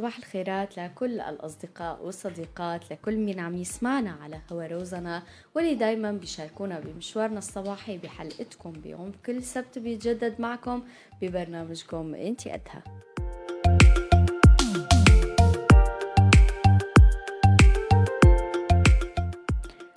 صباح 0.00 0.18
الخيرات 0.18 0.78
لكل 0.78 1.20
الأصدقاء 1.20 2.04
والصديقات 2.04 2.92
لكل 2.92 3.16
مين 3.16 3.40
عم 3.40 3.54
يسمعنا 3.56 4.16
على 4.22 4.40
هوا 4.52 4.66
روزنا. 4.66 5.22
واللي 5.54 5.74
دايما 5.74 6.12
بيشاركونا 6.12 6.80
بمشوارنا 6.80 7.38
الصباحي 7.38 7.98
بحلقتكم 7.98 8.72
بيوم 8.72 9.12
كل 9.26 9.42
سبت 9.42 9.78
بيتجدد 9.78 10.40
معكم 10.40 10.82
ببرنامجكم 11.22 12.14
إنتي 12.14 12.50
قدها 12.50 12.82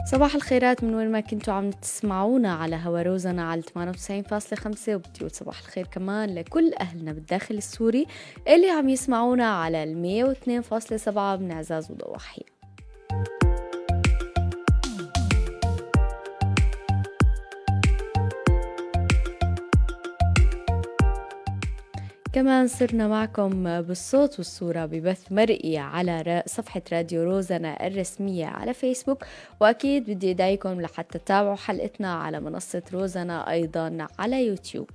صباح 0.06 0.36
الخيرات 0.36 0.84
من 0.84 0.96
وين 0.96 1.12
ما 1.12 1.20
كنتوا 1.20 1.54
عم 1.54 1.72
تسمعونا 1.72 2.54
على 2.54 2.76
هوا 2.76 3.02
روزنا 3.02 3.50
على 3.50 3.62
98.5 3.62 4.90
وبدي 4.90 5.30
صباح 5.30 5.60
الخير 5.60 5.88
كمان 5.88 6.36
لكل 6.36 6.74
أهلنا 6.74 7.12
بالداخل 7.12 7.56
السوري 7.56 8.06
اللي 8.48 8.70
عم 8.70 8.90
يسمعونا 8.90 9.46
على 9.46 9.84
ال 9.84 10.36
102.7 10.36 11.10
من 11.18 11.52
عزاز 11.52 11.92
وضواحي. 11.92 12.53
كمان 22.34 22.68
صرنا 22.68 23.08
معكم 23.08 23.82
بالصوت 23.82 24.38
والصورة 24.38 24.86
ببث 24.86 25.32
مرئي 25.32 25.78
على 25.78 26.44
صفحة 26.48 26.82
راديو 26.92 27.24
روزنا 27.24 27.88
الرسمية 27.88 28.46
على 28.46 28.74
فيسبوك. 28.74 29.24
وأكيد 29.62 30.10
بدي 30.10 30.32
أدعيكم 30.32 30.82
لحتى 30.82 31.20
تتابعوا 31.20 31.56
حلقتنا 31.56 32.14
على 32.14 32.40
منصة 32.40 32.82
روزنا 32.94 33.52
أيضا 33.52 34.08
على 34.20 34.48
يوتيوب. 34.48 34.90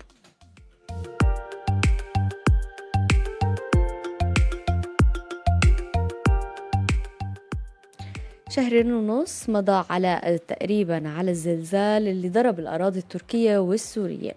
شهرين 8.51 8.93
ونص 8.93 9.49
مضى 9.49 9.85
على 9.91 10.41
تقريبا 10.49 11.09
على 11.09 11.31
الزلزال 11.31 12.09
اللي 12.09 12.29
ضرب 12.29 12.59
الأراضي 12.59 12.99
التركية 12.99 13.59
والسورية. 13.59 14.35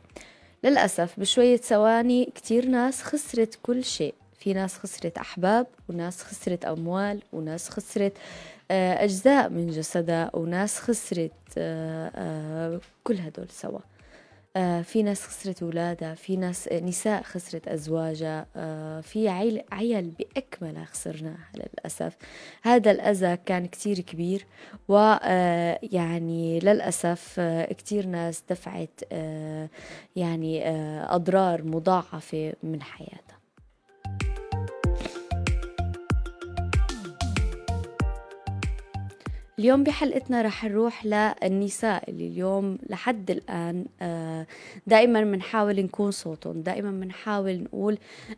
للأسف 0.63 1.19
بشوية 1.19 1.57
ثواني 1.57 2.25
كتير 2.35 2.65
ناس 2.65 3.03
خسرت 3.03 3.59
كل 3.63 3.83
شيء. 3.83 4.13
في 4.39 4.53
ناس 4.53 4.77
خسرت 4.77 5.17
أحباب 5.17 5.67
وناس 5.89 6.23
خسرت 6.23 6.65
أموال 6.65 7.19
وناس 7.33 7.69
خسرت 7.69 8.13
آه، 8.71 9.03
أجزاء 9.03 9.49
من 9.49 9.67
جسدها 9.71 10.31
وناس 10.33 10.79
خسرت 10.79 11.31
آه، 11.57 12.11
آه، 12.15 12.79
كل 13.03 13.17
هدول 13.17 13.49
سوا. 13.49 13.79
في 14.83 15.03
ناس 15.03 15.21
خسرت 15.21 15.63
أولادها 15.63 16.15
في 16.15 16.37
ناس 16.37 16.67
آه، 16.67 16.79
نساء 16.79 17.23
خسرت 17.23 17.67
أزواجها 17.67 18.45
آه، 18.55 19.01
في 19.01 19.29
عيل 19.29 19.61
عيال 19.71 20.09
بأكملها 20.09 20.85
خسرناها 20.85 21.49
للأسف. 21.55 22.17
هذا 22.61 22.91
الأذى 22.91 23.37
كان 23.45 23.65
كتير 23.65 23.99
كبير 23.99 24.45
ويعني 24.87 26.59
للأسف 26.59 27.39
كتير 27.69 28.05
ناس 28.05 28.43
دفعت 28.49 28.99
يعني 30.15 30.69
أضرار 31.09 31.63
مضاعفة 31.63 32.53
من 32.63 32.81
حياتها. 32.81 33.40
اليوم 39.59 39.83
بحلقتنا 39.83 40.41
رح 40.41 40.65
نروح 40.65 41.05
للنساء 41.05 42.09
اللي 42.09 42.27
اليوم 42.27 42.77
لحد 42.89 43.31
الآن 43.31 43.85
آه، 44.01 44.47
دائما 44.87 45.23
بنحاول 45.23 45.79
نكون 45.81 46.11
صوتهم 46.11 46.61
دائما 46.61 46.91
بنحاول 46.91 47.63
نقول 47.63 47.97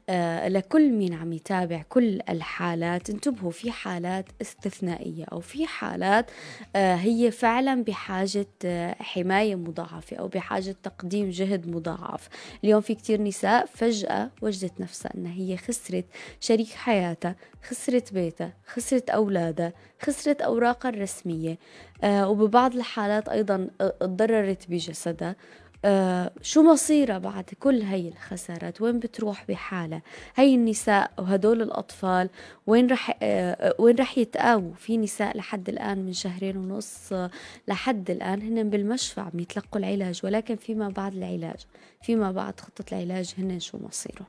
آه، 0.09 0.47
لكل 0.47 0.91
مين 0.91 1.13
عم 1.13 1.33
يتابع 1.33 1.81
كل 1.89 2.19
الحالات 2.29 3.09
انتبهوا 3.09 3.51
في 3.51 3.71
حالات 3.71 4.25
استثنائية 4.41 5.25
أو 5.31 5.39
في 5.39 5.67
حالات 5.67 6.31
آه، 6.75 6.95
هي 6.95 7.31
فعلا 7.31 7.83
بحاجة 7.83 8.47
حماية 8.99 9.55
مضاعفة 9.55 10.17
أو 10.17 10.27
بحاجة 10.27 10.75
تقديم 10.83 11.29
جهد 11.29 11.67
مضاعف. 11.67 12.29
اليوم 12.63 12.81
في 12.81 12.95
كتير 12.95 13.21
نساء 13.21 13.65
فجأة 13.65 14.29
وجدت 14.41 14.81
نفسها 14.81 15.11
أنها 15.15 15.33
هي 15.33 15.57
خسرت 15.57 16.05
شريك 16.39 16.69
حياتها 16.69 17.35
خسرت 17.63 18.13
بيتها 18.13 18.53
خسرت 18.67 19.09
أولادها 19.09 19.73
خسرت 20.05 20.41
أوراقها 20.41 20.89
الرسمية. 20.89 21.57
آه 22.03 22.29
وببعض 22.29 22.75
الحالات 22.75 23.29
أيضا 23.29 23.67
تضررت 23.99 24.69
بجسدها. 24.69 25.35
آه 25.85 26.31
شو 26.41 26.61
مصيرها 26.61 27.17
بعد 27.17 27.43
كل 27.59 27.81
هي 27.81 28.07
الخسارات؟ 28.07 28.81
وين 28.81 28.99
بتروح 28.99 29.45
بحالها؟ 29.49 30.01
هي 30.35 30.55
النساء 30.55 31.11
وهدول 31.19 31.61
الأطفال 31.61 32.29
وين 32.67 32.87
رح 32.87 33.17
آه 33.21 33.75
وين 33.79 33.95
رح 33.95 34.17
يتقاووا؟ 34.17 34.73
في 34.73 34.97
نساء 34.97 35.37
لحد 35.37 35.69
الآن 35.69 36.05
من 36.05 36.13
شهرين 36.13 36.57
ونص 36.57 37.13
آه 37.13 37.29
لحد 37.67 38.11
الآن 38.11 38.41
هن 38.41 38.69
بالمشفى 38.69 39.21
عم 39.21 39.39
يتلقوا 39.39 39.79
العلاج 39.79 40.19
ولكن 40.23 40.55
فيما 40.55 40.89
بعد 40.89 41.13
العلاج 41.15 41.59
فيما 42.01 42.31
بعد 42.31 42.59
خطة 42.59 42.85
العلاج 42.91 43.33
هن 43.37 43.59
شو 43.59 43.77
مصيرهم؟ 43.77 44.25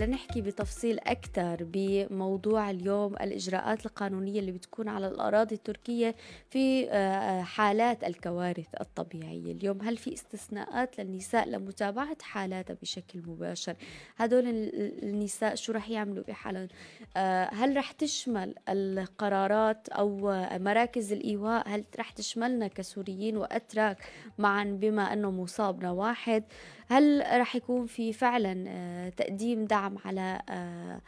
لنحكي 0.00 0.40
بتفصيل 0.40 0.98
أكثر 0.98 1.56
بموضوع 1.60 2.70
اليوم 2.70 3.14
الإجراءات 3.14 3.86
القانونية 3.86 4.40
اللي 4.40 4.52
بتكون 4.52 4.88
على 4.88 5.08
الأراضي 5.08 5.54
التركية 5.54 6.14
في 6.50 6.90
آه، 6.90 7.42
حالات 7.42 8.04
الكوارث 8.04 8.66
الطبيعية. 8.80 9.52
اليوم 9.52 9.82
هل 9.82 9.96
في 9.96 10.14
استثناءات 10.14 11.00
للنساء 11.00 11.48
لمتابعة 11.48 12.16
حالاتها 12.22 12.76
بشكل 12.82 13.22
مباشر؟ 13.26 13.74
هدول 14.16 14.44
النساء 15.02 15.54
شو 15.54 15.72
رح 15.72 15.90
يعملوا 15.90 16.24
بحالهم؟ 16.28 16.68
آه، 17.16 17.50
هل 17.54 17.76
رح 17.76 17.92
تشمل 17.92 18.54
القرارات 18.68 19.88
أو 19.88 20.18
مراكز 20.58 21.12
الإيواء؟ 21.12 21.68
هل 21.68 21.84
رح 21.98 22.10
تشملنا 22.10 22.66
كسوريين 22.68 23.36
وأتراك 23.36 23.98
معا 24.38 24.64
بما 24.64 25.12
أنه 25.12 25.30
مصابنا 25.30 25.90
واحد؟ 25.90 26.44
هل 26.90 27.24
راح 27.32 27.56
يكون 27.56 27.86
في 27.86 28.12
فعلا 28.12 28.64
آه، 28.68 29.08
تقديم 29.08 29.64
دعم 29.64 29.98
على 30.04 30.42
آه، 30.50 31.00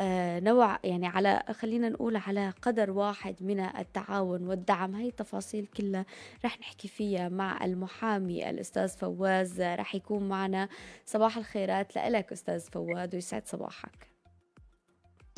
آه، 0.00 0.40
نوع 0.40 0.78
يعني 0.84 1.06
على 1.06 1.42
خلينا 1.52 1.88
نقول 1.88 2.16
على 2.16 2.52
قدر 2.62 2.90
واحد 2.90 3.36
من 3.40 3.60
التعاون 3.60 4.46
والدعم؟ 4.46 4.94
هاي 4.94 5.08
التفاصيل 5.08 5.66
كلها 5.66 6.04
رح 6.44 6.60
نحكي 6.60 6.88
فيها 6.88 7.28
مع 7.28 7.64
المحامي 7.64 8.50
الأستاذ 8.50 8.88
فواز. 8.88 9.60
رح 9.60 9.94
يكون 9.94 10.28
معنا 10.28 10.68
صباح 11.06 11.36
الخيرات 11.36 11.96
لك 11.96 12.32
أستاذ 12.32 12.60
فواد 12.60 13.14
ويسعد 13.14 13.46
صباحك. 13.46 14.08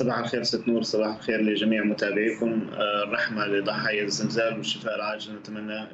صباح 0.01 0.17
الخير 0.17 0.43
ست 0.43 0.67
نور 0.67 0.81
صباح 0.81 1.15
الخير 1.15 1.41
لجميع 1.41 1.83
متابعيكم. 1.83 2.69
الرحمة 3.07 3.45
لضحايا 3.45 4.03
الزلزال 4.03 4.57
والشفاء 4.57 4.95
العاجل 4.95 5.35
نتمنى 5.35 5.87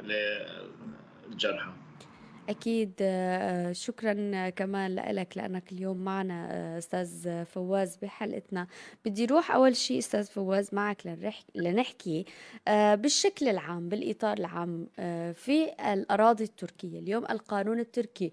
للجرحى. 1.29 1.86
أكيد 2.49 2.93
آه، 3.01 3.71
شكرا 3.71 4.49
كمان 4.49 4.95
لك 4.95 5.37
لأنك 5.37 5.71
اليوم 5.71 5.97
معنا 5.97 6.47
آه، 6.51 6.77
أستاذ 6.77 7.43
فواز 7.45 7.97
بحلقتنا. 7.97 8.67
بدي 9.05 9.25
روح 9.25 9.51
أول 9.51 9.75
شيء 9.75 9.97
أستاذ 9.97 10.25
فواز 10.25 10.69
معك 10.73 11.17
لنحكي 11.55 12.25
آه، 12.67 12.95
بالشكل 12.95 13.47
العام 13.47 13.89
بالإطار 13.89 14.37
العام 14.37 14.87
في 15.33 15.71
الأراضي 15.93 16.43
التركية. 16.43 16.99
اليوم 16.99 17.23
القانون 17.29 17.79
التركي 17.79 18.31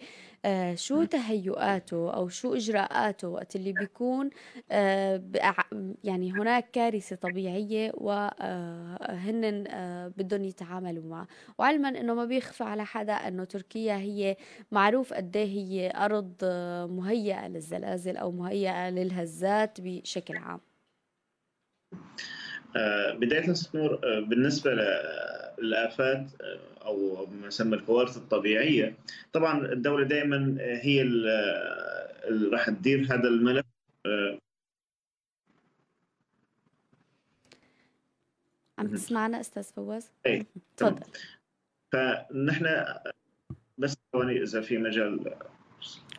شو 0.74 1.04
تهيؤاته 1.04 2.10
أو 2.14 2.28
شو 2.28 2.54
إجراءاته 2.54 3.28
وقت 3.28 3.56
اللي 3.56 3.72
بيكون 3.72 4.30
يعني 6.04 6.32
هناك 6.32 6.70
كارثة 6.70 7.16
طبيعية 7.16 7.92
وهن 7.94 9.64
بدهم 10.16 10.44
يتعاملوا 10.44 11.04
معه. 11.10 11.26
وعلما 11.58 11.88
إنه 11.88 12.14
ما 12.14 12.24
بيخفى 12.24 12.64
على 12.64 12.84
حدا 12.86 13.12
إنه 13.12 13.44
تركيا 13.44 13.94
هي 14.04 14.36
معروف 14.72 15.12
قد 15.12 15.36
إيه 15.36 15.46
هي 15.46 15.92
أرض 15.96 16.32
آه، 16.42 16.86
مهيئة 16.86 17.48
للزلازل 17.48 18.16
أو 18.16 18.32
مهيئة 18.32 18.90
للهزات 18.90 19.80
بشكل 19.80 20.36
عام. 20.36 20.60
آه، 22.76 23.12
بداية 23.12 23.54
نور 23.74 24.00
آه، 24.04 24.20
بالنسبة 24.20 24.70
للآفات 25.58 26.26
أو 26.84 27.26
ما 27.26 27.46
يسمى 27.46 27.76
الكوارث 27.76 28.16
الطبيعية 28.16 28.96
طبعا 29.32 29.72
الدولة 29.72 30.04
دائما 30.04 30.56
هي 30.60 31.02
اللي 31.02 32.48
راح 32.52 32.70
تدير 32.70 33.04
هذا 33.04 33.28
الملف. 33.28 33.64
عم 38.78 38.86
تسمعنا 38.86 39.40
أستاذ 39.40 39.62
فواز؟ 39.62 40.10
اي 40.26 40.46
تفضل. 40.76 41.06
فنحن 41.92 42.66
بس 43.78 43.96
ثواني 44.12 44.42
إذا 44.42 44.60
في 44.60 44.78
مجال. 44.78 45.34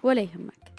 ولا 0.04 0.22
يهمك. 0.22 0.75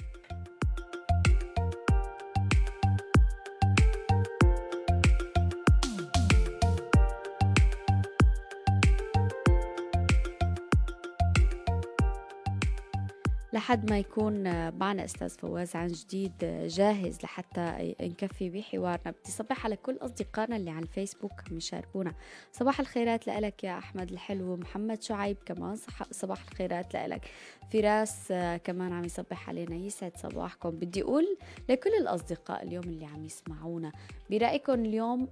لحد 13.66 13.90
ما 13.90 13.98
يكون 13.98 14.42
معنا 14.78 15.04
أستاذ 15.04 15.28
فواز 15.28 15.76
عن 15.76 15.86
جديد 15.86 16.32
جاهز 16.66 17.18
لحتى 17.22 17.94
نكفي 18.00 18.50
بحوارنا. 18.50 19.10
بدي 19.10 19.30
صبح 19.30 19.64
على 19.64 19.76
كل 19.76 19.98
أصدقائنا 20.00 20.56
اللي 20.56 20.70
على 20.70 20.82
الفيسبوك 20.82 21.32
عم 21.50 21.56
يشاركونا. 21.56 22.14
صباح 22.52 22.80
الخيرات 22.80 23.26
لك 23.26 23.64
يا 23.64 23.78
أحمد 23.78 24.10
الحلو 24.10 24.56
محمد 24.56 25.02
شعيب 25.02 25.36
كمان 25.46 25.76
صباح 26.10 26.38
الخيرات 26.50 26.96
لك 26.96 27.30
فراس 27.72 28.32
كمان 28.64 28.92
عم 28.92 29.04
يصبح 29.04 29.48
علينا. 29.48 29.74
يسعد 29.74 30.12
صباحكم. 30.16 30.70
بدي 30.70 31.02
أقول 31.02 31.36
لكل 31.68 31.90
الأصدقاء 32.00 32.62
اليوم 32.62 32.84
اللي 32.84 33.06
عم 33.06 33.24
يسمعونا 33.24 33.92
برأيكم 34.30 34.84
اليوم 34.84 35.28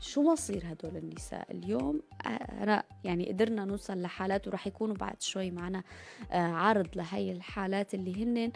شو 0.00 0.22
مصير 0.22 0.64
هدول 0.66 0.96
النساء 0.96 1.52
اليوم؟ 1.52 2.00
آه، 2.26 2.28
أنا 2.62 2.84
يعني 3.04 3.28
قدرنا 3.28 3.64
نوصل 3.64 4.02
لحالات 4.02 4.48
وراح 4.48 4.66
يكونوا 4.66 4.96
بعد 4.96 5.22
شوي 5.22 5.50
معنا 5.50 5.82
عرض 6.30 6.88
لهي 6.96 7.32
الحالات 7.32 7.94
اللي 7.94 8.24
هن 8.24 8.52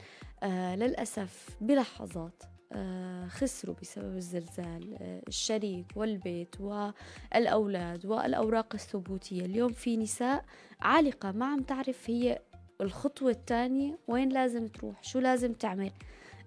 للأسف 0.78 1.56
بلحظات 1.60 2.42
خسروا 3.28 3.74
بسبب 3.82 4.16
الزلزال 4.16 4.96
الشريك 5.28 5.86
والبيت 5.96 6.60
والأولاد 6.60 8.06
والأوراق 8.06 8.74
الثبوتية. 8.74 9.44
اليوم 9.44 9.72
في 9.72 9.96
نساء 9.96 10.44
عالقة 10.80 11.32
ما 11.32 11.46
عم 11.46 11.62
تعرف 11.62 12.10
هي 12.10 12.38
الخطوة 12.80 13.30
الثانية 13.30 13.98
وين 14.08 14.28
لازم 14.28 14.66
تروح؟ 14.66 15.02
شو 15.02 15.18
لازم 15.18 15.52
تعمل؟ 15.52 15.90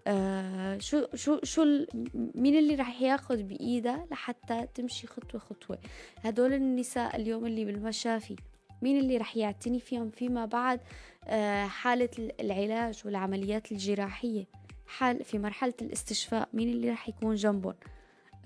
آه 0.07 0.77
شو 0.77 1.05
شو 1.15 1.39
شو 1.43 1.85
مين 2.35 2.57
اللي 2.57 2.75
راح 2.75 3.01
ياخذ 3.01 3.43
بايدها 3.43 4.05
لحتى 4.11 4.67
تمشي 4.75 5.07
خطوة 5.07 5.41
خطوة؟ 5.41 5.77
هدول 6.23 6.53
النساء 6.53 7.15
اليوم 7.15 7.45
اللي 7.45 7.65
بالمشافي 7.65 8.35
مين 8.81 8.99
اللي 8.99 9.17
راح 9.17 9.37
يعتني 9.37 9.79
فيهم 9.79 10.09
فيما 10.09 10.45
بعد؟ 10.45 10.79
آه 11.27 11.65
حالة 11.65 12.09
العلاج 12.39 13.01
والعمليات 13.05 13.71
الجراحية. 13.71 14.45
حال 14.87 15.23
في 15.23 15.39
مرحلة 15.39 15.73
الاستشفاء 15.81 16.49
مين 16.53 16.69
اللي 16.69 16.89
راح 16.89 17.09
يكون 17.09 17.35
جنبهم؟ 17.35 17.75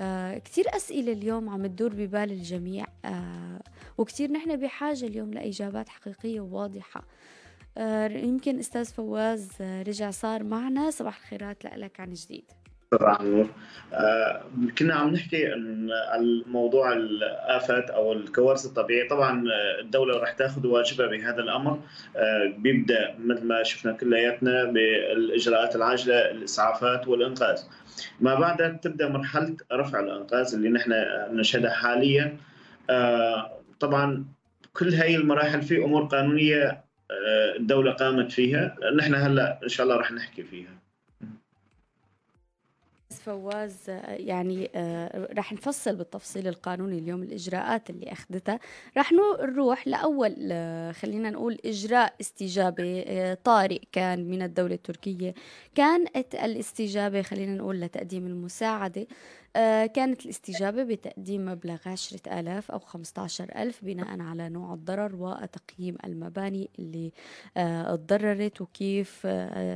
آه 0.02 0.38
كتير 0.38 0.66
أسئلة 0.76 1.12
اليوم 1.12 1.50
عم 1.50 1.68
تدور 1.68 1.94
ببال 1.94 2.32
الجميع. 2.32 2.86
آه 3.06 3.62
وكتير 3.98 4.32
نحن 4.32 4.56
بحاجة 4.56 5.06
اليوم 5.06 5.34
لإجابات 5.34 5.90
حقيقية 5.90 6.42
وواضحة. 6.42 7.00
آه، 7.00 7.06
يمكن 8.12 8.60
أستاذ 8.60 8.86
فواز 8.86 9.50
آه، 9.62 9.84
رجع 9.84 10.12
صار 10.12 10.44
معنا. 10.44 10.92
صباح 10.92 11.18
الخيرات 11.18 11.66
لك 11.66 12.00
عن 12.00 12.14
جديد. 12.14 12.44
صباح 12.94 13.22
النور. 13.22 13.50
آه 13.94 14.44
كنا 14.78 14.94
عم 14.94 15.10
نحكي 15.10 15.46
عن 16.12 16.44
موضوع 16.48 16.94
الآفات 16.94 17.90
أو 17.90 18.14
الكوارث 18.14 18.66
الطبيعية. 18.66 19.10
طبعا 19.10 19.44
آه، 19.50 19.82
الدولة 19.82 20.18
راح 20.18 20.32
تاخذ 20.32 20.68
واجبها 20.68 21.08
بهذا 21.08 21.40
الأمر. 21.40 21.80
آه 22.16 22.54
بيبدأ 22.58 23.16
مثل 23.20 23.46
ما 23.46 23.64
شفنا 23.64 23.92
كلياتنا 23.92 24.64
بالإجراءات 24.64 25.76
العاجلة 25.76 26.32
الإسعافات 26.32 27.08
والإنقاذ. 27.08 27.60
ما 28.20 28.36
بعدها 28.36 28.70
تبدأ 28.70 29.10
مرحلة 29.10 29.56
رفع 29.72 30.00
الإنقاذ 30.00 30.54
اللي 30.54 30.70
نحن 30.70 30.92
نشهدها 31.32 31.72
حاليا. 31.72 32.38
آه 32.90 33.60
طبعا 33.80 34.26
كل 34.74 34.94
هاي 34.94 35.16
المراحل 35.16 35.62
في 35.62 35.84
أمور 35.84 36.04
قانونية 36.06 36.85
الدولة 37.56 37.92
قامت 37.92 38.32
فيها. 38.32 38.76
نحن 38.96 39.16
هلا 39.16 39.60
إن 39.64 39.70
شاء 39.70 39.84
الله 39.86 39.98
راح 39.98 40.12
نحكي 40.12 40.44
فيها. 40.44 40.85
فواز 43.26 43.78
يعني 44.08 44.70
آه، 44.76 45.28
رح 45.38 45.54
نفصل 45.54 45.96
بالتفصيل 45.96 46.48
القانوني 46.48 47.00
اليوم 47.00 47.24
الإجراءات 47.24 47.90
اللي 47.90 48.12
أخذتها. 48.12 48.60
رح 48.98 49.12
نروح 49.42 49.88
لأول 49.88 50.36
آه، 50.52 50.92
خلينا 50.92 51.30
نقول 51.30 51.58
إجراء 51.66 52.14
استجابة 52.22 53.04
آه، 53.08 53.38
طارئ 53.44 53.82
كان 53.92 54.30
من 54.30 54.42
الدولة 54.42 54.76
التركية. 54.76 55.34
كانت 55.76 56.36
الاستجابة 56.36 57.22
خلينا 57.22 57.56
نقول 57.56 57.82
لتقديم 57.82 58.28
المساعدة 58.28 59.08
كانت 59.94 60.26
الاستجابة 60.26 60.84
بتقديم 60.84 61.46
مبلغ 61.46 61.78
عشرة 61.86 62.40
آلاف 62.40 62.72
أو 62.72 62.80
خمسة 62.80 63.28
ألف 63.56 63.86
بناء 63.86 64.22
على 64.22 64.50
نوع 64.50 64.74
الضرر 64.74 65.16
وتقييم 65.16 65.98
المباني 66.06 66.70
اللي 66.80 67.12
تضررت 67.88 68.62
وكيف 68.62 69.26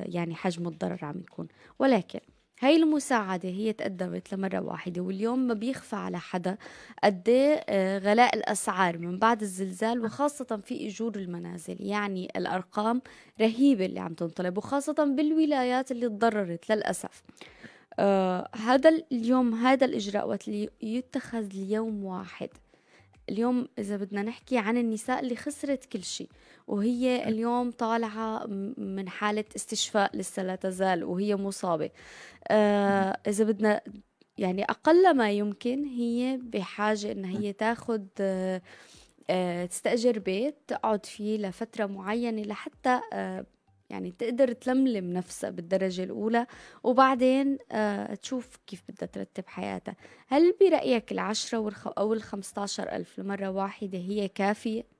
يعني 0.06 0.36
حجم 0.36 0.68
الضرر 0.68 1.06
عم 1.06 1.20
يكون. 1.20 1.48
ولكن 1.80 2.20
هاي 2.62 2.76
المساعدة 2.76 3.50
هي 3.50 3.74
تقدمت 3.74 4.34
لمرة 4.34 4.60
واحدة 4.60 5.02
واليوم 5.02 5.40
ما 5.40 5.54
بيخفى 5.54 5.96
على 5.96 6.20
حدا 6.20 6.58
قد 7.04 7.30
إيه، 7.30 7.98
غلاء 7.98 8.36
الأسعار 8.36 8.98
من 8.98 9.20
بعد 9.20 9.42
الزلزال 9.42 10.06
وخاصة 10.06 10.60
في 10.66 10.88
إجور 10.88 11.16
المنازل. 11.16 11.78
يعني 11.80 12.32
الأرقام 12.36 13.02
رهيبة 13.42 13.86
اللي 13.86 14.00
عم 14.00 14.14
تنطلب 14.14 14.58
وخاصة 14.58 14.94
بالولايات 14.94 15.92
اللي 15.92 16.10
تضررت 16.10 16.72
للأسف. 16.72 17.24
آه 18.00 18.50
هذا 18.56 18.90
اليوم 19.12 19.56
هذا 19.56 19.86
الإجراء 19.86 20.28
وقت 20.30 20.48
اللي 20.48 20.70
يتخذ 20.82 21.46
اليوم 21.54 22.04
واحد. 22.06 22.50
اليوم 23.30 23.68
إذا 23.80 23.98
بدنا 23.98 24.22
نحكي 24.22 24.58
عن 24.58 24.78
النساء 24.78 25.20
اللي 25.20 25.36
خسرت 25.36 25.86
كل 25.86 26.04
شيء. 26.04 26.30
وهي 26.70 27.28
اليوم 27.30 27.72
طالعة 27.72 28.46
من 28.78 29.10
حالة 29.10 29.46
استشفاء 29.56 30.18
لسه 30.18 30.44
لا 30.44 30.56
تزال 30.56 31.04
وهي 31.04 31.36
مصابة 31.36 31.90
آه 32.48 33.18
إذا 33.28 33.44
بدنا 33.44 33.82
يعني 34.38 34.64
أقل 34.64 35.16
ما 35.18 35.32
يمكن 35.32 35.86
هي 35.86 36.40
بحاجة 36.44 37.12
إن 37.12 37.26
هي 37.26 37.54
تاخد 37.54 38.08
آه 38.20 38.62
آه 39.30 39.66
تستأجر 39.66 40.20
بيت 40.20 40.56
تقعد 40.68 41.06
فيه 41.06 41.38
لفترة 41.38 41.86
معينة 41.86 42.42
لحتى 42.42 43.00
آه 43.14 43.46
يعني 43.90 44.12
تقدر 44.12 44.52
تلملم 44.52 45.14
نفسها 45.14 45.50
بالدرجة 45.50 46.04
الأولى 46.04 46.46
وبعدين 46.84 47.58
آه 47.72 48.16
تشوف 48.16 48.58
كيف 48.68 48.84
بدها 48.90 49.08
ترتب 49.08 49.44
حياتها 49.48 49.96
هل 50.28 50.56
برأيك 50.62 51.12
العشرة. 51.12 51.74
أو 51.98 52.14
الخمسة 52.14 52.66
ألف 52.80 53.20
لمرة 53.20 53.48
واحدة 53.50 53.98
هي 53.98 54.28
كافية؟ 54.28 54.99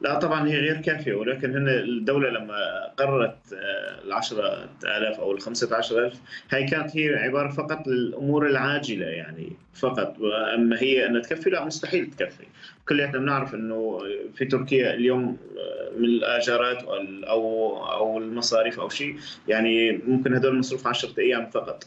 لا 0.00 0.18
طبعا 0.18 0.48
هي 0.48 0.56
غير 0.56 0.76
كافية 0.76 1.14
ولكن 1.14 1.56
هنا 1.56 1.80
الدولة 1.80 2.30
لما 2.30 2.86
قررت 2.96 3.52
آه، 3.52 4.02
العشرة 4.04 4.68
آلاف 4.84 5.20
أو 5.20 5.32
الخمسة 5.32 5.76
عشر 5.76 6.06
ألف 6.06 6.20
هاي 6.50 6.64
كانت 6.66 6.96
هي 6.96 7.14
عبارة 7.14 7.50
فقط 7.50 7.86
للأمور 7.86 8.46
العاجلة 8.46 9.06
يعني 9.06 9.52
فقط. 9.74 10.16
أما 10.54 10.82
هي 10.82 11.06
أنها 11.06 11.20
تكفي 11.20 11.50
لا 11.50 11.64
مستحيل 11.64 12.10
تكفي. 12.10 12.44
كلياتنا 12.88 13.18
بنعرف 13.18 13.54
أنه 13.54 13.98
في 14.34 14.44
تركيا 14.44 14.94
اليوم 14.94 15.36
آه، 15.58 15.90
من 15.98 16.04
الآجارات 16.04 16.82
أو 16.82 17.76
أو 17.86 18.18
المصاريف 18.18 18.80
أو 18.80 18.88
شيء 18.88 19.16
يعني 19.48 19.92
ممكن 19.92 20.34
هدول 20.34 20.58
مصروف 20.58 20.86
عشرة 20.86 21.20
أيام 21.20 21.50
فقط. 21.50 21.84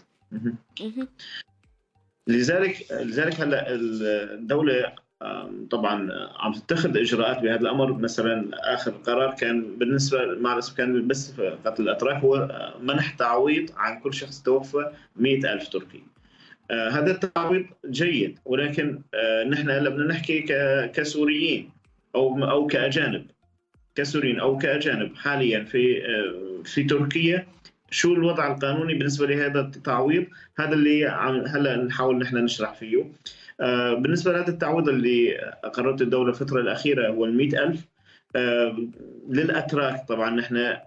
لذلك 2.27 2.91
لذلك 2.91 3.41
هلا 3.41 3.65
الدولة 3.69 4.93
طبعا 5.71 6.09
عم 6.39 6.53
تتخذ 6.53 6.97
إجراءات 6.97 7.39
بهذا 7.39 7.61
الأمر. 7.61 7.93
مثلا 7.93 8.49
آخر 8.53 8.91
قرار 8.91 9.33
كان 9.33 9.77
بالنسبة 9.77 10.25
مع 10.25 10.57
السكان 10.57 11.07
بس 11.07 11.33
قتل 11.65 11.83
الاتراك 11.83 12.15
هو 12.15 12.35
آه، 12.35 12.73
منح 12.81 13.09
تعويض 13.09 13.69
عن 13.77 13.99
كل 13.99 14.13
شخص 14.13 14.41
توفى 14.41 14.91
100 15.15 15.53
ألف 15.53 15.67
تركي. 15.67 16.03
آه، 16.71 16.89
هذا 16.89 17.11
التعويض 17.11 17.65
جيد 17.89 18.39
ولكن 18.45 19.01
آه، 19.13 19.43
نحن 19.43 19.69
هلأ 19.69 19.89
بدنا 19.89 20.07
نحكي 20.07 20.41
كسوريين 20.87 21.69
أو 22.15 22.45
أو 22.45 22.67
كأجانب. 22.67 23.25
كسوريين 23.95 24.39
أو 24.39 24.57
كأجانب 24.57 25.15
حاليا 25.15 25.63
في 25.63 26.01
في 26.65 26.83
تركيا. 26.83 27.47
شو 27.91 28.13
الوضع 28.13 28.53
القانوني 28.53 28.93
بالنسبة 28.93 29.27
لهذا 29.27 29.59
التعويض؟ 29.59 30.25
هذا 30.59 30.73
اللي 30.73 31.07
هلأ 31.47 31.75
نحاول 31.77 32.17
نحن 32.17 32.37
نشرح 32.37 32.73
فيه. 32.73 32.97
آه، 32.97 33.05
بالنسبة 33.99 34.31
لهذا 34.31 34.47
التعويض 34.47 34.89
اللي 34.89 35.35
اقرته 35.63 36.03
الدولة 36.03 36.29
الفترة 36.29 36.61
الأخيرة 36.61 37.07
هو 37.07 37.25
ال 37.25 37.57
ألف 37.57 37.85
آه، 38.35 38.87
للأتراك. 39.29 40.07
طبعا 40.07 40.29
نحن 40.29 40.77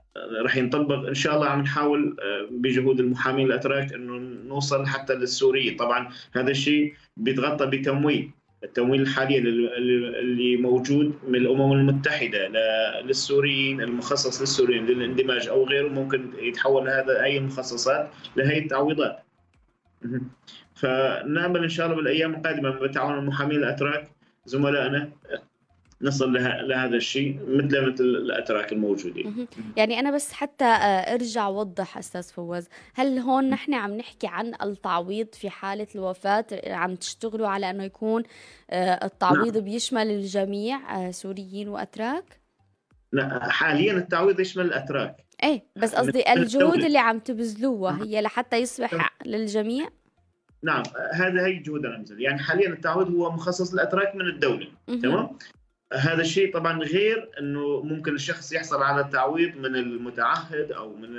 راح 0.42 0.56
ينطبق 0.56 1.06
إن 1.08 1.14
شاء 1.14 1.34
الله 1.34 1.46
عم 1.46 1.60
نحاول 1.60 2.16
آه، 2.20 2.48
بجهود 2.50 3.00
المحامين 3.00 3.46
الأتراك 3.46 3.92
إنه 3.92 4.18
نوصل 4.48 4.86
حتى 4.86 5.14
للسوريين 5.14 5.76
طبعا 5.76 6.08
هذا 6.32 6.50
الشيء 6.50 6.94
بيتغطى 7.16 7.66
بتمويل 7.66 8.30
التمويل 8.64 9.02
الحالي 9.02 9.38
اللي 9.38 10.56
موجود 10.56 11.14
من 11.28 11.34
الأمم 11.34 11.72
المتحدة 11.72 12.48
للسوريين 13.00 13.80
المخصص 13.80 14.40
للسوريين 14.40 14.86
للاندماج 14.86 15.48
أو 15.48 15.64
غيره 15.64 15.88
ممكن 15.88 16.30
يتحول 16.38 16.88
هذا 16.88 17.22
أي 17.22 17.38
المخصصات 17.38 18.10
لهي 18.36 18.58
التعويضات. 18.58 19.25
فنامل 20.74 21.62
إن 21.62 21.68
شاء 21.68 21.86
الله 21.86 21.96
بالأيام 21.96 22.34
القادمة 22.34 22.70
بتعاون 22.70 23.18
المحامين 23.18 23.58
الأتراك 23.58 24.10
زملائنا 24.44 25.10
نصل 26.02 26.32
لها 26.32 26.62
لهذا 26.62 26.96
الشيء 26.96 27.40
مثل 27.48 27.92
مثل 27.92 28.04
الأتراك 28.04 28.72
الموجودين. 28.72 29.46
يعني 29.76 30.00
أنا 30.00 30.10
بس 30.10 30.32
حتى 30.32 30.64
آه، 30.64 31.14
أرجع 31.14 31.46
أوضح 31.46 31.98
أستاذ 31.98 32.22
فواز 32.22 32.68
هل 32.94 33.18
هون 33.18 33.50
نحن 33.50 33.74
عم 33.74 33.96
نحكي 33.96 34.26
عن 34.26 34.52
التعويض 34.62 35.26
في 35.34 35.50
حالة 35.50 35.86
الوفاة؟ 35.94 36.46
عم 36.66 36.94
تشتغلوا 36.94 37.48
على 37.48 37.70
إنه 37.70 37.84
يكون 37.84 38.22
آه، 38.70 39.04
التعويض 39.04 39.56
نعم. 39.56 39.64
بيشمل 39.64 40.10
الجميع 40.10 40.96
آه، 40.96 41.10
سوريين 41.10 41.68
وأتراك؟ 41.68 42.40
حاليا 43.40 43.92
التعويض 43.92 44.40
يشمل 44.40 44.64
الأتراك. 44.64 45.25
إيه 45.42 45.64
بس 45.76 45.94
قصدي 45.94 46.32
الجهود 46.32 46.84
اللي 46.84 46.98
عم 46.98 47.18
تبذلوها 47.18 48.04
هي 48.04 48.20
لحتى 48.20 48.56
يصبح 48.56 49.16
للجميع؟ 49.26 49.88
نعم 50.62 50.82
هذا 51.12 51.46
هي 51.46 51.56
الجهود 51.58 51.86
اللي 51.86 52.22
يعني 52.22 52.38
حاليا 52.38 52.68
التعويض 52.68 53.10
هو 53.10 53.30
مخصص 53.30 53.74
للاتراك 53.74 54.14
من 54.14 54.26
الدولة 54.28 54.66
تمام؟ 54.86 55.28
هذا 55.92 56.20
الشيء 56.20 56.54
طبعا 56.54 56.78
غير 56.78 57.30
إنه 57.40 57.82
ممكن 57.82 58.14
الشخص 58.14 58.52
يحصل 58.52 58.82
على 58.82 59.00
التعويض 59.00 59.56
من 59.56 59.76
المتعهد 59.76 60.72
أو 60.72 60.96
من 60.96 61.10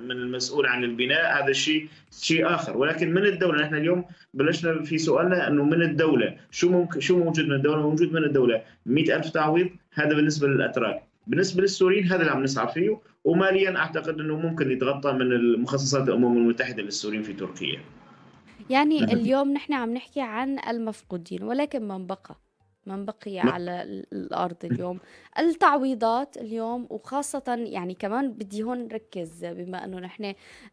من 0.00 0.10
المسؤول 0.10 0.66
عن 0.66 0.84
البناء 0.84 1.42
هذا 1.42 1.48
الشيء 1.48 1.88
شيء 2.20 2.54
آخر. 2.54 2.76
ولكن 2.76 3.14
من 3.14 3.24
الدولة؟ 3.26 3.62
نحن 3.62 3.74
اليوم 3.74 4.04
بلشنا 4.34 4.82
في 4.82 4.98
سؤالنا 4.98 5.48
إنه 5.48 5.64
من 5.64 5.82
الدولة؟ 5.82 6.36
شو 6.50 6.70
ممكن 6.70 7.00
شو 7.00 7.18
موجود 7.18 7.46
من 7.46 7.52
الدولة؟ 7.52 7.82
موجود 7.82 8.12
من 8.12 8.24
الدولة 8.24 8.62
100000 8.86 9.30
تعويض 9.30 9.70
هذا 9.92 10.14
بالنسبة 10.14 10.48
للأتراك. 10.48 11.02
بالنسبة 11.26 11.62
للسوريين 11.62 12.04
هذا 12.04 12.20
اللي 12.20 12.30
عم 12.30 12.42
نسعى 12.42 12.72
فيه. 12.72 13.00
وماليا 13.28 13.76
أعتقد 13.76 14.20
إنه 14.20 14.36
ممكن 14.36 14.70
يتغطى 14.70 15.12
من 15.12 15.32
المخصصات 15.32 16.08
الأمم 16.08 16.36
المتحدة 16.36 16.82
للسوريين 16.82 17.22
في 17.22 17.32
تركيا. 17.32 17.80
يعني 18.70 19.04
اليوم 19.04 19.52
نحن 19.52 19.72
عم 19.72 19.94
نحكي 19.94 20.20
عن 20.20 20.58
المفقودين 20.68 21.42
ولكن 21.42 21.88
من 21.88 22.06
بقى؟ 22.06 22.36
من 22.86 23.04
بقي 23.04 23.38
على 23.38 23.82
الأرض 24.12 24.56
اليوم. 24.64 24.98
التعويضات 25.38 26.36
اليوم 26.36 26.86
وخاصة 26.90 27.42
يعني 27.58 27.94
كمان 27.94 28.32
بدي 28.32 28.62
هون 28.62 28.78
نركز 28.78 29.44
بما 29.44 29.84
أنه 29.84 29.98
نحن 29.98 30.24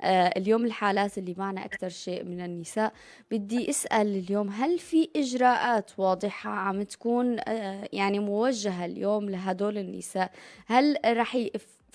آه، 0.02 0.34
اليوم 0.38 0.66
الحالات 0.66 1.18
اللي 1.18 1.36
معنا 1.38 1.66
أكثر 1.66 1.90
شيء 1.90 2.24
من 2.24 2.42
النساء 2.42 2.94
بدي 3.32 3.70
أسأل 3.70 4.08
اليوم 4.08 4.50
هل 4.50 4.80
في 4.80 5.10
إجراءات 5.16 5.92
واضحة 5.98 6.50
عم 6.50 6.84
تكون 6.84 7.38
آه، 7.48 7.90
يعني 7.94 8.20
موجهة 8.20 8.86
اليوم 8.86 9.30
لهدول 9.30 9.78
النساء؟ 9.78 10.32
هل 10.68 10.98
رح 11.06 11.36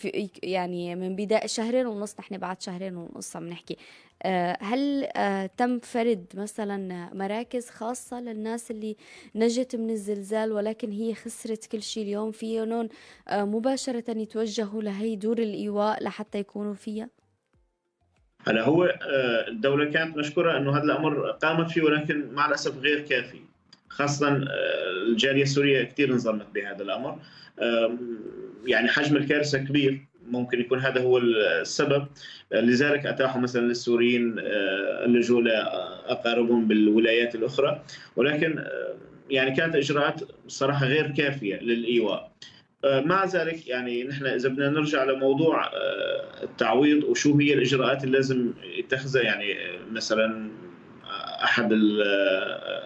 في 0.00 0.30
يعني 0.42 0.97
من 0.97 1.16
بداية 1.16 1.47
شهرين 1.47 1.87
ونص 1.87 2.14
نحن 2.21 2.38
بعد 2.38 2.62
شهرين 2.62 2.97
ونص 2.97 3.37
عم 3.37 3.49
نحكي. 3.49 3.76
آه، 4.23 4.59
هل 4.61 5.09
آه، 5.16 5.47
تم 5.47 5.78
فرد 5.78 6.26
مثلا 6.35 7.11
مراكز 7.14 7.71
خاصة 7.71 8.21
للناس 8.21 8.71
اللي 8.71 8.97
نجت 9.35 9.76
من 9.76 9.90
الزلزال 9.90 10.52
ولكن 10.52 10.90
هي 10.90 11.14
خسرت 11.14 11.66
كل 11.66 11.83
شيء 11.83 12.02
اليوم؟ 12.02 12.33
فيهم 12.33 12.88
آه، 13.28 13.45
مباشرة 13.45 14.19
يتوجهوا 14.19 14.83
لهي 14.83 15.16
دور 15.16 15.38
الإيواء 15.38 16.04
لحتى 16.04 16.38
يكونوا 16.38 16.75
فيها؟ 16.75 17.09
هلا 18.47 18.64
هو 18.64 18.99
الدولة 19.49 19.90
كانت 19.90 20.16
مشكورة 20.16 20.57
أنه 20.57 20.76
هذا 20.76 20.83
الأمر 20.83 21.30
قامت 21.30 21.71
فيه 21.71 21.83
ولكن 21.83 22.33
مع 22.33 22.47
الأسف 22.47 22.78
غير 22.78 23.00
كافي. 23.00 23.40
خاصة 23.90 24.47
الجالية 25.09 25.42
السورية 25.42 25.85
كثير 25.85 26.12
انظلمت 26.12 26.47
بهذا 26.54 26.82
الأمر. 26.82 27.18
يعني 28.66 28.88
حجم 28.88 29.16
الكارثة 29.16 29.59
كبير 29.59 30.11
ممكن 30.30 30.61
يكون 30.61 30.78
هذا 30.78 31.00
هو 31.00 31.18
السبب. 31.18 32.06
لذلك 32.52 33.06
أتاحوا 33.06 33.40
مثلا 33.40 33.61
للسوريين 33.61 34.38
آه، 34.38 35.04
اللجوء 35.04 35.42
لأقاربهم 35.42 36.68
بالولايات 36.68 37.35
الأخرى. 37.35 37.82
ولكن 38.16 38.59
آه، 38.59 38.94
يعني 39.30 39.56
كانت 39.56 39.76
إجراءات 39.76 40.20
صراحة 40.49 40.87
غير 40.87 41.11
كافية 41.11 41.56
للإيواء. 41.56 42.32
آه، 42.85 43.00
مع 43.00 43.25
ذلك 43.25 43.68
يعني 43.68 44.04
نحن 44.04 44.26
إذا 44.26 44.49
بدنا 44.49 44.70
نرجع 44.70 45.04
لموضوع 45.04 45.70
التعويض 46.42 47.04
وشو 47.04 47.38
هي 47.38 47.54
الإجراءات 47.54 48.04
اللي 48.04 48.16
لازم 48.16 48.52
يتخذها 48.78 49.23
يعني 49.23 49.54
مثلا 49.92 50.50
أحد 51.44 51.73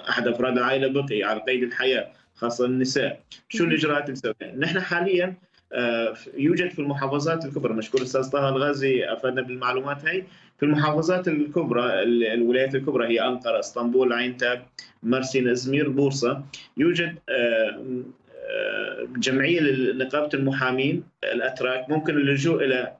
أحد 0.08 0.28
أفراد 0.28 0.58
العائلة 0.58 0.88
بقي 0.88 1.22
على 1.22 1.40
قيد 1.40 1.62
الحياة 1.62 2.12
خاصة 2.34 2.64
النساء. 2.64 3.20
شو 3.48 3.64
الإجراءات 3.64 4.08
اللي 4.08 4.56
نحن 4.56 4.80
حاليا 4.80 5.34
آه، 5.72 6.14
يوجد 6.36 6.70
في 6.70 6.78
المحافظات 6.78 7.44
الكبرى 7.44 7.74
مشكور 7.74 8.00
الاستاذ 8.00 8.30
طه 8.30 8.48
الغازي 8.48 9.04
أفادنا 9.04 9.42
بالمعلومات 9.42 10.04
هي 10.04 10.22
في 10.58 10.62
المحافظات 10.62 11.28
الكبرى 11.28 12.02
الولايات 12.34 12.74
الكبرى 12.74 13.06
هي 13.08 13.28
أنقرة 13.28 13.58
إسطنبول 13.58 14.12
عين 14.12 14.36
تاب 14.36 14.66
مرسين 15.02 15.48
ازمير 15.48 15.88
بورصة. 15.88 16.44
يوجد 16.76 17.18
آه، 17.28 18.02
آه، 18.50 19.08
جمعية 19.16 19.60
لنقابة 19.60 20.28
المحامين 20.34 21.02
الأتراك. 21.24 21.90
ممكن 21.90 22.16
اللجوء 22.16 22.64
إلى 22.64 22.92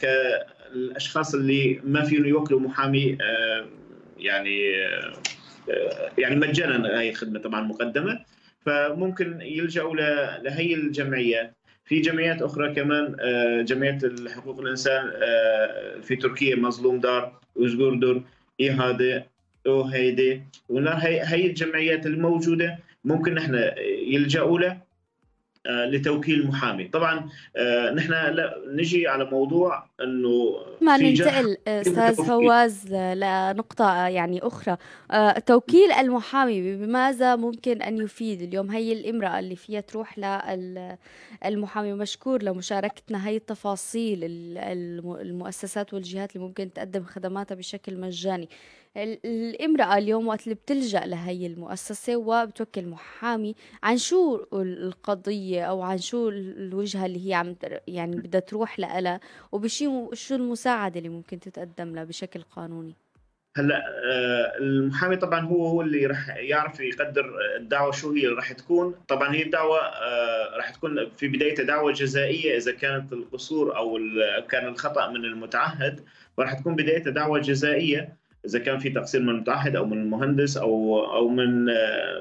كالأشخاص 0.00 1.34
اللي 1.34 1.80
ما 1.84 2.02
فيهم 2.02 2.24
يوكلوا 2.24 2.60
محامي 2.60 3.18
يعني 4.18 4.60
يعني 6.18 6.36
مجانا 6.36 7.00
هي 7.00 7.10
الخدمة 7.10 7.38
طبعا 7.38 7.60
مقدمة. 7.60 8.20
فممكن 8.66 9.40
يلجأوا 9.40 9.94
لهي 10.42 10.74
الجمعيات 10.74 11.54
في 11.84 12.00
جمعيات 12.00 12.42
أخرى 12.42 12.74
كمان 12.74 13.16
آه، 13.20 13.62
جمعية 13.62 13.98
حقوق 14.36 14.60
الإنسان 14.60 15.10
آه، 15.14 16.00
في 16.00 16.16
تركيا 16.16 16.56
مظلوم 16.56 17.00
دار 17.00 17.40
وزغوردر 17.56 18.22
إيهادة 18.60 19.26
أوهيدي. 19.66 20.42
هي 20.98 21.20
هي 21.24 21.46
الجمعيات 21.46 22.06
الموجودة 22.06 22.78
ممكن 23.04 23.34
نحن 23.34 23.70
يلجأوا 24.06 24.58
له. 24.58 24.68
آه، 24.68 24.80
لتوكيل 25.68 26.46
محامي. 26.46 26.84
طبعا 26.84 27.28
آه، 27.56 27.90
نحن 27.90 28.12
لا 28.12 28.54
نجي 28.68 29.08
على 29.08 29.24
موضوع 29.24 29.86
إنه 30.00 30.56
ما 30.80 30.96
ننتقل 30.96 31.56
أستاذ 31.68 32.14
فواز 32.14 32.92
لنقطة 32.92 34.06
يعني 34.06 34.40
أخرى. 34.42 34.76
آه، 35.10 35.38
توكيل 35.38 35.92
المحامي 35.92 36.76
بماذا 36.76 37.36
ممكن 37.36 37.82
أن 37.82 37.98
يفيد؟ 37.98 38.42
اليوم 38.42 38.70
هي 38.70 38.92
الإمرأة 38.92 39.38
اللي 39.38 39.56
فيها 39.56 39.80
تروح 39.80 40.18
للمحامي 41.44 41.92
مشكور 41.92 42.42
لمشاركتنا 42.42 43.28
هي 43.28 43.36
التفاصيل 43.36 44.18
المؤسسات 45.20 45.94
والجهات 45.94 46.36
اللي 46.36 46.46
ممكن 46.46 46.72
تقدم 46.72 47.04
خدماتها 47.04 47.54
بشكل 47.54 48.00
مجاني. 48.00 48.48
الامرأة 48.96 49.98
اليوم 49.98 50.26
وقت 50.26 50.44
اللي 50.44 50.54
بتلجأ 50.54 51.00
لهي 51.06 51.46
المؤسسة 51.46 52.16
وبتوكل 52.16 52.86
محامي 52.86 53.54
عن 53.82 53.98
شو 53.98 54.46
القضية 54.52 55.64
أو 55.64 55.82
عن 55.82 55.98
شو 55.98 56.28
الوجهة 56.28 57.06
اللي 57.06 57.28
هي 57.28 57.34
عم 57.34 57.56
يعني 57.88 58.16
بدها 58.16 58.40
تروح 58.40 58.78
لها 58.78 59.20
وبشي 59.52 59.88
شو 60.12 60.34
المساعدة 60.34 60.98
اللي 60.98 61.08
ممكن 61.08 61.40
تتقدم 61.40 61.94
لها 61.94 62.04
بشكل 62.04 62.42
قانوني؟ 62.42 62.94
هلأ 63.56 63.76
آه، 63.76 64.58
المحامي 64.58 65.16
طبعا 65.16 65.40
هو 65.40 65.66
هو 65.66 65.82
اللي 65.82 66.06
راح 66.06 66.28
يعرف 66.36 66.80
يقدر 66.80 67.34
الدعوة 67.56 67.92
شو 67.92 68.12
هي 68.12 68.26
راح 68.26 68.52
تكون. 68.52 68.94
طبعا 69.08 69.34
هي 69.34 69.42
الدعوة 69.42 69.78
آه، 69.78 70.56
راح 70.56 70.70
تكون 70.70 71.10
في 71.16 71.28
بدايتها 71.28 71.62
دعوة 71.64 71.92
جزائية 71.92 72.56
إذا 72.56 72.72
كانت 72.72 73.12
القصور 73.12 73.76
أو 73.76 73.98
كان 74.48 74.66
الخطأ 74.66 75.10
من 75.10 75.24
المتعهد 75.24 76.00
وراح 76.36 76.52
تكون 76.52 76.76
بدايتها 76.76 77.10
دعوة 77.10 77.38
جزائية. 77.38 78.16
إذا 78.46 78.58
كان 78.58 78.78
في 78.78 78.90
تقصير 78.90 79.20
من 79.20 79.28
المتعهد 79.28 79.76
أو 79.76 79.86
من 79.86 79.98
المهندس 79.98 80.56
أو 80.56 81.04
أو 81.14 81.28
من 81.28 81.64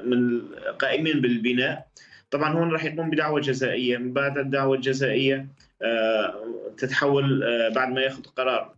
من 0.06 0.42
قائمين 0.80 1.22
بالبناء 1.22 1.88
طبعا 2.32 2.54
هون 2.54 2.72
راح 2.72 2.86
يقوم 2.86 3.10
بدعوة 3.10 3.40
جزائية. 3.40 3.98
من 3.98 4.14
بعد 4.14 4.38
الدعوة 4.38 4.76
الجزائية 4.76 5.48
آه، 5.82 6.34
تتحول 6.78 7.44
آه، 7.44 7.70
بعد 7.70 7.90
ما 7.90 8.02
يأخذ 8.02 8.24
قرار 8.24 8.76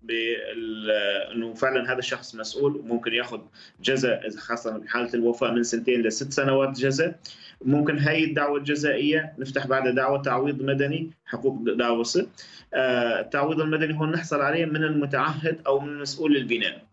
إنه 1.33 1.53
فعلا 1.53 1.93
هذا 1.93 1.99
الشخص 1.99 2.35
مسؤول 2.35 2.75
وممكن 2.75 3.13
يأخذ 3.13 3.41
جزاء 3.81 4.29
خاصة 4.29 4.79
في 4.79 4.89
حالة 4.89 5.13
الوفاة 5.13 5.51
من 5.51 5.63
سنتين 5.63 6.01
لست 6.01 6.31
سنوات 6.31 6.79
جزاء 6.79 7.19
ممكن 7.61 7.99
هاي 7.99 8.23
الدعوة 8.23 8.57
الجزائية 8.57 9.33
نفتح 9.37 9.67
بعدها 9.67 9.91
دعوة 9.91 10.21
تعويض 10.21 10.61
مدني 10.61 11.11
حقوق 11.25 11.63
داوسه 11.63 12.27
آه، 12.73 13.19
التعويض 13.19 13.59
المدني 13.59 13.99
هون 13.99 14.11
نحصل 14.11 14.41
عليه 14.41 14.65
من 14.65 14.83
المتعهد 14.83 15.61
أو 15.67 15.79
من 15.79 15.99
مسؤول 15.99 16.37
البناء 16.37 16.75
آه، 16.75 16.88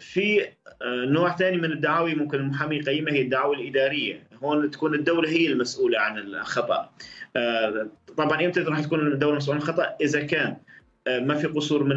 في 0.00 0.40
آه، 0.82 1.04
نوع 1.04 1.36
ثاني 1.36 1.56
من 1.56 1.72
الدعاوي 1.72 2.14
ممكن 2.14 2.38
المحامي 2.38 2.76
يقيمها 2.76 3.12
هي 3.12 3.22
الدعاوى 3.22 3.56
الإدارية، 3.56 4.28
هون 4.42 4.70
تكون 4.70 4.94
الدولة 4.94 5.28
هي 5.28 5.46
المسؤولة 5.46 5.98
عن 5.98 6.18
الخطأ. 6.18 6.90
آه، 7.36 7.88
طبعا 8.16 8.44
إمتى 8.44 8.60
راح 8.60 8.80
تكون 8.80 9.06
الدولة 9.06 9.36
مسؤولة 9.36 9.60
عن 9.60 9.62
الخطأ؟ 9.62 9.96
إذا 10.00 10.20
كان 10.20 10.56
ما 11.08 11.34
في 11.34 11.46
قصور 11.46 11.84
من 11.84 11.96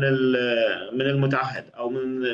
من 0.94 1.02
المتعهد 1.02 1.66
أو 1.78 1.90
من 1.90 2.26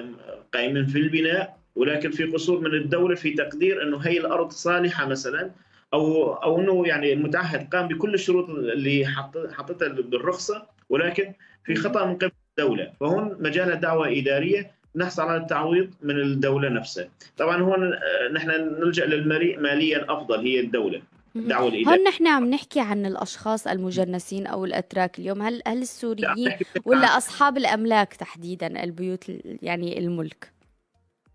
قائمين 0.54 0.86
في 0.86 1.00
البناء 1.00 1.58
ولكن 1.76 2.12
في 2.12 2.24
قصور 2.24 2.60
من 2.60 2.74
الدولة 2.74 3.16
في 3.16 3.32
تقدير 3.32 3.84
إنه 3.84 3.98
هي 3.98 4.18
الأرض 4.18 4.52
صالحة 4.52 5.06
مثلا 5.06 5.52
أو 5.94 6.34
أو 6.34 6.60
إنه 6.60 6.88
يعني 6.88 7.14
المتعهد 7.14 7.68
قام 7.76 7.88
بكل 7.88 8.14
الشروط 8.14 8.50
اللي 8.50 9.06
حطتها 9.52 9.88
بالرخصة 9.88 10.68
ولكن 10.90 11.34
في 11.64 11.76
خطأ 11.76 12.06
من 12.06 12.16
قبل 12.16 12.32
الدولة 12.60 12.94
فهون 13.00 13.38
مجال 13.40 13.72
الدعوة 13.72 14.18
إدارية 14.18 14.77
نحصل 14.96 15.22
على 15.22 15.42
التعويض 15.42 15.90
من 16.02 16.20
الدولة 16.20 16.70
نفسها. 16.70 17.10
طبعا 17.38 17.62
هون 17.62 17.94
آه، 17.94 18.32
نحن 18.34 18.50
نلجأ 18.50 19.06
للمريء 19.06 19.60
ماليا 19.60 20.06
أفضل 20.10 20.40
هي 20.40 20.60
الدولة. 20.60 21.02
الدعوة 21.36 21.68
الإدارية 21.68 21.98
هون 21.98 22.04
نحن 22.04 22.28
عم 22.28 22.50
نحكي 22.50 22.80
عن 22.80 23.06
الأشخاص 23.06 23.68
المجنسين 23.68 24.48
أو 24.48 24.66
الأتراك 24.66 25.20
اليوم. 25.20 25.42
هل 25.42 25.62
هل 25.68 25.82
السوريين 25.82 26.52
ولا 26.86 27.18
أصحاب 27.18 27.58
الأملاك 27.58 28.14
تحديدا 28.14 28.84
البيوت 28.84 29.32
يعني 29.62 30.00
الملك؟ 30.00 30.52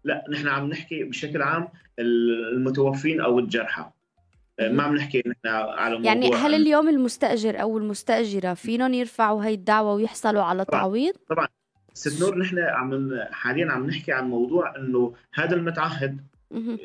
لا 0.04 0.24
نحن 0.30 0.48
عم 0.48 0.68
نحكي 0.68 1.04
بشكل 1.04 1.42
عام 1.42 1.68
المتوفين 1.98 3.20
أو 3.20 3.38
الجرحى. 3.38 3.90
ما 4.60 4.82
عم 4.82 4.96
نحكي 4.96 5.18
نحن 5.18 5.48
على 5.54 5.94
موضوع 5.94 6.12
يعني 6.12 6.34
هل 6.34 6.54
اليوم 6.54 6.88
المستأجر 6.88 7.62
أو 7.62 7.78
المستأجرة 7.78 8.54
فينهم 8.54 8.94
يرفعوا 8.94 9.44
هاي 9.44 9.54
الدعوة 9.54 9.94
ويحصلوا 9.94 10.42
على 10.42 10.64
تعويض؟ 10.64 11.14
طبعا. 11.28 11.48
ست 11.94 12.20
نور 12.20 12.38
نحن 12.38 12.58
عم 12.58 13.18
حاليا 13.30 13.72
عم 13.72 13.86
نحكي 13.86 14.12
عن 14.12 14.28
موضوع 14.28 14.76
إنه 14.76 15.14
هذا 15.34 15.54
المتعهد 15.54 16.20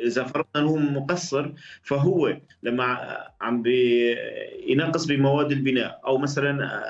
إذا 0.03 0.23
فرضنا 0.23 0.47
إنه 0.55 0.75
مقصر 0.75 1.51
فهو 1.83 2.37
لما 2.63 3.17
عم 3.41 3.63
ينقص 4.67 5.05
بمواد 5.05 5.51
البناء 5.51 6.01
أو 6.07 6.17
مثلا 6.17 6.83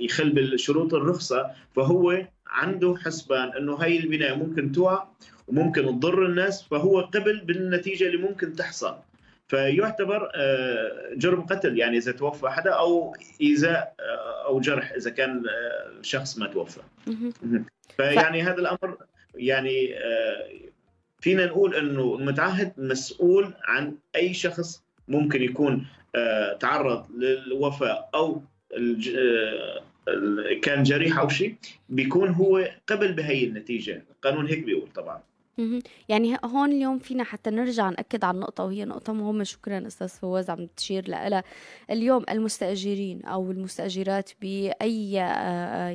يخل 0.00 0.30
بالشروط 0.30 0.94
الرخصة 0.94 1.50
فهو 1.76 2.26
عنده 2.46 2.96
حسبان 3.04 3.48
إنه 3.48 3.76
هي 3.76 3.98
البنايه 3.98 4.34
ممكن 4.34 4.72
تقع 4.72 5.06
وممكن 5.48 5.82
تضر 5.82 6.26
الناس 6.26 6.62
فهو 6.62 7.00
قبل 7.00 7.40
بالنتيجة 7.40 8.06
اللي 8.06 8.18
ممكن 8.18 8.52
تحصل. 8.52 8.96
فيعتبر 9.52 10.30
آه، 10.34 11.14
جرم 11.14 11.40
قتل 11.40 11.78
يعني 11.78 11.96
إذا 11.96 12.12
توفى 12.12 12.48
حدا 12.48 12.70
أو 12.70 13.16
إيذاء 13.40 13.94
آه، 14.00 14.46
أو 14.46 14.60
جرح 14.60 14.92
إذا 14.92 15.10
كان 15.10 15.42
الشخص 16.00 16.36
آه، 16.36 16.40
ما 16.40 16.46
توفى. 16.46 16.80
فيعني 17.96 18.42
هذا 18.42 18.58
الأمر 18.58 18.96
يعني 19.34 19.94
فينا 21.20 21.46
نقول 21.46 21.74
إنه 21.74 22.16
المتعهد 22.20 22.72
مسؤول 22.78 23.54
عن 23.64 23.94
أي 24.16 24.34
شخص 24.34 24.82
ممكن 25.08 25.42
يكون 25.42 25.86
تعرض 26.60 27.06
للوفاة 27.16 28.08
أو 28.14 28.42
كان 30.62 30.82
جريح 30.82 31.18
أو 31.18 31.28
شيء 31.28 31.54
بيكون 31.88 32.28
هو 32.28 32.68
قبل 32.86 33.12
بهي 33.12 33.44
النتيجة. 33.44 34.02
القانون 34.10 34.46
هيك 34.46 34.64
بيقول 34.64 34.88
طبعا. 34.94 35.20
يعني 36.08 36.36
هون 36.44 36.72
اليوم 36.72 36.98
فينا 36.98 37.24
حتى 37.24 37.50
نرجع 37.50 37.90
نأكد 37.90 38.24
على 38.24 38.34
النقطة 38.34 38.64
وهي 38.64 38.84
نقطة 38.84 39.12
مهمة. 39.12 39.44
شكرا 39.44 39.86
أستاذ 39.86 40.08
فواز 40.08 40.50
عم 40.50 40.66
تشير 40.76 41.08
لها. 41.08 41.44
اليوم 41.90 42.24
المستأجرين 42.30 43.24
أو 43.24 43.50
المستأجرات 43.50 44.30
بأي 44.40 45.12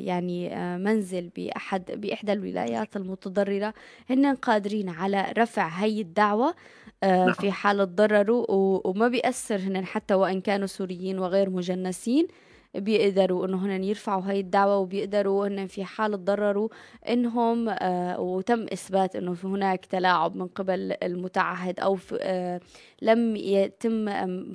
يعني 0.05 0.49
منزل 0.77 1.29
بأحد 1.35 1.91
بإحدى 1.91 2.33
الولايات 2.33 2.95
المتضررة 2.95 3.73
هن 4.09 4.35
قادرين 4.35 4.89
على 4.89 5.33
رفع 5.37 5.67
هي 5.67 6.01
الدعوة 6.01 6.55
نعم. 7.03 7.33
في 7.33 7.51
حال 7.51 7.77
تضرروا 7.77 8.45
وما 8.87 9.07
بيأثر 9.07 9.55
هن 9.55 9.85
حتى 9.85 10.13
وإن 10.13 10.41
كانوا 10.41 10.67
سوريين 10.67 11.19
وغير 11.19 11.49
مجنسين. 11.49 12.27
بيقدروا 12.75 13.45
إنه 13.45 13.65
هن 13.65 13.83
يرفعوا 13.83 14.21
هاي 14.21 14.39
الدعوة 14.39 14.77
وبيقدروا 14.77 15.47
هن 15.47 15.67
في 15.67 15.83
حال 15.85 16.11
تضرروا 16.11 16.69
إنهم 17.09 17.69
آه 17.69 18.19
وتم 18.19 18.63
إثبات 18.73 19.15
إنه 19.15 19.33
في 19.33 19.47
هناك 19.47 19.85
تلاعب 19.85 20.35
من 20.35 20.47
قبل 20.47 20.95
المتعهد 21.03 21.79
أو 21.79 21.97
آه 22.21 22.61
لم 23.01 23.35
يتم 23.35 24.09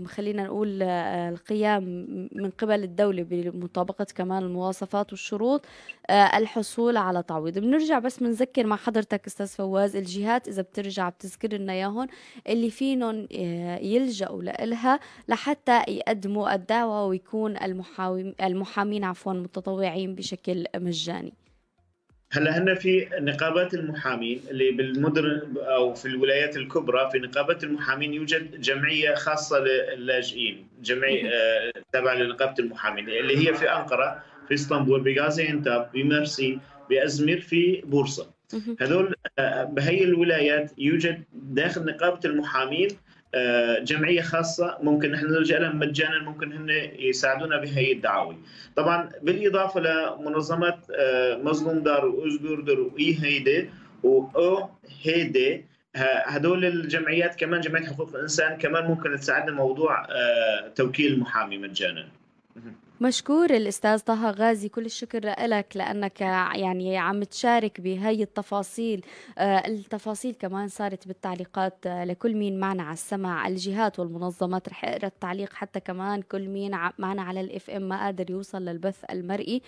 خلينا 0.06 0.44
نقول 0.44 0.82
آه 0.82 1.28
القيام 1.30 1.82
من 2.32 2.50
قبل 2.50 2.82
الدولة 2.82 3.22
بمطابقة 3.22 4.06
كمان 4.14 4.42
المواصفات 4.42 5.12
والشروط. 5.12 5.66
الحصول 6.10 6.96
على 6.96 7.22
تعويض. 7.22 7.58
بنرجع 7.58 7.98
بس 7.98 8.18
بنذكر 8.18 8.66
مع 8.66 8.76
حضرتك 8.76 9.26
أستاذ 9.26 9.46
فواز 9.46 9.96
الجهات 9.96 10.48
إذا 10.48 10.62
بترجع 10.62 11.08
بتذكر 11.08 11.48
لنا 11.48 11.72
إياهم 11.72 12.08
اللي 12.48 12.70
فينهم 12.70 13.28
آه، 13.38 13.78
يلجأوا 13.78 14.42
لها 14.42 15.00
لحتى 15.28 15.82
يقدموا 15.88 16.54
الدعوة 16.54 17.06
ويكون 17.06 17.56
المحاول 17.56 18.34
المحامين 18.42 19.04
عفوا 19.04 19.32
متطوعين 19.32 20.14
بشكل 20.14 20.66
مجاني. 20.76 21.32
هلا 22.32 22.58
هن 22.58 22.74
في 22.74 23.08
نقابات 23.20 23.74
المحامين 23.74 24.40
اللي 24.50 24.70
بالمدن 24.70 25.42
أو 25.56 25.94
في 25.94 26.06
الولايات 26.06 26.56
الكبرى 26.56 27.10
في 27.12 27.18
نقابات 27.18 27.64
المحامين 27.64 28.14
يوجد 28.14 28.60
جمعية 28.60 29.14
خاصة 29.14 29.58
للاجئين 29.58 30.66
جمعية 30.82 31.30
آه، 31.30 31.72
تابعة 31.92 32.14
لنقابة 32.14 32.54
المحامين 32.58 33.08
اللي 33.08 33.48
هي 33.48 33.54
في 33.54 33.72
أنقرة. 33.72 34.22
في 34.48 34.54
اسطنبول 34.54 35.00
بغازي 35.00 35.48
انتاب 35.48 35.90
بمرسي 35.94 36.58
بازمير 36.90 37.40
في 37.40 37.80
بورصة. 37.86 38.30
هذول 38.80 39.14
آه، 39.38 39.64
بهي 39.64 40.04
الولايات 40.04 40.72
يوجد 40.78 41.22
داخل 41.32 41.84
نقابة 41.84 42.20
المحامين 42.24 42.88
آه، 43.34 43.78
جمعية 43.78 44.22
خاصة 44.22 44.78
ممكن 44.82 45.10
نحن 45.10 45.26
نلجأ 45.26 45.58
لها 45.58 45.72
مجانا 45.72 46.22
ممكن 46.22 46.52
هن 46.52 46.70
يساعدونا 46.98 47.56
بهي 47.56 47.92
الدعاوي. 47.92 48.36
طبعا 48.76 49.10
بالإضافة 49.22 49.80
لمنظمات 49.80 50.78
آه، 50.96 51.36
مظلوم 51.36 51.78
دار 51.78 52.06
وأوزبوردر 52.06 52.80
وإي 52.80 53.18
هيدي 53.22 53.70
واو 54.02 54.68
هيدي 55.02 55.64
هدول 56.26 56.64
الجمعيات 56.64 57.34
كمان 57.40 57.60
جمعية 57.60 57.86
حقوق 57.86 58.14
الإنسان 58.14 58.58
كمان 58.58 58.84
ممكن 58.84 59.16
تساعدنا 59.16 59.56
موضوع 59.56 60.06
توكيل 60.74 61.12
المحامي 61.12 61.58
مجانا. 61.58 62.08
مشكور. 63.02 63.50
الأستاذ 63.50 63.98
طه 63.98 64.30
غازي 64.30 64.68
كل 64.68 64.84
الشكر 64.84 65.34
لك 65.46 65.66
لأنك 65.74 66.20
يعني 66.20 66.98
عم 66.98 67.22
تشارك 67.22 67.80
بهاي 67.80 68.22
التفاصيل. 68.22 69.04
آه، 69.38 69.66
التفاصيل 69.66 70.34
كمان 70.34 70.68
صارت 70.68 71.08
بالتعليقات 71.08 71.86
آه، 71.86 72.04
لكل 72.04 72.34
مين 72.34 72.60
معنا 72.60 72.82
على 72.82 72.92
السمع 72.92 73.48
الجهات 73.48 73.98
والمنظمات. 73.98 74.68
رح 74.68 74.84
أقرأ 74.84 75.06
التعليق 75.06 75.52
حتى 75.52 75.80
كمان 75.80 76.22
كل 76.22 76.48
مين 76.48 76.70
معنا 76.98 77.22
على 77.22 77.40
ال 77.40 77.70
FM 77.70 77.82
ما 77.82 78.04
قادر 78.04 78.30
يوصل 78.30 78.62
للبث 78.64 79.04
المرئي. 79.10 79.62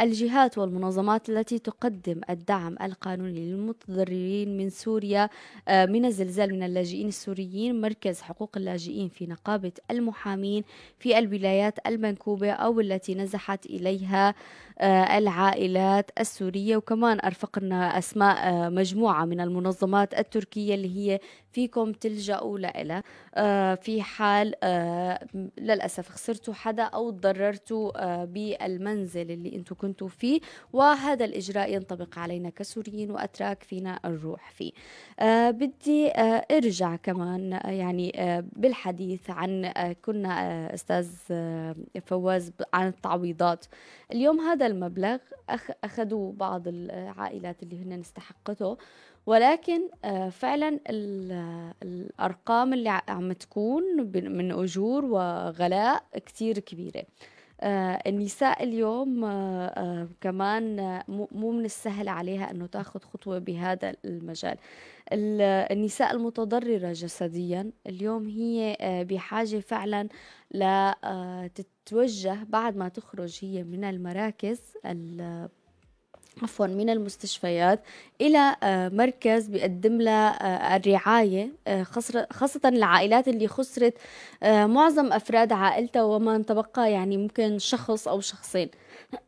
الجهات 0.00 0.58
والمنظمات 0.58 1.28
التي 1.28 1.58
تقدم 1.58 2.20
الدعم 2.30 2.76
القانوني 2.82 3.50
للمتضررين 3.50 4.56
من 4.56 4.70
سوريا 4.70 5.28
آه، 5.68 5.86
من 5.86 6.04
الزلزال 6.04 6.54
من 6.54 6.62
اللاجئين 6.62 7.08
السوريين 7.08 7.80
مركز 7.80 8.20
حقوق 8.20 8.50
اللاجئين 8.56 9.08
في 9.08 9.26
نقابة 9.26 9.72
المحامين 9.90 10.64
في 10.98 11.18
الولايات 11.18 11.86
المنكوبة 11.86 12.50
أو 12.50 12.75
التي 12.80 13.14
نزحت 13.14 13.66
إليها 13.66 14.34
آه، 14.78 15.18
العائلات 15.18 16.10
السورية. 16.20 16.76
وكمان 16.76 17.20
أرفقنا 17.24 17.98
أسماء 17.98 18.36
آه، 18.48 18.68
مجموعة 18.68 19.24
من 19.24 19.40
المنظمات 19.40 20.14
التركية 20.14 20.74
اللي 20.74 20.96
هي 20.96 21.20
فيكم 21.52 21.92
تلجأوا 21.92 22.58
لها. 22.58 23.02
آه، 23.34 23.74
في 23.74 24.02
حال 24.02 24.54
للأسف 25.58 26.08
خسرتوا 26.08 26.54
حدا 26.54 26.82
أو 26.82 27.10
تضررتوا 27.10 28.24
بالمنزل 28.24 29.30
اللي 29.30 29.56
أنتم 29.56 29.74
كنتوا 29.74 30.08
فيه. 30.08 30.40
وهذا 30.72 31.24
الإجراء 31.24 31.74
ينطبق 31.74 32.18
علينا 32.18 32.50
كسوريين 32.50 33.10
وأتراك 33.10 33.62
فينا 33.62 34.00
الروح 34.04 34.50
فيه. 34.50 34.72
بدي 35.50 36.10
ارجع 36.50 36.96
كمان 36.96 37.60
يعني 37.64 38.12
بالحديث 38.56 39.30
عن 39.30 39.72
كنا 40.04 40.74
أستاذ 40.74 41.08
فواز 42.06 42.52
عن 42.74 42.86
التعويضات. 42.88 43.66
اليوم 44.12 44.40
هذا 44.40 44.66
المبلغ 44.66 45.18
أخذوا 45.84 46.32
بعض 46.32 46.62
العائلات 46.68 47.62
اللي 47.62 47.82
هن 47.82 48.00
استحقته 48.00 48.76
ولكن 49.26 49.80
آه، 50.04 50.28
فعلا 50.28 50.80
الأرقام 51.82 52.72
اللي 52.72 53.00
عم 53.08 53.32
تكون 53.32 53.82
من 54.14 54.52
أجور 54.52 55.04
وغلاء 55.04 56.04
كتير 56.26 56.58
كبيرة. 56.58 57.00
آه 57.00 57.35
النساء 57.62 58.62
اليوم 58.64 59.24
آه 59.24 59.66
آه 59.66 60.08
كمان 60.20 60.76
مو 61.08 61.50
من 61.50 61.64
السهل 61.64 62.08
عليها 62.08 62.50
إنه 62.50 62.66
تاخذ 62.66 63.00
خطوة 63.00 63.38
بهذا 63.38 63.94
المجال. 64.04 64.56
النساء 65.12 66.14
المتضررة 66.14 66.92
جسديا 66.92 67.72
اليوم 67.86 68.28
هي 68.28 68.76
آه 68.80 69.02
بحاجة 69.02 69.58
فعلا 69.58 70.08
لتتوجه 70.54 72.32
آه، 72.32 72.44
بعد 72.44 72.76
ما 72.76 72.88
تخرج 72.88 73.38
هي 73.42 73.62
من 73.62 73.84
المراكز 73.84 74.60
عفوا 76.42 76.66
من 76.66 76.90
المستشفيات 76.90 77.80
إلى 78.20 78.56
آه، 78.62 78.88
مركز 78.88 79.46
بيقدم 79.46 80.00
لها 80.00 80.28
آه، 80.74 80.76
الرعاية 80.76 81.52
آه، 81.66 81.82
خاصة 82.30 82.60
العائلات 82.64 83.28
اللي 83.28 83.48
خسرت 83.48 83.94
معظم 84.42 85.12
أفراد 85.12 85.52
عائلتها 85.52 86.02
وما 86.02 86.38
تبقى 86.38 86.92
يعني 86.92 87.16
ممكن 87.16 87.58
شخص 87.58 88.08
أو 88.08 88.20
شخصين 88.20 88.68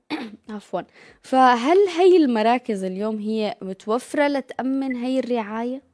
عفوا 0.51 0.81
فهل 1.23 1.77
هي 1.99 2.17
المراكز 2.17 2.85
اليوم 2.85 3.19
هي 3.19 3.57
متوفرة 3.63 4.29
لتأمن 4.29 4.97
هي 4.97 5.19
الرعاية؟ 5.19 5.88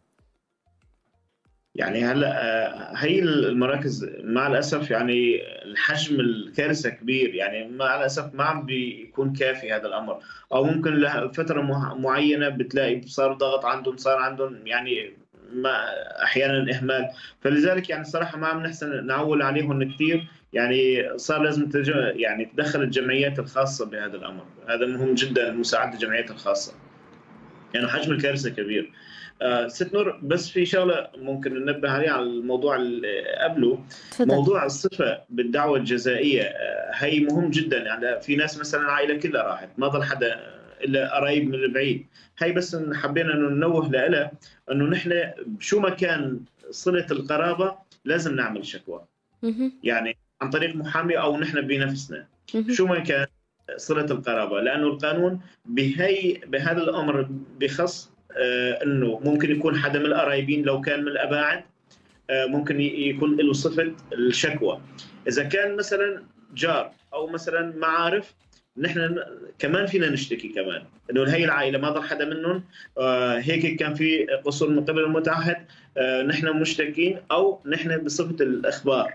يعني 1.75 2.05
هلا 2.05 2.43
آه، 2.43 2.95
هي 2.97 3.19
المراكز 3.19 4.11
مع 4.23 4.47
الأسف 4.47 4.91
يعني 4.91 5.43
الحجم 5.65 6.21
الكارثة 6.21 6.91
كبير 6.91 7.35
يعني 7.35 7.69
مع 7.69 7.97
الأسف 7.97 8.35
ما 8.35 8.45
عم 8.45 8.67
بيكون 8.67 9.33
كافي 9.33 9.73
هذا 9.73 9.87
الأمر. 9.87 10.19
أو 10.53 10.65
ممكن 10.65 10.95
لفتره 10.95 11.63
معينة 11.95 12.49
بتلاقي 12.49 13.03
صار 13.03 13.33
ضغط 13.33 13.65
عندهم 13.65 13.97
صار 13.97 14.19
عندهم 14.19 14.67
يعني 14.67 15.11
ما 15.53 15.85
أحيانا 16.23 16.77
إهمال. 16.77 17.09
فلذلك 17.41 17.91
يعني 17.91 18.03
الصراحه 18.03 18.39
ما 18.39 18.47
عم 18.47 18.63
نحسن 18.63 19.07
نعول 19.07 19.43
عليهم 19.43 19.95
كثير 19.95 20.27
يعني 20.53 21.09
صار 21.19 21.43
لازم. 21.43 21.69
يعني 22.17 22.45
تدخل 22.45 22.83
الجمعيات 22.83 23.39
الخاصة 23.39 23.87
بهذا 23.91 24.17
الأمر. 24.17 24.45
هذا 24.69 24.87
مهم 24.87 25.15
جدا 25.15 25.53
مساعدة 25.53 25.95
الجمعيات 25.95 26.31
الخاصة. 26.31 26.73
يعني 27.75 27.89
حجم 27.89 28.13
الكارثة 28.13 28.51
كبير. 28.51 28.93
آه 29.45 29.69
ست 29.69 29.95
نور 29.95 30.21
بس 30.23 30.51
في 30.51 30.67
شغلة 30.67 31.09
ممكن 31.17 31.65
ننبه 31.65 31.91
عليها 31.91 32.13
على 32.13 32.23
الموضوع 32.23 32.77
اللي 32.77 33.25
قبله. 33.41 33.85
تفضل. 34.11 34.29
موضوع 34.29 34.65
الصفة 34.65 35.21
بالدعوة 35.31 35.79
الجزائية 35.79 36.43
آه 36.43 36.91
هي 36.95 37.21
مهم 37.21 37.51
جدا. 37.51 37.79
يعني 37.79 38.21
في 38.21 38.37
ناس 38.37 38.59
مثلا 38.59 38.83
عائلة 38.83 39.19
كلها 39.19 39.43
راحت 39.43 39.69
ما 39.79 39.89
ضل 39.89 40.03
حدا 40.03 40.41
إلا 40.85 41.17
قريب 41.17 41.49
من 41.49 41.55
البعيد. 41.55 42.07
هي 42.39 42.53
بس 42.53 42.77
حبينا 42.93 43.35
إنه 43.35 43.49
ننوه 43.49 43.91
لها 43.91 44.33
إنه 44.71 44.85
نحن 44.85 45.31
شو 45.61 45.81
ما 45.81 45.91
كان 45.91 46.41
صلة 46.71 47.07
القرابة 47.11 47.75
لازم 48.05 48.37
نعمل 48.37 48.67
شكوى. 48.67 49.05
يعني 49.83 50.17
عن 50.41 50.51
طريق 50.51 50.77
محامي 50.77 51.19
أو 51.19 51.37
نحن 51.37 51.61
بنفسنا. 51.61 52.27
شو 52.71 52.87
ما 52.87 52.99
كان 52.99 53.27
صلة 53.77 54.05
القرابة 54.05 54.61
لأنه 54.61 54.87
القانون 54.87 55.41
بهي 55.65 56.41
بهذا 56.47 56.83
الأمر 56.83 57.29
بخص 57.61 58.14
إنه 58.83 59.21
ممكن 59.25 59.51
يكون 59.51 59.77
حدا 59.77 59.99
من 59.99 60.07
القرايبين 60.07 60.63
لو 60.63 60.81
كان 60.81 61.01
من 61.01 61.09
الأباعد 61.09 61.65
آه 62.31 62.47
ممكن 62.47 62.81
يكون 62.81 63.37
له 63.37 63.53
صفة 63.53 63.93
الشكوى. 64.13 64.81
إذا 65.29 65.43
كان 65.43 65.77
مثلا 65.77 66.23
جار 66.55 66.91
أو 67.13 67.27
مثلا 67.27 67.77
معارف 67.77 68.35
نحن 68.77 69.19
كمان 69.59 69.87
فينا 69.87 70.11
نشتكي 70.11 70.49
كمان. 70.49 70.83
إنه 71.11 71.25
هي 71.25 71.45
العائلة 71.45 71.79
ما 71.79 71.91
ضل 71.91 72.03
حدا 72.03 72.25
منهم 72.25 72.65
آه 72.99 73.39
هيك 73.39 73.79
كان 73.79 73.95
في 73.95 74.27
قصور 74.45 74.69
من 74.69 74.85
قبل 74.85 75.05
المتعهد 75.05 75.57
آه 75.97 76.23
نحن 76.23 76.49
مشتكين 76.49 77.19
أو 77.31 77.61
نحن 77.67 77.99
بصفة 77.99 78.45
الإخبار. 78.45 79.15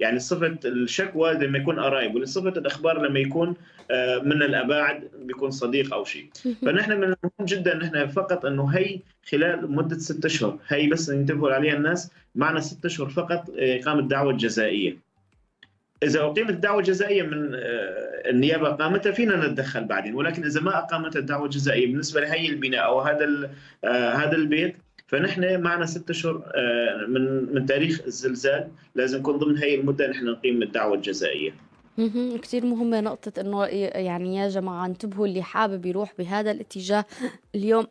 يعني 0.00 0.18
صفة 0.18 0.58
الشكوى 0.64 1.32
لما 1.32 1.58
يكون 1.58 1.80
قرايب 1.80 2.14
وصفه 2.14 2.48
الأخبار 2.48 3.06
لما 3.06 3.18
يكون 3.18 3.54
آه 3.90 4.18
من 4.18 4.42
الاباعد 4.42 5.08
بيكون 5.22 5.50
صديق 5.50 5.94
أو 5.94 6.04
شيء. 6.04 6.26
فنحن 6.62 6.92
من 6.92 7.04
المهم 7.04 7.30
جدا 7.42 7.76
نحن 7.76 8.06
فقط 8.06 8.44
إنه 8.44 8.68
هي 8.68 9.00
خلال 9.30 9.72
مدة 9.72 9.98
ست 9.98 10.24
أشهر 10.24 10.58
هي 10.68 10.86
بس 10.86 11.08
ينتبهوا 11.08 11.52
عليها 11.52 11.74
الناس 11.74 12.10
معنا 12.34 12.60
ست 12.60 12.84
أشهر 12.84 13.08
فقط 13.08 13.50
إقامة 13.58 14.08
دعوة 14.08 14.32
جزائية. 14.32 15.10
إذا 16.02 16.20
أقيمت 16.20 16.54
دعوة 16.54 16.82
جزائية 16.82 17.22
من 17.22 17.50
النيابة 18.30 18.68
قامتها 18.68 19.12
فينا 19.12 19.46
نتدخل 19.46 19.84
بعدين 19.84 20.14
ولكن 20.14 20.44
إذا 20.44 20.60
ما 20.60 20.78
اقامت 20.78 21.16
الدعوة 21.16 21.44
الجزائية 21.44 21.86
بالنسبة 21.86 22.20
لهي 22.20 22.48
البناء 22.48 22.84
أو 22.84 23.00
هذا 23.00 23.50
هذا 24.14 24.36
البيت 24.36 24.76
فنحن 25.10 25.60
معنا 25.60 25.86
ست 25.86 26.10
أشهر 26.10 26.52
من 27.08 27.54
من 27.54 27.66
تاريخ 27.66 28.00
الزلزال. 28.06 28.68
لازم 28.94 29.18
يكون 29.18 29.36
ضمن 29.36 29.58
هي 29.58 29.74
المدة 29.74 30.10
نحن 30.10 30.24
نقيم 30.26 30.62
الدعوة 30.62 30.94
الجزائية. 30.94 31.52
كثير 32.42 32.66
مهمة 32.66 33.00
نقطة 33.00 33.40
إنه 33.40 33.64
يعني 33.64 34.36
يا 34.36 34.48
جماعة 34.48 34.86
انتبهوا 34.86 35.26
اللي 35.26 35.42
حابب 35.42 35.86
يروح 35.86 36.14
بهذا 36.18 36.50
الاتجاه. 36.50 37.04
اليوم 37.54 37.86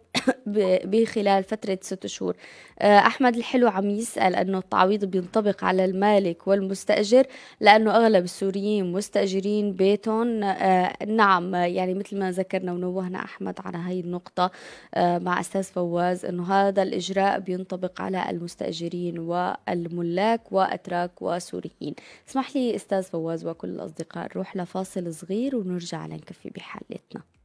بخلال 0.91 1.43
فترة 1.43 1.80
ست 1.82 2.08
شهور. 2.08 2.36
آه، 2.80 3.00
أحمد 3.00 3.36
الحلو 3.36 3.67
عم 3.67 3.89
يسأل 3.89 4.36
أنه 4.36 4.58
التعويض 4.58 5.06
بينطبق 5.06 5.63
على 5.63 5.86
المالك 5.86 6.48
والمستأجر 6.48 7.26
لأنه 7.60 7.95
أغلب 7.95 8.24
السوريين 8.24 8.91
مستأجرين 8.91 9.74
بيتهم. 9.74 10.43
آه، 10.43 11.06
نعم 11.06 11.56
يعني 11.56 11.93
مثل 11.93 12.19
ما 12.19 12.32
ذكرنا 12.32 12.74
ونوهنا 12.74 13.24
أحمد 13.24 13.56
على 13.65 13.78
هاي 13.78 14.00
النقطة 14.00 14.52
آه، 14.95 15.17
مع 15.17 15.39
أستاذ 15.39 15.63
فواز 15.63 16.26
أنه 16.26 16.54
هذا 16.54 16.84
الإجراء 16.84 17.39
بينطبق 17.39 18.02
على 18.02 18.30
المستأجرين 18.30 19.19
والملاك 19.19 20.52
وأتراك 20.52 21.22
وسوريين. 21.22 21.95
اسمح 22.30 22.56
لي 22.56 22.76
أستاذ 22.76 23.04
فواز 23.04 23.45
وكل 23.45 23.69
الأصدقاء 23.69 24.28
نروح 24.28 24.56
لفاصل 24.56 25.13
صغير 25.13 25.56
ونرجع 25.56 26.06
لنكفي 26.06 26.50
بحالتنا. 26.50 27.38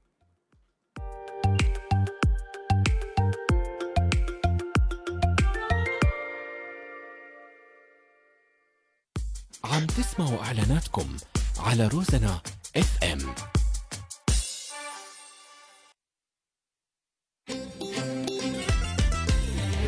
عم 9.75 9.87
تسمعوا 9.87 10.43
إعلاناتكم 10.45 11.17
على 11.59 11.87
روزنا 11.89 12.41
إف 12.77 13.05
إم. 13.05 13.35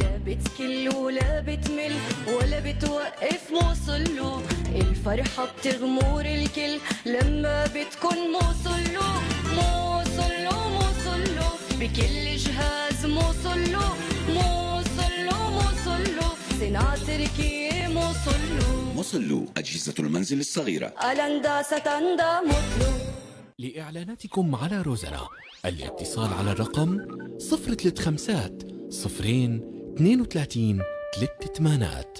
لا 0.01 0.17
بتكل 0.27 0.89
ولا 0.97 1.41
بتمل 1.41 1.95
ولا 2.29 2.61
بتوقف 2.61 3.51
موصله 3.53 4.43
الفرحة 4.75 5.47
بتغمر 5.59 6.21
الكل 6.21 6.79
لما 7.07 7.65
بتكون 7.67 8.17
موصله 8.33 9.21
موصله 9.57 10.69
موصله 10.69 11.51
بكل 11.81 12.37
جهاز 12.37 13.07
موصله 13.07 13.97
موصله 14.29 15.51
موصله 15.51 16.35
صناعة 16.61 16.97
تركية 17.07 17.56
وصلوا 18.97 19.47
أجهزة 19.57 19.95
المنزل 19.99 20.41
الصغيرة. 20.41 20.87
ألندا 20.87 21.63
ستندا 21.63 22.41
مطلو 22.41 22.93
لإعلاناتكم 23.59 24.55
على 24.55 24.83
روزنا. 24.83 25.29
الاتصال 25.65 26.33
على 26.33 26.53
الرقم 26.53 26.99
035 27.39 28.59
صفرين 28.91 29.63
32 29.97 30.83
ثلاث 31.17 31.57
ثمانات 31.57 32.19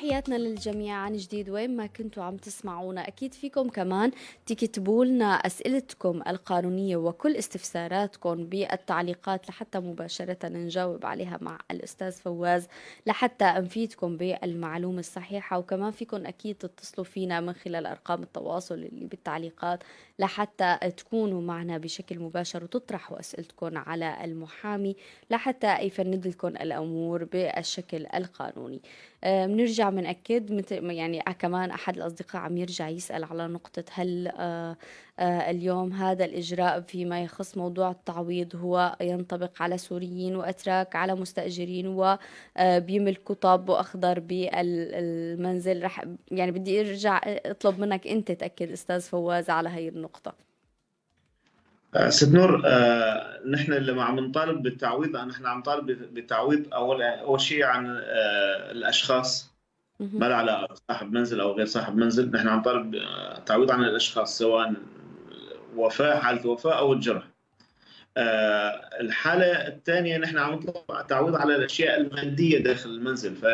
تحياتنا 0.00 0.34
للجميع 0.34 0.96
عن 0.96 1.16
جديد 1.16 1.50
وين 1.50 1.76
ما 1.76 1.86
كنتوا 1.86 2.22
عم 2.22 2.36
تسمعونا. 2.36 3.08
أكيد 3.08 3.34
فيكم 3.34 3.68
كمان 3.68 4.10
تكتبوا 4.46 5.04
لنا 5.04 5.34
أسئلتكم 5.34 6.22
القانونية 6.26 6.96
وكل 6.96 7.36
استفساراتكم 7.36 8.44
بالتعليقات 8.44 9.48
لحتى 9.48 9.78
مباشرة 9.80 10.48
نجاوب 10.48 11.06
عليها 11.06 11.38
مع 11.40 11.58
الأستاذ 11.70 12.12
فواز 12.12 12.66
لحتى 13.06 13.44
نفيدكم 13.44 14.16
بالمعلومة 14.16 14.98
الصحيحة. 14.98 15.58
وكمان 15.58 15.90
فيكم 15.90 16.26
أكيد 16.26 16.54
تتصلوا 16.54 17.04
فينا 17.04 17.40
من 17.40 17.52
خلال 17.52 17.86
أرقام 17.86 18.22
التواصل 18.22 18.74
اللي 18.74 19.06
بالتعليقات 19.06 19.82
لحتى 20.20 20.78
تكونوا 20.96 21.42
معنا 21.42 21.78
بشكل 21.78 22.18
مباشر 22.18 22.64
وتطرحوا 22.64 23.20
أسئلتكم 23.20 23.78
على 23.78 24.24
المحامي 24.24 24.96
لحتى 25.30 25.78
يفند 25.78 26.26
لكم 26.26 26.48
الأمور 26.48 27.24
بالشكل 27.24 28.06
القانوني. 28.14 28.80
بنرجع 29.24 29.86
آه، 29.86 29.90
بنأكد 29.90 30.50
يعني 30.72 31.22
كمان 31.38 31.70
أحد 31.70 31.96
الأصدقاء 31.96 32.42
عم 32.42 32.56
يرجع 32.56 32.88
يسأل 32.88 33.24
على 33.24 33.48
نقطة 33.48 33.84
هل 33.92 34.28
آه، 34.38 34.76
اليوم 35.20 35.92
هذا 35.92 36.24
الإجراء 36.24 36.80
فيما 36.80 37.22
يخص 37.22 37.56
موضوع 37.56 37.90
التعويض 37.90 38.56
هو 38.56 38.96
ينطبق 39.00 39.50
على 39.62 39.78
سوريين 39.78 40.36
وأتراك 40.36 40.96
على 40.96 41.14
مستأجرين 41.14 41.86
وبيملكوا 42.58 43.34
طاب 43.34 43.68
وأخضر 43.68 44.20
بالمنزل. 44.20 45.82
رح 45.82 46.04
يعني 46.30 46.50
بدي 46.50 46.80
أرجع 46.80 47.20
أطلب 47.26 47.80
منك 47.80 48.06
أنت 48.06 48.32
تأكد 48.32 48.70
أستاذ 48.72 49.00
فواز 49.00 49.50
على 49.50 49.68
هاي 49.68 49.88
النقطة. 49.88 50.34
ست 52.08 52.28
نور 52.28 52.62
آه 52.66 53.40
نحن 53.46 53.72
لما 53.72 54.04
عم 54.04 54.20
نطالب 54.20 54.62
بالتعويض 54.62 55.16
نحن 55.16 55.46
عم 55.46 55.58
نطالب 55.58 56.14
بالتعويض 56.14 56.74
أول 56.74 57.02
أول 57.02 57.40
شيء 57.40 57.64
عن 57.64 57.86
آه 57.86 58.70
الأشخاص. 58.70 59.50
ما 60.00 60.28
له 60.28 60.34
علاقه 60.34 60.74
صاحب 60.88 61.12
منزل 61.12 61.40
أو 61.40 61.52
غير 61.52 61.66
صاحب 61.66 61.96
منزل. 61.96 62.30
نحن 62.30 62.48
عم 62.48 62.58
نطالب 62.58 62.96
تعويض 63.46 63.70
عن 63.70 63.84
الأشخاص 63.84 64.38
سواء 64.38 64.74
وفاه 65.76 66.18
حالة 66.18 66.46
وفاه 66.48 66.78
أو 66.78 66.92
الجرح. 66.92 67.22
آه 68.16 68.90
الحالة 69.00 69.46
الثانية 69.46 70.18
نحن 70.18 70.38
عم 70.38 70.54
نطلب 70.54 71.06
تعويض 71.08 71.36
على 71.36 71.56
الأشياء 71.56 72.00
المادية 72.00 72.58
داخل 72.58 72.90
المنزل. 72.90 73.36
ف... 73.36 73.46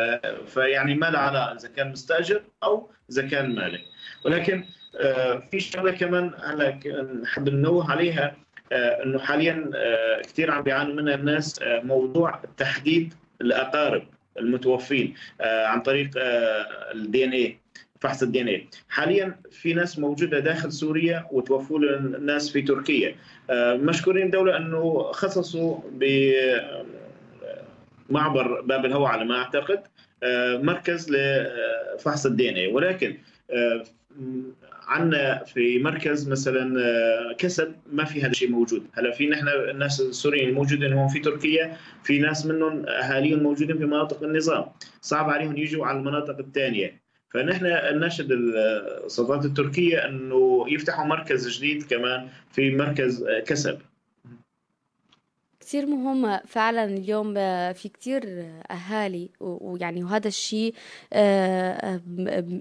فيعني 0.47 0.95
ما 0.95 1.05
له 1.05 1.19
علاقة 1.19 1.55
إذا 1.55 1.69
كان 1.69 1.91
مستأجر 1.91 2.43
أو 2.63 2.89
إذا 3.11 3.27
كان 3.27 3.55
مالك 3.55 3.81
ولكن 4.25 4.63
آه، 4.99 5.43
في 5.51 5.59
شغلة 5.59 5.91
كمان 5.91 6.31
هلا 6.43 6.79
نحب 7.23 7.49
ننوه 7.49 7.91
عليها 7.91 8.35
آه، 8.71 9.03
إنه 9.03 9.19
حاليا 9.19 9.71
آه، 9.75 10.21
كثير 10.21 10.51
عم 10.51 10.61
بيعانوا 10.61 10.93
منها 10.93 11.15
الناس 11.15 11.59
موضوع 11.63 12.41
تحديد 12.57 13.13
الأقارب 13.41 14.07
المتوفين 14.39 15.13
عن 15.41 15.81
طريق 15.81 16.09
ال 16.15 17.25
DNA 17.25 17.59
فحص 18.01 18.23
ال 18.23 18.41
DNA 18.41 18.67
حاليا 18.89 19.35
في 19.51 19.73
ناس 19.73 19.99
موجودة 19.99 20.39
داخل 20.39 20.71
سوريا 20.71 21.27
وتوفوا 21.31 21.79
الناس 21.79 22.49
في 22.49 22.61
تركيا. 22.61 23.15
مشكورين 23.75 24.25
الدولة 24.25 24.57
أنه 24.57 25.11
خصصوا 25.11 25.77
بمعبر 28.09 28.61
باب 28.61 28.85
الهواء 28.85 29.11
على 29.11 29.25
ما 29.25 29.37
أعتقد 29.37 29.79
مركز 30.63 31.11
لفحص 31.11 32.25
الدي 32.25 32.49
ان 32.49 32.55
اي 32.55 32.67
ولكن 32.67 33.17
عندنا 34.87 35.43
في 35.43 35.79
مركز 35.79 36.29
مثلا 36.29 36.81
آه، 36.81 37.33
كسب 37.37 37.75
ما 37.91 38.03
في 38.05 38.21
هذا 38.21 38.31
الشيء 38.31 38.49
موجود. 38.49 38.87
هلا 38.93 39.11
في 39.11 39.27
نحن 39.27 39.47
الناس 39.47 40.01
السوريين 40.01 40.49
الموجودين 40.49 40.93
هون 40.93 41.07
في 41.07 41.19
تركيا 41.19 41.77
في 42.03 42.19
ناس 42.19 42.45
منهم 42.45 42.85
أهاليهم 42.85 43.43
موجودين 43.43 43.77
في 43.77 43.85
مناطق 43.85 44.23
النظام. 44.23 44.65
صعب 45.01 45.29
عليهم 45.29 45.57
يجوا 45.57 45.85
على 45.85 45.97
المناطق 45.97 46.37
الثانية. 46.39 47.01
فنحن 47.33 47.65
نناشد 47.65 48.31
السلطات 48.31 49.45
التركية 49.45 50.05
أنه 50.05 50.65
يفتحوا 50.67 51.05
مركز 51.05 51.47
جديد 51.57 51.83
كمان 51.83 52.29
في 52.51 52.75
مركز 52.75 53.23
آه، 53.23 53.39
كسب. 53.39 53.79
كتير 55.67 55.85
مهم 55.85 56.39
فعلا 56.45 56.83
اليوم 56.83 57.33
آه، 57.37 57.71
في 57.71 57.89
كتير 57.89 58.45
أهالي 58.71 59.29
ويعني 59.39 60.03
وهذا 60.03 60.27
الشيء 60.27 60.73
آه، 61.13 62.01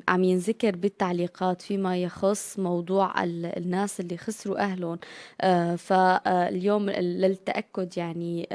عم 0.09 0.25
ينذكر 0.25 0.77
بالتعليقات 0.77 1.63
فيما 1.63 1.97
يخص 2.03 2.59
موضوع 2.59 3.25
الناس 3.25 4.01
اللي 4.01 4.17
خسروا 4.17 4.59
أهلهم. 4.59 4.99
آه، 5.41 5.77
فاليوم 5.77 6.91
للتأكد 6.91 7.99
يعني 7.99 8.49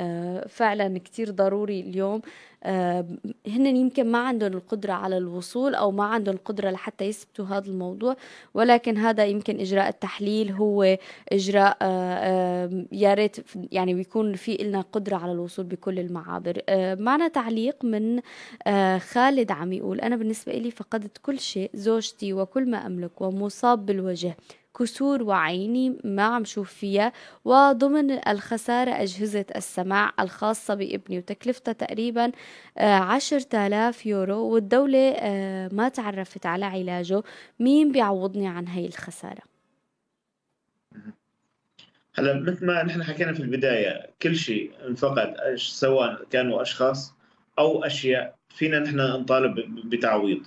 فعلا 0.50 1.00
كتير 1.00 1.32
ضروري 1.32 1.80
اليوم 1.80 2.16
آه، 2.16 2.22
هن 3.48 3.76
يمكن 3.76 4.12
ما 4.12 4.18
عندهم 4.18 4.54
القدرة 4.54 4.94
على 4.94 5.18
الوصول 5.18 5.76
أو 5.76 5.92
ما 5.92 6.04
عندهم 6.04 6.36
القدرة 6.36 6.70
لحتى 6.70 7.06
يثبتوا 7.06 7.46
هذا 7.46 7.68
الموضوع 7.68 8.16
ولكن 8.54 8.98
هذا 8.98 9.26
يمكن 9.26 9.60
إجراء 9.60 9.90
التحليل 9.90 10.52
هو 10.52 10.98
إجراء 11.32 11.78
آه، 11.82 12.86
يا 12.92 13.14
ريت 13.14 13.38
يعني 13.72 13.94
بيكون 13.94 14.36
في 14.36 14.54
لنا 14.56 14.82
قدرة 14.82 15.16
على 15.16 15.32
الوصول 15.32 15.66
بكل 15.66 16.00
المعابر. 16.00 16.62
آه، 16.70 16.96
معنا 16.96 17.28
تعليق 17.28 17.86
من 17.86 18.20
خالد 19.00 19.52
عم 19.52 19.74
يقول 19.74 20.02
أنا 20.02 20.16
بالنسبة 20.16 20.54
لي 20.54 20.72
فقدت 20.72 21.18
كل 21.18 21.40
شيء 21.40 21.72
زوجتي 21.74 22.34
وكل 22.34 22.70
ما 22.70 22.86
أملك 22.86 23.22
ومصاب 23.22 23.86
بالوجه. 23.86 24.36
كسور 24.80 25.24
وعيني 25.24 25.98
ما 26.04 26.24
عم 26.24 26.46
شوف 26.46 26.74
فيها 26.74 27.12
وضمن 27.46 28.28
الخسارة 28.28 28.92
أجهزة 28.92 29.46
السماع 29.56 30.14
الخاصة 30.20 30.74
بابني 30.74 31.18
وتكلفتها 31.18 31.72
تقريبا 31.72 32.32
آه، 32.78 32.96
عشرة 32.96 33.68
آلاف 33.68 34.06
يورو 34.06 34.38
والدولة 34.38 35.12
آه، 35.18 35.70
ما 35.74 35.90
تعرفت 35.90 36.46
على 36.46 36.66
علاجه. 36.66 37.24
مين 37.60 37.92
بيعوضني 37.92 38.48
عن 38.48 38.68
هاي 38.68 38.86
الخسارة؟ 38.86 39.42
هلا 42.14 42.40
مثل 42.40 42.66
ما 42.66 42.84
نحن 42.84 43.04
حكينا 43.04 43.34
في 43.34 43.40
البداية 43.40 44.10
كل 44.22 44.36
شيء 44.36 44.72
انفقد 44.88 45.36
سواء 45.56 46.24
كانوا 46.32 46.62
أشخاص 46.62 47.14
أو 47.60 47.84
أشياء 47.84 48.36
فينا 48.50 48.80
نحن 48.80 48.98
نطالب 48.98 49.56
بتعويض 49.90 50.42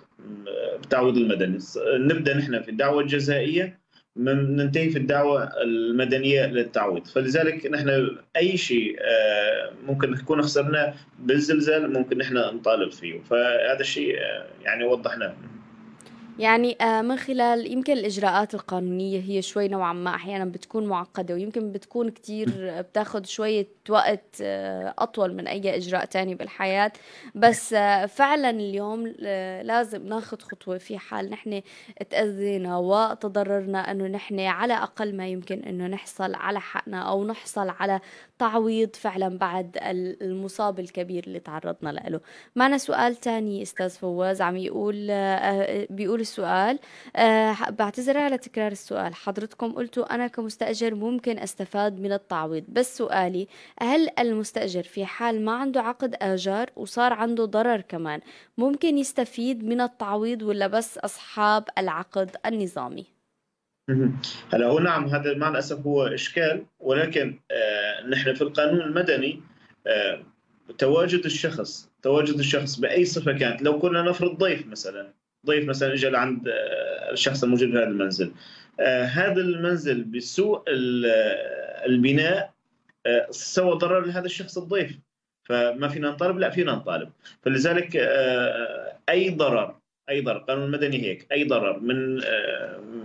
بتعويض 0.79 1.17
المدني. 1.17 1.59
نبدأ 1.87 2.37
نحن 2.37 2.63
في 2.63 2.71
الدعوة 2.71 3.03
الجزائية. 3.03 3.84
ننتهي 4.16 4.90
في 4.90 4.98
الدعوة 4.98 5.62
المدنية 5.62 6.46
للتعويض. 6.46 7.07
فلذلك 7.07 7.66
نحن 7.66 8.16
أي 8.37 8.57
شيء 8.57 8.96
آه، 9.00 9.72
ممكن 9.87 10.11
نكون 10.11 10.42
خسرناه 10.42 10.94
بالزلزال 11.18 11.92
ممكن 11.92 12.18
نحن 12.18 12.35
نطالب 12.35 12.92
فيه. 12.92 13.20
فهذا 13.20 13.81
الشيء 13.81 14.18
آه، 14.18 14.46
يعني 14.62 14.85
وضحناه. 14.85 15.35
يعني 16.38 16.77
آه، 16.81 17.03
من 17.03 17.16
خلال 17.16 17.73
يمكن 17.73 17.92
الإجراءات 17.92 18.55
القانونية 18.55 19.20
هي 19.20 19.42
شوي 19.42 19.68
نوعا 19.68 19.92
ما 19.92 20.14
أحيانا 20.14 20.44
بتكون 20.44 20.87
معقدة 20.87 21.35
ويمكن 21.35 21.73
بتكون 21.73 22.11
كتير 22.11 22.51
بتاخد 22.81 23.27
شوية 23.27 23.66
وقت 23.88 24.25
آه، 24.42 24.94
أطول 24.99 25.35
من 25.35 25.47
أي 25.47 25.77
إجراء 25.77 26.05
تاني 26.05 26.35
بالحياة. 26.35 26.92
بس 27.35 27.73
آه، 27.73 28.07
فعلا 28.07 28.51
اليوم 28.51 29.07
لازم 29.62 30.07
ناخد 30.07 30.42
خطوة 30.42 30.79
في 30.79 30.99
حال 30.99 31.31
نحن 31.31 31.62
تأذينا 32.11 32.77
وتضررنا 32.79 33.90
أنه 33.90 34.07
نحن 34.07 34.40
على 34.40 34.75
أقل 34.75 35.16
ما 35.16 35.29
يمكن 35.29 35.62
أنه 35.64 35.87
نحصل 35.87 36.35
على 36.35 36.61
حقنا 36.61 36.99
أو 37.03 37.25
نحصل 37.27 37.68
على 37.68 38.01
تعويض 38.38 38.97
فعلا 38.97 39.38
بعد 39.38 39.79
المصاب 40.23 40.81
الكبير 40.81 41.25
اللي 41.27 41.40
تعرضنا 41.40 41.90
له. 41.90 42.20
معنا 42.57 42.79
سؤال 42.79 43.16
تاني 43.16 43.62
أستاذ 43.62 43.90
فواز. 43.90 44.40
عم 44.40 44.57
يقول 44.57 44.94
بيقول 45.90 46.20
السؤال 46.20 46.79
أه 47.16 47.57
بعتذر 47.70 48.18
على 48.18 48.38
تكرار 48.38 48.73
السؤال. 48.73 49.14
حضرتكم 49.14 49.73
قلتوا 49.73 50.14
أنا 50.14 50.27
كمستأجر 50.27 50.94
ممكن 50.94 51.38
أستفاد 51.38 52.01
من 52.01 52.12
التعويض 52.12 52.64
بس 52.68 52.97
سؤالي 52.97 53.49
هل 53.81 54.09
المستأجر 54.18 54.83
في 54.83 55.07
حال 55.07 55.44
ما 55.44 55.53
عنده 55.53 55.83
عقد 55.83 56.14
آجار 56.23 56.70
وصار 56.77 57.12
عنده 57.12 57.44
ضرر 57.44 57.81
كمان 57.81 58.20
ممكن 58.59 58.99
يستفيد 58.99 59.64
من 59.64 59.81
التعويض 59.81 60.42
ولا 60.42 60.66
بس 60.66 60.99
أصحاب 60.99 61.64
العقد 61.79 62.37
النظامي؟ 62.47 63.13
هلا 64.53 64.66
هو 64.66 64.79
نعم 64.79 65.05
هذا 65.07 65.35
مع 65.35 65.49
الأسف 65.49 65.87
هو 65.87 66.07
إشكال 66.07 66.66
ولكن 66.81 67.38
آه 67.51 68.07
نحن 68.07 68.35
في 68.35 68.42
القانون 68.42 68.81
المدني 68.81 69.40
آه 69.87 70.23
تواجد 70.79 71.25
الشخص 71.25 71.90
تواجد 72.03 72.38
الشخص 72.38 72.81
بأي 72.81 73.05
صفة 73.05 73.33
كانت. 73.33 73.62
لو 73.62 73.79
كنا 73.79 74.03
نفرض 74.03 74.38
ضيف 74.38 74.66
مثلا 74.66 75.12
ضيف 75.47 75.68
مثلا 75.68 75.92
اجى 75.92 76.09
لعند 76.09 76.49
آه، 76.49 77.12
الشخص 77.12 77.44
الموجود 77.44 77.70
في 77.70 77.77
هذا 77.77 77.85
المنزل 77.85 78.33
آه، 78.81 79.05
هذا 79.05 79.40
المنزل 79.40 80.05
بسوء 80.05 80.62
البناء 81.87 82.55
آه، 83.07 83.27
سوى 83.31 83.79
ضرر 83.79 84.07
لهذا 84.07 84.27
الشخص 84.27 84.59
الضيف. 84.59 84.99
فما 85.44 85.88
فينا 85.88 86.11
نطالب؟ 86.11 86.38
لا 86.38 86.51
فينا 86.51 86.73
نطالب. 86.73 87.12
فلذلك 87.42 87.97
أي 89.09 89.31
ضرر 89.31 89.77
أي 90.09 90.21
ضرر 90.21 90.37
القانون 90.37 90.64
المدني 90.64 91.03
هيك 91.03 91.27
أي 91.33 91.45
ضرر 91.45 91.81
من 91.81 92.21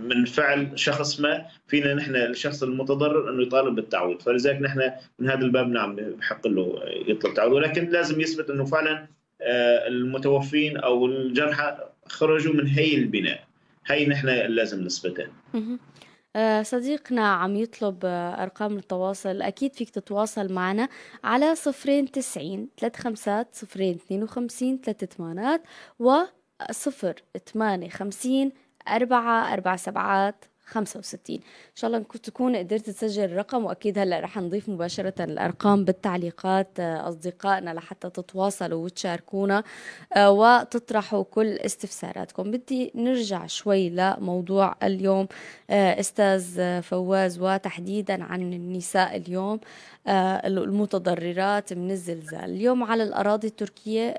من 0.08 0.24
فعل 0.24 0.78
شخص 0.78 1.20
ما 1.20 1.46
فينا 1.68 1.94
نحن 1.94 2.16
الشخص 2.16 2.62
المتضرر 2.62 3.30
إنه 3.30 3.42
يطالب 3.42 3.74
بالتعويض. 3.74 4.22
فلذلك 4.22 4.62
نحن 4.62 4.92
من 5.18 5.30
هذا 5.30 5.44
الباب 5.44 5.68
نعم 5.68 5.96
بحق 5.96 6.46
له 6.46 6.80
يطلب 7.06 7.34
تعويض. 7.34 7.52
ولكن 7.52 7.88
لازم 7.88 8.20
يثبت 8.20 8.50
إنه 8.50 8.64
فعلا 8.64 9.06
المتوفين 9.86 10.76
أو 10.76 11.06
الجرحى 11.06 11.78
خرجوا 12.06 12.54
من 12.54 12.66
هي 12.66 12.94
البناء. 12.94 13.44
هي 13.86 14.06
نحن 14.06 14.28
لازم 14.28 14.84
نثبتها. 14.84 15.28
آه، 16.36 16.62
صديقنا 16.62 17.28
عم 17.28 17.56
يطلب 17.56 17.98
آه، 18.04 18.42
أرقام 18.42 18.76
التواصل. 18.76 19.42
أكيد 19.42 19.74
فيك 19.74 19.90
تتواصل 19.90 20.52
معنا 20.52 20.88
على 21.24 21.54
صفرين 21.54 22.10
تسعين 22.10 22.68
ثلاث 22.78 22.96
خمسات 22.96 23.48
صفرين 23.52 23.94
اثنين 23.94 24.22
وخمسين 24.22 24.80
ثلاث 24.84 25.04
ثمانات 25.04 25.62
و 25.98 26.12
صفر 26.70 27.14
ثمانية 27.52 27.88
خمسين 27.88 28.52
أربعة 28.88 29.52
أربع 29.52 29.76
سبعات. 29.76 30.44
65 30.70 31.36
إن 31.36 31.40
شاء 31.74 31.90
الله 31.90 32.04
تكون 32.22 32.56
قدرت 32.56 32.90
تسجل 32.90 33.24
الرقم 33.24 33.64
وأكيد 33.64 33.98
هلأ 33.98 34.20
رح 34.20 34.38
نضيف 34.38 34.68
مباشرة 34.68 35.24
الأرقام 35.24 35.84
بالتعليقات 35.84 36.68
آه، 36.80 37.08
أصدقائنا 37.08 37.70
لحتى 37.70 38.10
تتواصلوا 38.10 38.84
وتشاركونا 38.84 39.62
آه، 40.12 40.30
وتطرحوا 40.30 41.24
كل 41.30 41.46
استفساراتكم. 41.46 42.50
بدي 42.50 42.92
نرجع 42.94 43.46
شوي 43.46 43.90
لموضوع 43.90 44.74
اليوم. 44.82 45.26
آه، 45.70 46.00
أستاذ 46.00 46.82
فواز 46.82 47.38
وتحديدا 47.38 48.24
عن 48.24 48.52
النساء 48.52 49.16
اليوم 49.16 49.60
المتضررات 50.08 51.72
من 51.72 51.90
الزلزال. 51.90 52.44
اليوم 52.44 52.82
على 52.82 53.02
الأراضي 53.02 53.46
التركية 53.46 54.14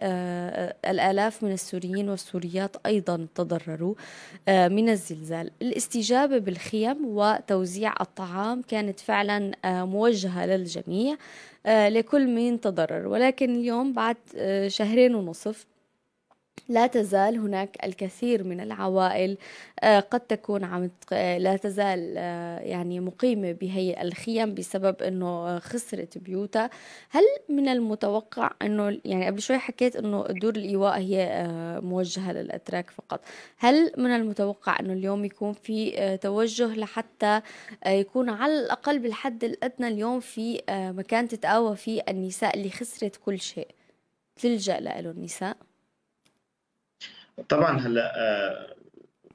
الآلاف 0.86 1.44
من 1.44 1.52
السوريين 1.52 2.10
والسوريات 2.10 2.76
أيضا 2.86 3.28
تضرروا 3.36 3.96
من 4.48 4.90
الزلزال. 4.90 5.52
الاستجابة 5.62 6.38
بالخيم 6.42 6.98
وتوزيع 7.06 7.94
الطعام 8.02 8.62
كانت 8.62 9.00
فعلا 9.00 9.52
آه، 9.66 9.86
موجهة 9.86 10.46
للجميع 10.46 11.16
آه، 11.66 11.90
لكل 11.90 12.28
من 12.28 12.62
تضرر. 12.62 13.08
ولكن 13.08 13.56
اليوم 13.56 13.94
بعد 13.94 14.18
آه، 14.36 14.68
شهرين 14.68 15.16
ونصف 15.16 15.66
لا 16.72 16.88
تزال 16.88 17.38
هناك 17.38 17.86
الكثير 17.86 18.44
من 18.44 18.60
العوائل 18.62 19.38
آه، 19.80 20.00
قد 20.00 20.20
تكون 20.20 20.64
عم 20.64 20.90
لا 21.38 21.58
تزال 21.58 22.16
آه، 22.18 22.60
يعني 22.60 23.00
مقيمة 23.00 23.52
بهي 23.52 24.02
الخيم 24.02 24.54
بسبب 24.54 25.02
إنه 25.02 25.60
خسرت 25.60 26.18
بيوتها. 26.18 26.70
هل 27.10 27.24
من 27.50 27.68
المتوقع 27.68 28.52
إنه 28.62 29.00
يعني 29.06 29.28
قبل 29.28 29.42
شوي 29.42 29.58
حكيت 29.58 29.96
إنه 29.96 30.24
دور 30.24 30.56
الإيواء 30.56 30.98
هي 30.98 31.24
آه، 31.24 31.80
موجهة 31.80 32.32
للأتراك 32.32 32.90
فقط. 32.90 33.22
هل 33.58 33.92
من 33.98 34.12
المتوقع 34.12 34.80
إنه 34.80 34.94
اليوم 34.94 35.26
يكون 35.26 35.54
في 35.54 36.18
توجه 36.22 36.76
لحتى 36.76 37.42
يكون 37.88 38.30
على 38.30 38.60
الأقل 38.60 39.00
بالحد 39.00 39.44
الأدنى 39.44 39.88
اليوم 39.88 40.20
في 40.20 40.62
مكان 40.70 41.28
تتقاوى 41.28 41.76
فيه 41.76 42.04
النساء 42.10 42.56
اللي 42.58 42.70
خسرت 42.70 43.16
كل 43.16 43.40
شيء 43.40 43.68
تلجأ 44.36 44.80
له 44.80 45.12
النساء؟ 45.12 45.71
طبعا 47.50 47.80
هلا 47.80 48.14
آه، 48.18 48.68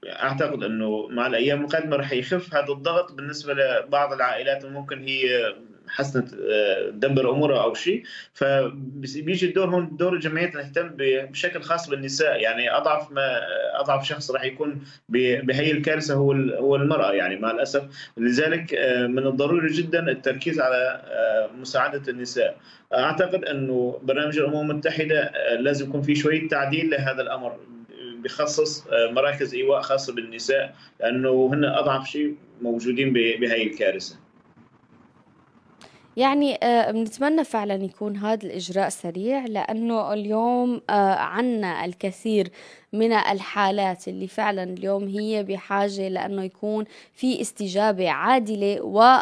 أعتقد 0.07 0.63
إنه 0.63 1.09
مع 1.11 1.27
الأيام 1.27 1.65
القادمة 1.65 1.97
راح 1.97 2.13
يخف 2.13 2.55
هذا 2.55 2.73
الضغط 2.73 3.13
بالنسبة 3.13 3.55
لبعض 3.55 4.13
العائلات 4.13 4.65
ممكن 4.65 5.03
هي 5.03 5.55
حسنت 5.89 6.35
آه، 6.35 6.91
تدبر 6.91 7.31
أمورها 7.31 7.63
أو 7.63 7.75
شيء. 7.75 8.03
فبيجي 8.35 9.47
الدور 9.47 9.71
هون 9.71 9.97
دور 9.97 10.13
الجمعيات 10.13 10.55
تهتم 10.55 10.91
بشكل 10.97 11.63
خاص 11.63 11.89
بالنساء. 11.89 12.41
يعني 12.41 12.77
أضعف 12.77 13.13
ما 13.13 13.41
أضعف 13.75 14.05
شخص 14.09 14.31
راح 14.31 14.45
يكون 14.45 14.85
بهي 15.09 15.71
الكارثة 15.71 16.15
هو 16.15 16.33
هو 16.33 16.77
المرأة. 16.77 17.13
يعني 17.13 17.37
مع 17.37 17.51
الأسف 17.51 18.11
لذلك 18.17 18.75
آه، 18.75 19.07
من 19.07 19.27
الضروري 19.27 19.73
جدا 19.73 20.11
التركيز 20.11 20.61
على 20.61 21.03
مساعدة 21.61 22.03
النساء. 22.09 22.57
أعتقد 22.95 23.45
إنه 23.45 24.01
برنامج 24.03 24.39
الأمم 24.39 24.71
المتحدة 24.71 25.33
لازم 25.59 25.89
يكون 25.89 26.03
في 26.03 26.15
شوية 26.15 26.49
تعديل 26.49 26.91
لهذا 26.91 27.23
الأمر. 27.23 27.57
بخصص 28.27 28.87
آه، 28.87 29.11
مراكز 29.13 29.55
إيواء 29.55 29.81
خاصة 29.81 30.15
بالنساء 30.15 30.75
لأنه 31.01 31.51
هن 31.53 31.65
أضعف 31.65 32.09
شيء 32.09 32.35
موجودين 32.63 33.13
بهي 33.13 33.63
الكارثة. 33.63 34.17
يعني 36.17 36.59
آه، 36.63 36.91
بنتمنى 36.91 37.45
فعلا 37.45 37.75
يكون 37.75 38.17
هذا 38.17 38.47
الإجراء 38.47 38.89
سريع 38.89 39.47
لأنه 39.47 40.13
اليوم 40.13 40.81
آه، 40.91 41.15
عنا 41.15 41.85
الكثير 41.85 42.49
من 42.93 43.13
الحالات 43.13 44.09
اللي 44.09 44.27
فعلا 44.27 44.63
اليوم 44.63 45.09
هي 45.09 45.43
بحاجة 45.43 46.09
لأنه 46.09 46.43
يكون 46.43 46.85
في 47.15 47.41
استجابة 47.41 48.11
عادلة 48.11 48.83
و 48.83 49.21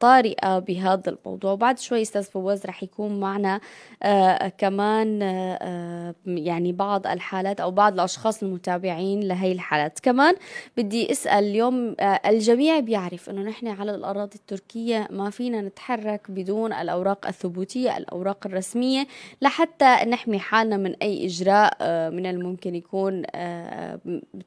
طارئة 0.00 0.58
بهذا 0.58 1.10
الموضوع. 1.10 1.52
وبعد 1.52 1.78
شوي 1.78 2.02
أستاذ 2.02 2.22
فواز 2.22 2.66
رح 2.66 2.82
يكون 2.82 3.20
معنا 3.20 3.60
آه، 4.02 4.48
كمان 4.48 5.22
آه، 5.22 6.14
يعني 6.26 6.72
بعض 6.72 7.06
الحالات 7.06 7.60
أو 7.60 7.70
بعض 7.70 7.92
الأشخاص 7.92 8.42
المتابعين 8.42 9.20
لهي 9.20 9.52
الحالات. 9.52 10.00
كمان 10.00 10.34
بدي 10.76 11.12
أسأل 11.12 11.44
اليوم 11.44 11.96
الجميع 12.26 12.80
بيعرف 12.80 13.30
أنه 13.30 13.42
نحن 13.42 13.68
على 13.68 13.94
الأراضي 13.94 14.34
التركية 14.34 15.08
ما 15.10 15.30
فينا 15.30 15.60
نتحرك 15.60 16.30
بدون 16.30 16.72
الأوراق 16.72 17.26
الثبوتية 17.26 17.96
الأوراق 17.96 18.46
الرسمية 18.46 19.06
لحتى 19.42 19.96
نحمي 20.06 20.38
حالنا 20.38 20.76
من 20.76 20.94
أي 21.02 21.26
إجراء 21.26 21.76
من 22.10 22.26
الممكن 22.26 22.74
يكون 22.74 23.22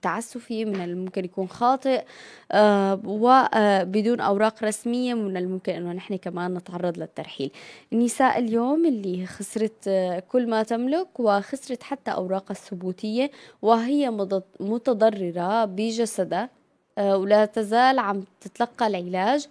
تعسفي 0.01 0.65
من 0.65 0.81
الممكن 0.81 1.25
يكون 1.25 1.47
خاطئ 1.47 2.03
وبدون 3.05 4.19
أوراق 4.19 4.63
رسمية. 4.63 4.92
رسمية 4.93 5.13
من 5.13 5.37
الممكن 5.37 5.73
أنه 5.73 5.93
نحن 5.93 6.15
كمان 6.15 6.53
نتعرض 6.53 6.97
للترحيل. 6.97 7.51
النساء 7.93 8.39
اليوم 8.39 8.85
اللي 8.85 9.25
خسرت 9.25 9.87
آه، 9.87 10.19
كل 10.19 10.49
ما 10.49 10.63
تملك 10.63 11.19
وخسرت 11.19 11.83
حتى 11.83 12.11
أوراقها 12.11 12.51
الثبوتية 12.51 13.31
وهي 13.61 14.09
متضررة 14.59 15.65
بجسدها 15.65 16.49
آه، 16.97 17.17
ولا 17.17 17.45
تزال 17.45 17.99
عم 17.99 18.23
تتلقى 18.41 18.87
العلاج. 18.87 19.47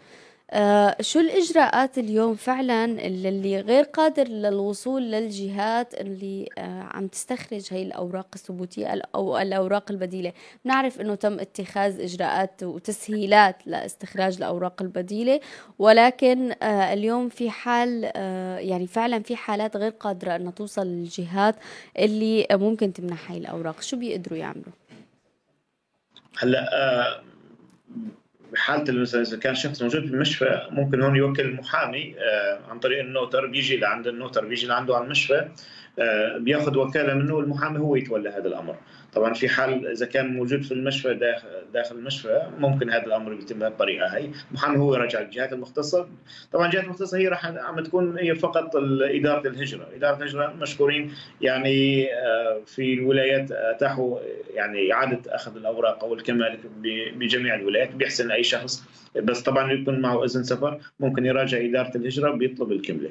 آه 0.54 0.96
شو 1.00 1.20
الإجراءات 1.20 1.98
اليوم 1.98 2.34
فعلا 2.34 2.84
اللي 2.84 3.60
غير 3.60 3.84
قادر 3.84 4.28
للوصول 4.28 5.02
للجهات 5.02 5.94
اللي 5.94 6.48
آه 6.58 6.82
عم 6.82 7.06
تستخرج 7.06 7.66
هي 7.70 7.82
الأوراق 7.82 8.26
الثبوتية 8.34 9.02
أو 9.14 9.38
الأوراق 9.38 9.90
البديلة 9.90 10.32
نعرف 10.64 11.00
أنه 11.00 11.14
تم 11.14 11.40
اتخاذ 11.40 12.00
إجراءات 12.00 12.62
وتسهيلات 12.62 13.56
لاستخراج 13.66 14.36
الأوراق 14.36 14.82
البديلة 14.82 15.40
ولكن 15.78 16.52
آه 16.62 16.92
اليوم 16.92 17.28
في 17.28 17.50
حال 17.50 18.10
آه 18.16 18.58
يعني 18.58 18.86
فعلا 18.86 19.22
في 19.22 19.36
حالات 19.36 19.76
غير 19.76 19.90
قادرة 19.90 20.36
أن 20.36 20.54
توصل 20.54 20.86
للجهات 20.86 21.54
اللي 21.98 22.46
ممكن 22.50 22.92
تمنح 22.92 23.30
هي 23.30 23.38
الأوراق 23.38 23.82
شو 23.82 23.96
بيقدروا 23.96 24.38
يعملوا؟ 24.38 24.72
هلأ 26.38 26.68
آه، 26.72 27.22
بحالة 28.52 29.00
مثلا 29.00 29.22
اذا 29.22 29.36
كان 29.36 29.54
شخص 29.54 29.82
موجود 29.82 30.06
في 30.06 30.14
المشفى 30.14 30.68
ممكن 30.70 31.02
هون 31.02 31.16
يوكل 31.16 31.52
محامي 31.54 32.14
آه، 32.18 32.58
عن 32.70 32.78
طريق 32.78 33.00
النوتر 33.00 33.46
بيجي 33.46 33.76
لعند 33.76 34.06
النوتر 34.06 34.44
بيجي 34.44 34.66
لعنده 34.66 34.96
على 34.96 35.04
المشفى 35.04 35.48
آه، 35.98 36.38
بياخذ 36.38 36.78
وكالة 36.78 37.14
منه 37.14 37.34
والمحامي 37.34 37.78
هو 37.78 37.96
يتولى 37.96 38.28
هذا 38.28 38.48
الأمر. 38.48 38.76
طبعا 39.12 39.34
في 39.34 39.48
حال 39.48 39.86
إذا 39.86 40.06
كان 40.06 40.34
موجود 40.34 40.62
في 40.62 40.72
المشفى 40.72 41.14
داخل, 41.14 41.48
داخل 41.72 41.96
المشفى 41.96 42.42
ممكن 42.58 42.90
هذا 42.90 43.06
الأمر 43.06 43.32
يتم 43.32 43.58
بهالطريقة 43.58 44.06
هي 44.06 44.30
المحامي 44.50 44.78
هو 44.78 44.94
يراجع 44.94 45.20
الجهات 45.20 45.52
المختصة. 45.52 46.08
طبعا 46.52 46.66
الجهات 46.66 46.84
المختصة 46.84 47.18
هي 47.18 47.28
راح 47.28 47.46
عم 47.46 47.80
تكون 47.80 48.18
هي 48.18 48.34
فقط 48.34 48.76
إدارة 48.76 49.48
الهجرة. 49.48 49.88
إدارة 49.96 50.16
الهجرة 50.16 50.54
مشكورين 50.60 51.12
يعني 51.40 52.06
آه، 52.14 52.60
في 52.66 52.94
الولايات 52.94 53.52
اتاحوا 53.52 54.18
يعني 54.54 54.92
إعادة 54.92 55.34
أخذ 55.34 55.56
الأوراق 55.56 56.04
أو 56.04 56.14
الكمال 56.14 56.58
بجميع 57.16 57.54
الولايات 57.54 57.94
بيحسن 57.94 58.30
اي 58.30 58.42
شخص. 58.42 58.84
بس 59.22 59.42
طبعا 59.42 59.72
يكون 59.72 60.00
معه 60.00 60.24
أذن 60.24 60.42
سفر 60.42 60.80
ممكن 61.00 61.26
يراجع 61.26 61.64
إدارة 61.64 61.96
الهجرة 61.96 62.30
بيطلب 62.30 62.72
الكمله 62.72 63.10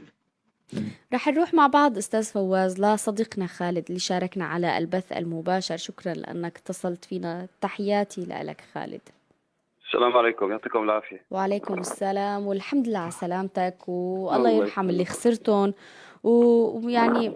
رح 1.13 1.27
نروح 1.27 1.53
مع 1.53 1.67
بعض 1.67 1.97
أستاذ 1.97 2.23
فواز 2.23 2.81
لصديقنا 2.81 3.47
خالد 3.47 3.85
اللي 3.87 3.99
شاركنا 3.99 4.45
على 4.45 4.77
البث 4.77 5.11
المباشر. 5.11 5.77
شكرا 5.77 6.13
لأنك 6.13 6.57
اتصلت 6.57 7.05
فينا. 7.05 7.47
تحياتي 7.61 8.21
لك 8.21 8.61
خالد. 8.73 9.01
السلام 9.87 10.17
عليكم. 10.17 10.51
يعطيكم 10.51 10.83
العافية. 10.83 11.21
وعليكم 11.31 11.79
السلام. 11.79 12.47
والحمد 12.47 12.87
لله 12.87 12.99
على 12.99 13.11
سلامتك. 13.11 13.75
والله 13.87 14.49
يرحم 14.49 14.89
اللي 14.89 15.05
خسرتهم. 15.05 15.73
ويعني 16.23 17.35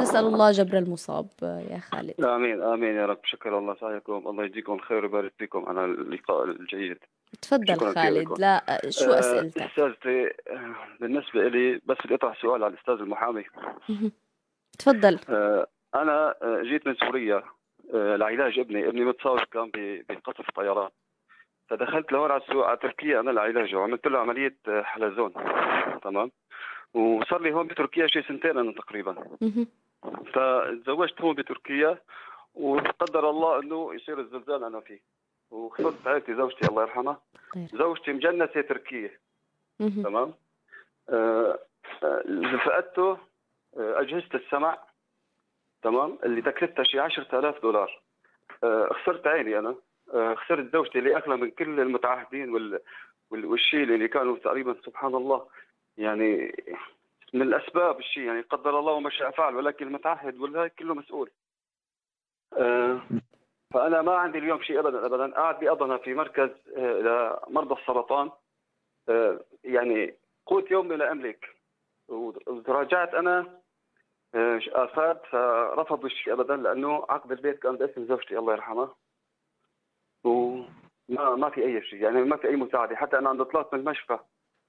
نسأل 0.00 0.24
الله 0.24 0.50
جبر 0.50 0.78
المصاب 0.78 1.26
يا 1.42 1.78
خالد. 1.78 2.24
آمين. 2.24 2.62
آمين 2.62 2.94
يا 2.94 3.06
رب. 3.06 3.18
شكر 3.24 3.58
الله 3.58 3.76
سعيكم 3.80 4.22
الله 4.26 4.44
يجزيكم 4.44 4.72
الخير 4.72 5.04
ويبارك 5.04 5.32
فيكم. 5.38 5.64
على 5.68 5.84
اللقاء 5.84 6.44
الجيد. 6.44 6.98
تفضل 7.42 7.94
خالد 7.94 8.38
لا 8.38 8.80
شو 8.90 9.10
أسئلتك؟ 9.10 9.62
أستاذتي 9.62 10.30
بالنسبة 11.00 11.48
لي 11.48 11.80
بس 11.86 11.96
بدي 12.04 12.14
أطرح 12.14 12.42
سؤال 12.42 12.64
على 12.64 12.72
الأستاذ 12.72 12.94
المحامي. 12.94 13.44
تفضل. 14.78 15.18
آه، 15.28 15.66
أنا 15.94 16.34
آه، 16.42 16.62
جيت 16.62 16.86
من 16.86 16.94
سوريا 16.94 17.42
آه، 17.94 18.16
لعلاج 18.16 18.58
ابني. 18.58 18.88
ابني 18.88 19.04
متصاب 19.04 19.38
كان 19.38 19.70
بقصف 20.08 20.50
طيران 20.50 20.88
فدخلت 21.68 22.12
لهون 22.12 22.30
على 22.30 22.42
السوق 22.42 22.66
على 22.66 22.76
تركيا 22.76 23.20
أنا 23.20 23.30
لعلاجه. 23.30 23.76
وعملت 23.76 24.06
له 24.06 24.18
عملية 24.18 24.56
حلزون. 24.82 25.32
تمام؟ 26.02 26.30
وصار 26.94 27.42
لي 27.42 27.52
هون 27.52 27.66
بتركيا 27.66 28.06
شيء 28.06 28.22
سنتين 28.22 28.58
أنا 28.58 28.72
تقريبا. 28.72 29.16
فتزوجت 30.32 31.20
هون 31.20 31.34
بتركيا 31.34 31.98
وقدر 32.54 33.30
الله 33.30 33.60
إنه 33.62 33.94
يصير 33.94 34.20
الزلزال 34.20 34.64
أنا 34.64 34.80
فيه. 34.80 35.00
وخسرت 35.52 36.06
عائلتي 36.06 36.34
زوجتي 36.34 36.68
الله 36.68 36.82
يرحمها. 36.82 37.20
زوجتي 37.56 38.12
مجنسة 38.12 38.60
تركية. 38.60 39.20
تمام؟ 39.78 40.34
آه, 41.08 41.58
آه، 42.02 42.56
فقدته 42.64 43.10
آه 43.10 44.00
أجهزة 44.00 44.28
السمع. 44.34 44.78
تمام؟ 45.82 46.18
اللي 46.24 46.42
تكلفتها 46.42 46.82
شيء 46.84 47.00
10000 47.00 47.62
دولار. 47.62 48.00
آه 48.64 48.88
خسرت 48.92 49.26
عيني 49.26 49.58
أنا. 49.58 49.74
آه 50.14 50.34
خسرت 50.34 50.72
زوجتي 50.72 50.98
اللي 50.98 51.16
أغلى 51.16 51.36
من 51.36 51.50
كل 51.50 51.80
المتعهدين 51.80 52.50
وال 52.50 52.80
والشيء 53.30 53.82
اللي 53.82 54.08
كانوا 54.08 54.36
تقريبا 54.38 54.76
سبحان 54.86 55.14
الله 55.14 55.46
يعني 55.98 56.56
من 57.32 57.42
الأسباب 57.42 57.98
الشيء 57.98 58.22
يعني 58.22 58.40
قدر 58.40 58.78
الله 58.78 58.92
وما 58.92 59.10
شاء 59.10 59.30
فعل 59.30 59.56
ولكن 59.56 59.86
المتعهد 59.86 60.38
ولا 60.38 60.68
كله 60.68 60.94
مسؤول. 60.94 61.30
آه 62.58 63.00
فأنا 63.74 64.02
ما 64.02 64.14
عندي 64.14 64.38
اليوم 64.38 64.62
شيء 64.62 64.80
ابدا 64.80 65.06
ابدا. 65.06 65.34
قاعد 65.34 65.60
بأضنة 65.60 65.96
في 65.96 66.14
مركز 66.14 66.50
آه، 66.76 67.38
لمرضى 67.48 67.80
السرطان 67.80 68.30
آه، 69.08 69.40
يعني 69.64 70.14
قوت 70.46 70.70
يومي 70.70 70.96
لا 70.96 71.12
أملك. 71.12 71.46
وتراجعت 72.08 73.14
أنا 73.14 73.60
آه، 74.34 74.60
افاد 74.72 75.18
فرفضوا 75.30 76.06
الشيء 76.06 76.32
ابدا 76.32 76.56
لأنه 76.56 77.06
عقد 77.08 77.32
البيت 77.32 77.58
كان 77.58 77.76
باسم 77.76 78.04
زوجتي 78.04 78.38
الله 78.38 78.52
يرحمها 78.52 78.94
وما 80.24 81.34
ما 81.36 81.50
في 81.50 81.64
أي 81.64 81.82
شيء 81.82 82.02
يعني 82.02 82.22
ما 82.24 82.36
في 82.36 82.48
أي 82.48 82.56
مساعدة. 82.56 82.96
حتى 82.96 83.18
أنا 83.18 83.28
عند 83.28 83.42
طلعت 83.44 83.74
من 83.74 83.80
المشفى 83.80 84.18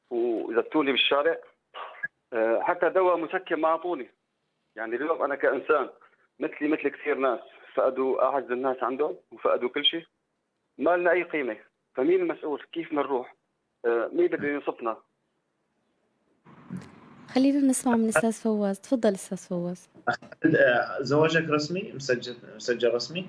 وزتوني 0.10 0.92
بالشارع 0.92 1.38
حتى 2.60 2.90
دواء 2.90 3.18
مسكن 3.18 3.56
ما 3.56 3.68
أعطوني. 3.68 4.10
يعني 4.76 4.96
اليوم 4.96 5.22
أنا 5.22 5.36
كإنسان 5.36 5.90
مثلي 6.40 6.68
مثل 6.68 6.90
كثير 6.90 7.18
ناس. 7.18 7.40
فقدوا 7.76 8.24
أعز 8.24 8.52
الناس 8.52 8.84
عندهم 8.84 9.16
وفقدوا 9.32 9.70
كل 9.70 9.86
شيء. 9.86 10.06
ما 10.78 10.98
لنا 10.98 11.12
أي 11.12 11.24
قيمة. 11.24 11.58
فمين 11.96 12.22
المسؤول؟ 12.22 12.64
كيف 12.72 12.88
بدنا 12.88 13.02
نروح 13.02 13.36
آه، 13.86 14.10
مين 14.14 14.28
بده 14.28 14.48
ينصفنا؟ 14.48 14.98
خلينا 17.30 17.60
نسمع 17.60 17.96
من 17.96 18.08
أستاذ 18.08 18.34
فواز. 18.34 18.80
تفضل 18.80 19.10
أستاذ 19.10 19.38
فواز. 19.38 19.90
زواجك 21.00 21.50
رسمي؟ 21.50 21.92
مسجل 21.96 22.36
مسجل 22.56 22.94
رسمي؟ 22.94 23.28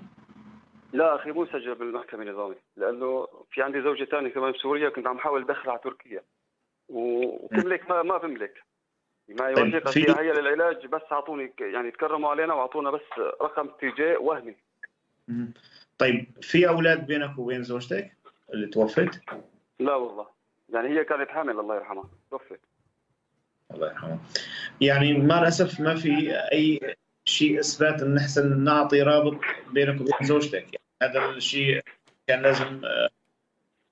لا 0.93 1.15
أخي 1.15 1.31
مو 1.31 1.43
مسجل 1.43 1.75
بالمحكمة 1.75 2.23
النظامي 2.23 2.55
لأنه 2.77 3.29
في 3.51 3.63
عندي 3.63 3.83
زوجة 3.83 4.05
ثانية 4.05 4.29
كمان 4.31 4.53
بسوريا 4.53 4.89
كنت 4.89 5.07
عم 5.07 5.19
حاول 5.19 5.43
ادخلها 5.43 5.71
على 5.71 5.81
تركيا. 5.85 6.23
وبملك 6.89 7.91
ما 7.91 8.03
ما 8.03 8.19
بملك. 8.19 8.63
طيب 9.39 9.59
وثيقه 9.59 9.91
فيها 9.91 10.21
هي 10.21 10.33
للعلاج 10.33 10.87
بس 10.87 11.03
أعطوني 11.13 11.53
يعني 11.61 11.91
تكرموا 11.91 12.31
علينا 12.31 12.55
وأعطونا 12.55 12.91
بس 12.91 13.19
رقم 13.43 13.69
تي 13.81 13.91
جي 13.91 14.17
وهمي. 14.17 14.57
طيب 15.99 16.27
في 16.41 16.69
أولاد 16.69 17.07
بينك 17.07 17.39
وبين 17.39 17.63
زوجتك 17.63 18.13
اللي 18.55 18.67
توفت؟ 18.67 19.21
لا 19.81 19.95
والله. 19.95 20.27
يعني 20.69 20.89
هي 20.89 21.05
كانت 21.05 21.31
حامل 21.31 21.61
الله 21.61 21.77
يرحمها. 21.77 22.11
توفت 22.31 22.61
الله 23.75 23.87
يرحمها. 23.87 24.19
يعني 24.81 25.19
مع 25.19 25.39
الأسف 25.39 25.81
ما 25.81 25.95
في 25.95 26.33
أي 26.53 26.97
شيء 27.25 27.61
إثبات 27.61 28.03
إن 28.03 28.15
نحسن 28.15 28.65
نعطي 28.65 29.03
رابط 29.03 29.41
بينك 29.71 30.01
وبين 30.01 30.13
زوجتك. 30.23 30.55
يعني 30.55 30.85
هذا 31.03 31.31
الشيء 31.31 31.83
كان 32.27 32.43
لازم 32.43 32.85
آه، 32.85 33.09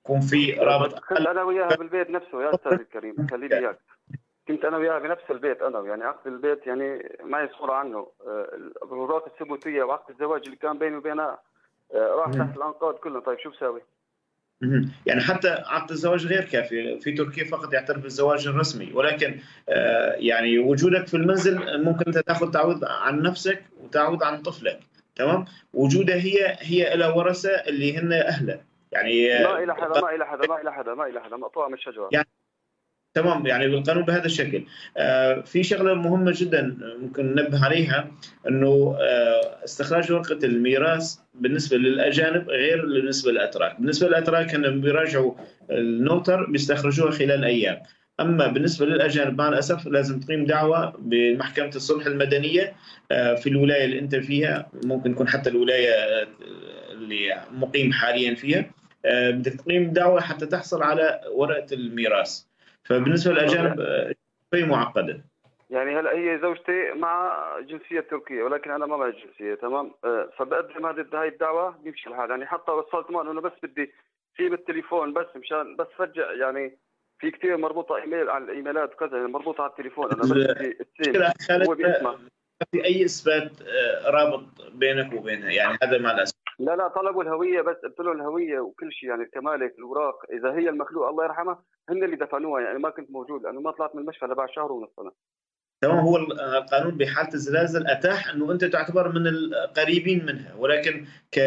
يكون 0.05 0.21
في 0.21 0.51
رابط 0.51 1.11
أنا 1.11 1.43
وياها 1.43 1.75
بالبيت 1.75 2.09
نفسه 2.09 2.43
يا 2.43 2.55
أستاذ 2.55 2.73
الكريم. 2.73 3.27
خليني 3.31 3.55
إياك. 3.59 3.79
كنت 4.47 4.65
أنا 4.65 4.77
وياها 4.77 4.99
بنفس 4.99 5.23
البيت 5.29 5.61
أنا 5.61 5.79
يعني 5.79 6.03
عقد 6.03 6.27
البيت 6.27 6.67
يعني 6.67 7.17
معي 7.23 7.49
صوره 7.57 7.73
عنه. 7.73 8.07
آه، 8.27 8.49
الاوراق 8.55 9.25
الثبوتية 9.27 9.83
وعقد 9.83 10.11
الزواج 10.13 10.41
اللي 10.45 10.55
كان 10.55 10.77
بيني 10.77 10.95
وبينها 10.95 11.39
آه، 11.93 12.15
راح 12.15 12.31
تحت 12.31 12.57
الأنقاض 12.57 12.93
كله 12.93 13.19
طيب 13.19 13.39
شو 13.39 13.49
بساوي؟ 13.49 13.81
يعني 15.05 15.21
حتى 15.21 15.49
عقد 15.49 15.91
الزواج 15.91 16.27
غير 16.27 16.43
كافي 16.43 16.99
في 16.99 17.11
تركيا 17.11 17.43
فقط 17.43 17.73
يعترف 17.73 17.97
بالزواج 17.97 18.47
الرسمي. 18.47 18.91
ولكن 18.93 19.39
آه، 19.69 20.13
يعني 20.13 20.59
وجودك 20.59 21.07
في 21.07 21.17
المنزل 21.17 21.83
ممكن 21.83 22.03
أنت 22.07 22.17
تاخذ 22.17 22.51
تعويض 22.51 22.85
عن 22.85 23.21
نفسك 23.21 23.63
وتعويض 23.83 24.23
عن 24.23 24.41
طفلك. 24.41 24.79
تمام؟ 25.15 25.45
وجودها 25.73 26.15
هي 26.15 26.57
هي 26.59 26.97
لها 26.97 27.13
ورثة 27.13 27.49
اللي 27.49 27.97
هن 27.97 28.13
اهلها 28.13 28.61
يعني 28.91 29.43
ما 29.43 29.63
إلى 29.63 29.75
حدا 29.75 30.01
ما 30.01 30.15
إلى 30.15 30.25
حدا 30.25 30.47
ما 30.47 30.61
إلى 30.61 30.73
حدا 30.73 30.93
ما 30.93 31.05
إلى 31.07 31.21
حدا. 31.21 31.35
مقطوعة 31.37 31.67
من 31.67 31.73
الشجرة. 31.73 32.09
يعني 32.11 32.27
تمام 33.13 33.45
يعني 33.47 33.67
بالقانون 33.67 34.03
بهذا 34.03 34.25
الشكل. 34.25 34.63
آه، 34.97 35.41
في 35.41 35.63
شغلة 35.63 35.93
مهمة 35.93 36.33
جدا 36.35 36.77
ممكن 37.01 37.35
ننبه 37.35 37.65
عليها 37.65 38.11
إنه 38.47 38.97
آه، 39.01 39.63
استخراج 39.65 40.11
ورقة 40.11 40.39
الميراث 40.43 41.15
بالنسبة 41.33 41.77
للأجانب 41.77 42.49
غير 42.49 42.85
بالنسبة 42.85 43.31
للأتراك، 43.31 43.79
بالنسبة 43.79 44.07
للأتراك 44.07 44.55
هن 44.55 44.81
بيراجعوا 44.81 45.33
النوتر 45.71 46.45
بيستخرجوها 46.45 47.11
خلال 47.11 47.43
أيام، 47.43 47.77
أما 48.19 48.47
بالنسبة 48.47 48.85
للأجانب 48.85 49.37
مع 49.37 49.47
الأسف 49.49 49.87
لازم 49.87 50.19
تقيم 50.19 50.45
دعوة 50.45 50.93
بمحكمة 50.99 51.71
الصلح 51.75 52.05
المدنية 52.05 52.73
آه، 53.11 53.35
في 53.35 53.49
الولاية 53.49 53.85
اللي 53.85 53.99
أنت 53.99 54.15
فيها 54.15 54.69
ممكن 54.83 55.11
يكون 55.11 55.27
حتى 55.27 55.49
الولاية 55.49 55.93
اللي 56.91 57.41
مقيم 57.51 57.91
حاليا 57.91 58.35
فيها. 58.35 58.65
بدك 59.05 59.53
تقيم 59.53 59.93
دعوة 59.93 60.21
حتى 60.21 60.45
تحصل 60.45 60.83
على 60.83 61.21
ورقة 61.31 61.65
الميراث. 61.73 62.43
فبالنسبة 62.85 63.33
للأجانب 63.33 63.79
آه، 63.79 64.13
شوي 64.51 64.63
معقدة. 64.63 65.23
يعني 65.69 65.99
هلا 65.99 66.11
هي 66.11 66.39
زوجتي 66.41 66.91
مع 66.95 67.43
جنسية 67.59 67.99
تركية 67.99 68.43
ولكن 68.43 68.71
أنا 68.71 68.85
ما 68.85 68.97
معي 68.97 69.11
جنسية 69.11 69.55
تمام؟ 69.55 69.91
آه، 70.05 70.29
فبقدم 70.37 70.85
هذه 70.85 71.05
هاي 71.13 71.27
الدعوة 71.27 71.77
بيمشي 71.83 72.09
الحال. 72.09 72.29
يعني 72.29 72.45
حتى 72.45 72.71
وصلت 72.71 73.11
معه 73.11 73.31
إنه 73.31 73.41
بس 73.41 73.51
بدي 73.63 73.91
سيب 74.37 74.53
التليفون 74.53 75.13
بس 75.13 75.27
مشان 75.35 75.75
بس 75.75 75.87
رجع 75.99 76.31
يعني 76.31 76.77
في 77.19 77.31
كثير 77.31 77.57
مربوطة 77.57 77.95
إيميل 77.95 78.29
على 78.29 78.43
الإيميلات 78.43 78.93
وكذا 78.93 79.17
يعني 79.17 79.31
مربوطة 79.31 79.61
على 79.61 79.71
التليفون 79.71 80.11
أنا 80.11 80.21
بس 80.21 80.31
بدي 80.99 81.67
هو 81.67 81.75
باسمه 81.75 82.11
ما 82.11 82.67
في 82.71 82.85
أي 82.85 83.05
إثبات 83.05 83.51
آه، 83.61 84.09
رابط 84.09 84.71
بينك 84.71 85.13
وبينها. 85.13 85.51
يعني 85.51 85.77
هذا 85.83 85.97
مع 85.97 86.11
الأسف. 86.11 86.42
لا 86.59 86.75
لا 86.75 86.87
طلبوا 86.87 87.23
الهوية 87.23 87.61
بس 87.61 87.75
قلت 87.75 87.99
له 87.99 88.11
الهوية 88.11 88.59
وكل 88.59 88.91
شيء 88.91 89.09
يعني 89.09 89.23
الكمالك 89.23 89.75
الأوراق 89.79 90.15
إذا 90.31 90.51
هي 90.51 90.69
المخلوق 90.69 91.07
الله 91.07 91.23
يرحمها 91.23 91.63
هن 91.89 92.03
اللي 92.03 92.15
دفنوها 92.15 92.61
يعني 92.61 92.79
ما 92.79 92.89
كنت 92.89 93.11
موجود 93.11 93.43
لأنه 93.43 93.61
ما 93.61 93.71
طلعت 93.71 93.95
من 93.95 94.01
المشفى 94.01 94.25
لبعد 94.25 94.49
شهر 94.49 94.71
ونص 94.71 94.99
أنا. 94.99 95.11
تمام 95.81 95.99
هو 95.99 96.17
القانون 96.17 96.97
بحالة 96.97 97.33
الزلازل 97.33 97.87
أتاح 97.87 98.29
إنه 98.29 98.51
أنت 98.51 98.65
تعتبر 98.65 99.11
من 99.11 99.27
القريبين 99.27 100.25
منها 100.25 100.55
ولكن 100.55 101.05
ك 101.31 101.39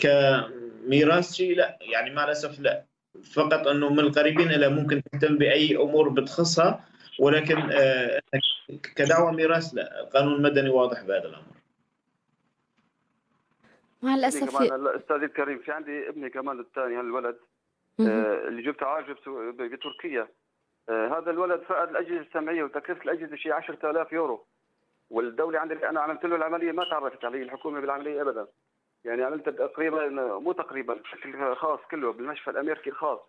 كميراث 0.00 1.32
شيء 1.32 1.56
لا 1.56 1.78
يعني 1.80 2.14
مع 2.14 2.24
الأسف 2.24 2.60
لا. 2.60 2.84
فقط 3.34 3.66
إنه 3.66 3.88
من 3.88 4.00
القريبين 4.00 4.48
إلى 4.48 4.68
ممكن 4.68 5.02
تهتم 5.12 5.38
بأي 5.38 5.76
أمور 5.76 6.08
بتخصها 6.08 6.84
ولكن 7.20 7.56
آه، 7.72 8.20
كدعوة 8.96 9.32
ميراث 9.32 9.74
لا. 9.74 10.00
القانون 10.00 10.34
المدني 10.34 10.70
واضح 10.70 11.02
بهذا 11.02 11.28
الأمر. 11.28 11.53
مع 14.04 14.14
الأسف 14.14 14.58
كمان 14.58 14.72
هلا 14.72 14.96
أستاذ 14.96 15.16
الكريم 15.22 15.58
في 15.58 15.72
عندي 15.72 16.08
ابني 16.08 16.30
كمان 16.30 16.60
الثاني 16.60 16.96
هالولد 16.98 17.38
مهم. 17.98 18.08
آه، 18.10 18.48
اللي 18.48 18.62
جبته 18.62 18.86
عالجه 18.86 19.12
بسو- 19.12 19.50
ب- 19.52 19.62
بتركيا. 19.62 20.28
آه، 20.88 21.18
هذا 21.18 21.30
الولد 21.30 21.60
فقد 21.62 21.88
الأجهزة 21.88 22.20
السمعية 22.20 22.62
وتكلفه 22.64 23.02
الأجهزة 23.02 23.36
شيء 23.36 23.52
10000 23.52 24.12
يورو. 24.12 24.46
والدولة 25.10 25.58
عندي 25.58 25.88
أنا 25.88 26.00
عملت 26.00 26.24
له 26.24 26.36
العملية 26.36 26.72
ما 26.72 26.84
تعرفت 26.90 27.24
علي 27.24 27.42
الحكومة 27.42 27.80
بالعملية 27.80 28.22
ابدا. 28.22 28.46
يعني 29.04 29.22
عملت 29.22 29.48
تقريبا 29.48 30.08
مو 30.38 30.52
تقريبا 30.52 30.94
بشكل 30.94 31.56
خاص 31.56 31.80
كله 31.90 32.12
بالمشفى 32.12 32.50
الأمريكي 32.50 32.90
الخاص. 32.90 33.20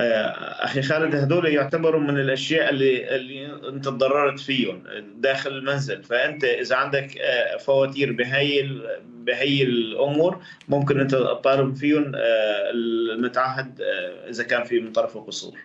أخي 0.00 0.82
خالد 0.82 1.14
هذول 1.14 1.46
يعتبروا 1.46 2.00
من 2.00 2.18
الأشياء 2.20 2.70
اللي 2.70 3.16
اللي 3.16 3.68
أنت 3.68 3.84
تضررت 3.84 4.40
فيهم 4.40 4.82
داخل 5.16 5.50
المنزل. 5.50 6.02
فأنت 6.02 6.44
إذا 6.44 6.76
عندك 6.76 7.18
آه، 7.18 7.56
فواتير 7.56 8.12
بهي 8.12 8.60
ال- 8.60 9.00
بهي 9.04 9.62
الأمور 9.62 10.38
ممكن 10.68 11.00
أنت 11.00 11.10
تطالب 11.14 11.74
فيهم 11.76 12.12
آه، 12.14 12.70
المتعهد 12.70 13.80
آه، 13.80 14.28
إذا 14.28 14.44
كان 14.44 14.64
في 14.64 14.80
من 14.80 14.92
طرفه 14.92 15.20
قصور 15.20 15.58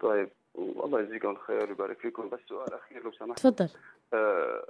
طيب 0.00 0.28
والله 0.54 1.00
يجزيكم 1.00 1.30
الخير 1.30 1.68
ويبارك 1.68 1.98
فيكم. 2.00 2.28
بس 2.28 2.38
سؤال 2.48 2.74
أخير 2.74 3.04
لو 3.04 3.12
سمحت. 3.12 3.38
تفضل. 3.38 3.68
آه، 4.14 4.66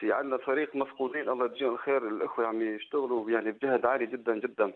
في 0.00 0.12
عندنا 0.12 0.36
فريق 0.36 0.76
مفقودين 0.76 1.28
الله 1.28 1.46
يجزيهم 1.46 1.74
الخير. 1.74 2.08
الأخوة 2.08 2.46
عم 2.46 2.62
يشتغلوا 2.76 3.30
يعني 3.30 3.50
بجهد 3.52 3.86
عالي 3.86 4.06
جدا 4.06 4.38
جدا. 4.38 4.72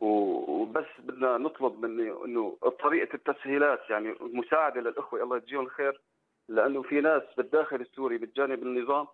وبس 0.00 0.86
بدنا 0.98 1.38
نطلب 1.38 1.84
من 1.84 2.00
إنه 2.24 2.56
طريقة 2.82 3.14
التسهيلات 3.14 3.80
يعني 3.90 4.12
المساعده 4.20 4.80
للإخوة 4.80 5.22
الله 5.22 5.36
يجزيهم 5.36 5.60
الخير 5.60 6.00
لأنه 6.48 6.82
في 6.82 7.00
ناس 7.00 7.22
بالداخل 7.36 7.80
السوري 7.80 8.18
بالجانب 8.18 8.62
النظام 8.62 9.06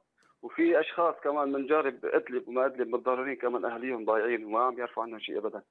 وفي 0.43 0.81
أشخاص 0.81 1.15
كمان 1.25 1.53
من 1.53 1.67
جانب 1.67 2.05
أدلب 2.05 2.49
وما 2.49 2.67
أدلب 2.67 2.89
متضررين 2.89 3.37
كمان 3.37 3.65
اهاليهم 3.65 4.05
ضايعين 4.05 4.45
وما 4.45 4.61
عم 4.61 4.79
يعرفوا 4.79 5.03
عنهم 5.03 5.19
شيء 5.19 5.39
ابدا. 5.39 5.63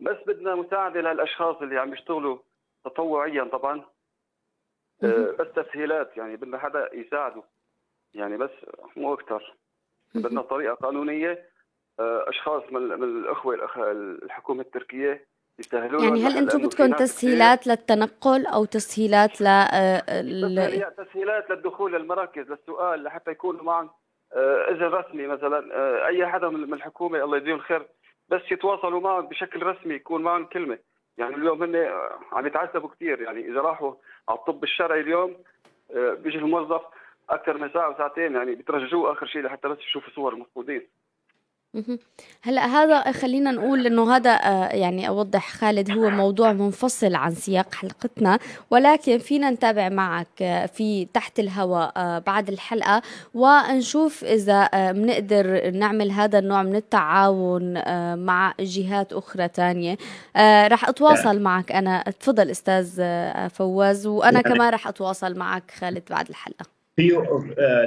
بس 0.00 0.16
بدنا 0.26 0.54
مساعدة 0.54 1.00
للأشخاص 1.00 1.56
اللي 1.56 1.78
عم 1.78 1.92
يشتغلوا 1.92 2.38
تطوعيا 2.84 3.44
طبعا. 3.44 3.84
آه، 5.02 5.30
بس 5.38 5.46
تسهيلات 5.56 6.16
يعني 6.16 6.36
بدنا 6.36 6.58
حدا 6.58 6.90
يساعده 6.94 7.42
يعني 8.14 8.36
بس 8.36 8.50
مو 8.96 9.14
أكثر 9.14 9.54
بدنا 10.14 10.42
طريقة 10.42 10.74
قانونية 10.74 11.44
أشخاص 12.00 12.62
من 12.70 12.82
من 12.82 13.02
الأخوة 13.02 13.58
الحكومة 14.22 14.60
التركية 14.60 15.26
يسهلوا 15.58 16.02
يعني 16.02 16.24
هل 16.24 16.36
أنتم 16.36 16.58
بدكم 16.58 16.92
تسهيلات 16.92 17.66
للتنقل 17.66 18.46
أو 18.46 18.64
تسهيلات 18.64 19.40
ل 19.40 19.46
آه، 19.46 20.00
تسهيلات 20.96 21.50
للدخول 21.50 21.92
للمراكز 21.92 22.50
للسؤال 22.50 23.02
لحتى 23.02 23.30
يكونوا 23.30 23.64
معهم 23.64 23.90
آه، 24.32 24.70
اذن 24.70 24.82
رسمي 24.82 25.26
مثلا 25.26 25.74
آه، 25.74 26.06
أي 26.06 26.26
حدا 26.26 26.48
من 26.48 26.74
الحكومة 26.74 27.24
الله 27.24 27.36
يجزيهم 27.36 27.56
الخير 27.56 27.86
بس 28.28 28.40
يتواصلوا 28.50 29.00
معهم 29.00 29.26
بشكل 29.26 29.62
رسمي 29.62 29.94
يكون 29.94 30.22
معهم 30.22 30.44
كلمة. 30.44 30.78
يعني 31.18 31.34
اليوم 31.34 31.62
هن 31.62 31.76
آه، 31.76 32.18
عم 32.32 32.46
يتعذبوا 32.46 32.88
كثير 32.88 33.20
يعني 33.20 33.48
إذا 33.48 33.60
راحوا 33.60 33.94
على 34.28 34.38
الطب 34.38 34.64
الشرعي 34.64 35.00
اليوم 35.00 35.36
آه، 35.96 36.14
بيجي 36.14 36.38
الموظف 36.38 36.82
أكثر 37.30 37.58
من 37.58 37.70
ساعة 37.70 37.90
وساعتين 37.90 38.34
يعني 38.34 38.54
بيترجوه 38.54 39.12
آخر 39.12 39.26
شيء 39.26 39.42
لحتى 39.42 39.68
بس 39.68 39.78
يشوفوا 39.78 40.10
صور 40.14 40.32
المفقودين 40.32 40.86
مهم. 41.76 41.98
هلا 42.42 42.66
هذا 42.66 43.12
خلينا 43.12 43.50
نقول 43.50 43.86
إنه 43.86 44.16
هذا 44.16 44.30
آه، 44.30 44.68
يعني 44.68 45.08
أوضح 45.08 45.50
خالد 45.52 45.90
هو 45.90 46.10
موضوع 46.10 46.52
منفصل 46.52 47.14
عن 47.14 47.34
سياق 47.34 47.74
حلقتنا 47.74 48.38
ولكن 48.70 49.18
فينا 49.18 49.50
نتابع 49.50 49.88
معك 49.88 50.42
آه، 50.42 50.66
في 50.66 51.04
تحت 51.04 51.38
الهواء 51.38 51.92
آه، 51.96 52.18
بعد 52.18 52.48
الحلقة 52.48 53.02
ونشوف 53.34 54.24
إذا 54.24 54.68
بنقدر 54.92 55.70
نعمل 55.70 56.10
هذا 56.10 56.38
النوع 56.38 56.62
من 56.62 56.76
التعاون 56.76 57.74
مع 58.18 58.54
جهات 58.60 59.12
أخرى 59.12 59.48
تانية. 59.48 59.96
رح 60.66 60.88
أتواصل 60.88 61.40
معك 61.40 61.72
أنا. 61.72 62.02
تفضل 62.20 62.50
أستاذ 62.50 62.90
فواز 63.48 64.06
وأنا 64.06 64.40
يعني- 64.40 64.54
كمان 64.54 64.72
رح 64.72 64.88
أتواصل 64.88 65.38
معك 65.38 65.70
خالد 65.70 66.02
بعد 66.10 66.28
الحلقة. 66.28 66.75
في 66.96 67.22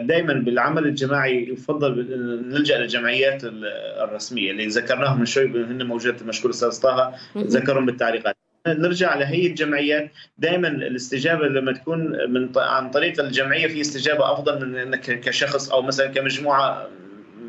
دائما 0.02 0.34
بالعمل 0.34 0.86
الجماعي 0.88 1.50
يفضل 1.50 2.06
نلجأ 2.50 2.78
للجمعيات 2.78 3.44
ال- 3.44 3.66
الرسمية 4.04 4.52
اللي 4.52 4.68
ذكرناهم 4.68 5.20
من 5.20 5.26
شوي 5.26 5.46
هن 5.46 5.86
موجودات 5.88 6.22
المشكور 6.22 6.52
أستاذ 6.52 6.82
طه. 6.82 7.14
ذكرهم 7.38 7.86
بالتعليقات 7.86 8.36
نرجع 8.68 9.16
لهي 9.16 9.48
الجمعيات 9.48 10.12
دائما 10.38 10.68
الاستجابة 10.68 11.48
لما 11.48 11.72
تكون 11.72 12.00
من 12.32 12.50
عن 12.58 12.90
طريق 12.90 13.20
الجمعية 13.22 13.68
في 13.68 13.82
استجابة 13.82 14.34
أفضل 14.34 14.66
من 14.68 14.76
إنك 14.76 15.20
كشخص 15.20 15.72
أو 15.72 15.82
مثلا 15.82 16.08
كمجموعة 16.08 16.88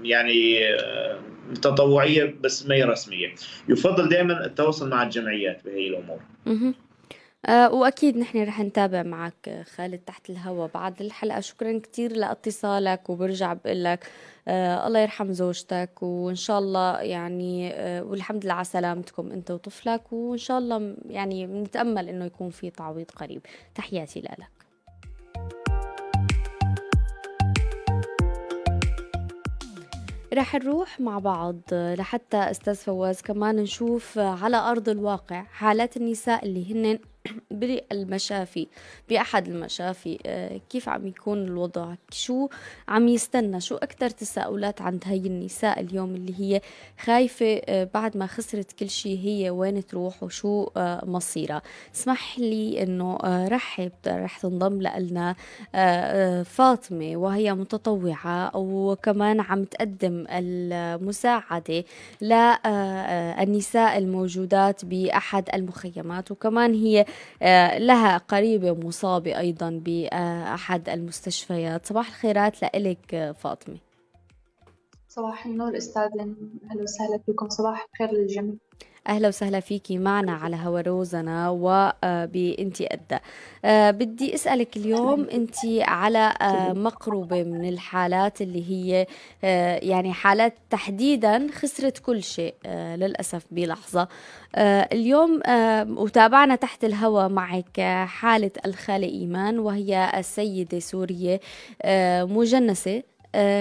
يعني 0.04 0.68
آه، 0.74 1.18
تطوعية 1.62 2.34
بس 2.40 2.66
ما 2.66 2.74
هي 2.74 2.84
رسمية 2.84 3.28
يفضل 3.68 4.08
دائما 4.08 4.44
التواصل 4.46 4.88
مع 4.88 5.02
الجمعيات 5.02 5.60
بهي 5.64 5.88
الأمور. 5.88 6.18
آه 7.46 7.72
وأكيد 7.74 8.16
نحن 8.18 8.42
رح 8.44 8.60
نتابع 8.60 9.02
معك 9.02 9.48
آه، 9.48 9.62
خالد 9.62 9.98
تحت 9.98 10.30
الهوا 10.30 10.66
بعد 10.74 11.00
الحلقة. 11.02 11.40
شكرا 11.40 11.78
كتير 11.78 12.12
لاتصالك 12.12 13.10
وبرجع 13.10 13.52
بقول 13.52 13.84
لك 13.84 14.06
آه 14.48 14.86
الله 14.86 14.98
يرحم 15.00 15.32
زوجتك 15.32 16.02
وإن 16.02 16.34
شاء 16.34 16.58
الله 16.58 17.00
يعني 17.00 17.70
آه 17.74 18.02
والحمد 18.02 18.44
لله 18.44 18.54
على 18.54 18.64
سلامتكم 18.64 19.30
أنت 19.32 19.50
وطفلك. 19.50 20.12
وإن 20.12 20.38
شاء 20.38 20.58
الله 20.58 20.96
يعني 21.08 21.46
بنتأمل 21.46 22.08
إنه 22.08 22.24
يكون 22.24 22.50
في 22.50 22.70
تعويض 22.70 23.10
قريب. 23.10 23.42
تحياتي 23.74 24.20
لك. 24.20 24.38
رح 30.34 30.54
نروح 30.54 31.00
مع 31.00 31.18
بعض 31.18 31.56
لحتى 31.72 32.36
أستاذ 32.36 32.74
فواز 32.74 33.20
كمان 33.22 33.56
نشوف 33.56 34.18
على 34.18 34.56
أرض 34.56 34.88
الواقع 34.88 35.42
حالات 35.42 35.96
النساء 35.96 36.44
اللي 36.44 36.72
هن 36.74 36.98
بالمشافي 37.50 38.66
بأحد 39.08 39.48
المشافي 39.48 40.18
آه، 40.26 40.60
كيف 40.70 40.88
عم 40.88 41.06
يكون 41.06 41.42
الوضع؟ 41.44 41.94
شو 42.10 42.48
عم 42.88 43.08
يستنى؟ 43.08 43.60
شو 43.60 43.76
أكثر 43.76 44.10
تساؤلات 44.10 44.82
عند 44.82 45.04
هاي 45.06 45.18
النساء 45.18 45.80
اليوم 45.80 46.14
اللي 46.14 46.34
هي 46.40 46.60
خايفة 46.98 47.60
آه، 47.66 47.88
بعد 47.94 48.16
ما 48.16 48.26
خسرت 48.26 48.72
كل 48.72 48.90
شيء 48.90 49.18
هي 49.18 49.50
وين 49.50 49.86
تروح 49.86 50.22
وشو 50.22 50.70
آه، 50.76 51.04
مصيرها؟ 51.04 51.62
اسمح 51.94 52.38
لي 52.38 52.82
أنه 52.82 53.18
رحب 53.48 53.92
رح 54.06 54.38
تنضم 54.38 54.82
لنا 54.82 55.34
فاطمة 56.44 57.16
وهي 57.16 57.54
متطوعة 57.54 58.56
وكمان 58.56 59.40
عم 59.40 59.64
تقدم 59.64 60.26
المساعدة 60.30 61.84
للنساء 62.22 63.98
الموجودات 63.98 64.84
بأحد 64.84 65.48
المخيمات 65.54 66.30
وكمان 66.30 66.74
هي 66.74 67.04
لها 67.78 68.16
قريبة 68.18 68.72
مصابة 68.74 69.38
أيضا 69.38 69.70
بأحد 69.84 70.88
المستشفيات. 70.88 71.86
صباح 71.86 72.08
الخيرات 72.08 72.62
لإلك 72.62 73.14
آه، 73.14 73.32
فاطمة. 73.32 73.76
صباح 75.08 75.46
النور 75.46 75.76
أستاذة. 75.76 76.34
أهلا 76.70 76.82
وسهلا 76.82 77.18
فيكم. 77.26 77.48
صباح 77.48 77.86
الخير 77.92 78.18
للجميع. 78.18 78.54
أهلا 79.10 79.28
وسهلا 79.28 79.60
فيكي 79.60 79.98
معنا 79.98 80.32
على 80.32 80.56
هوا 80.56 80.80
روزنا 80.80 81.48
وبإنتي 81.50 82.86
أدى. 82.86 83.20
أه 83.64 83.90
بدي 83.90 84.34
أسألك 84.34 84.76
اليوم 84.76 85.26
أنت 85.32 85.54
على 85.80 86.34
أه 86.42 86.72
مقربة 86.72 87.42
من 87.42 87.68
الحالات 87.68 88.42
اللي 88.42 88.70
هي 88.70 89.06
يعني 89.88 90.12
حالات 90.12 90.54
تحديدا 90.70 91.46
خسرت 91.54 91.98
كل 91.98 92.22
شيء 92.22 92.54
للأسف 92.66 93.44
بلحظة. 93.50 94.08
اليوم 94.92 95.40
وتابعنا 95.98 96.54
تحت 96.54 96.84
الهوا 96.84 97.28
معك 97.28 97.80
حالة 98.06 98.50
الخالة 98.66 99.08
إيمان 99.08 99.58
وهي 99.58 100.12
السيدة 100.18 100.78
سورية 100.78 101.40
مجنسة. 102.24 102.96
آه، 102.96 103.09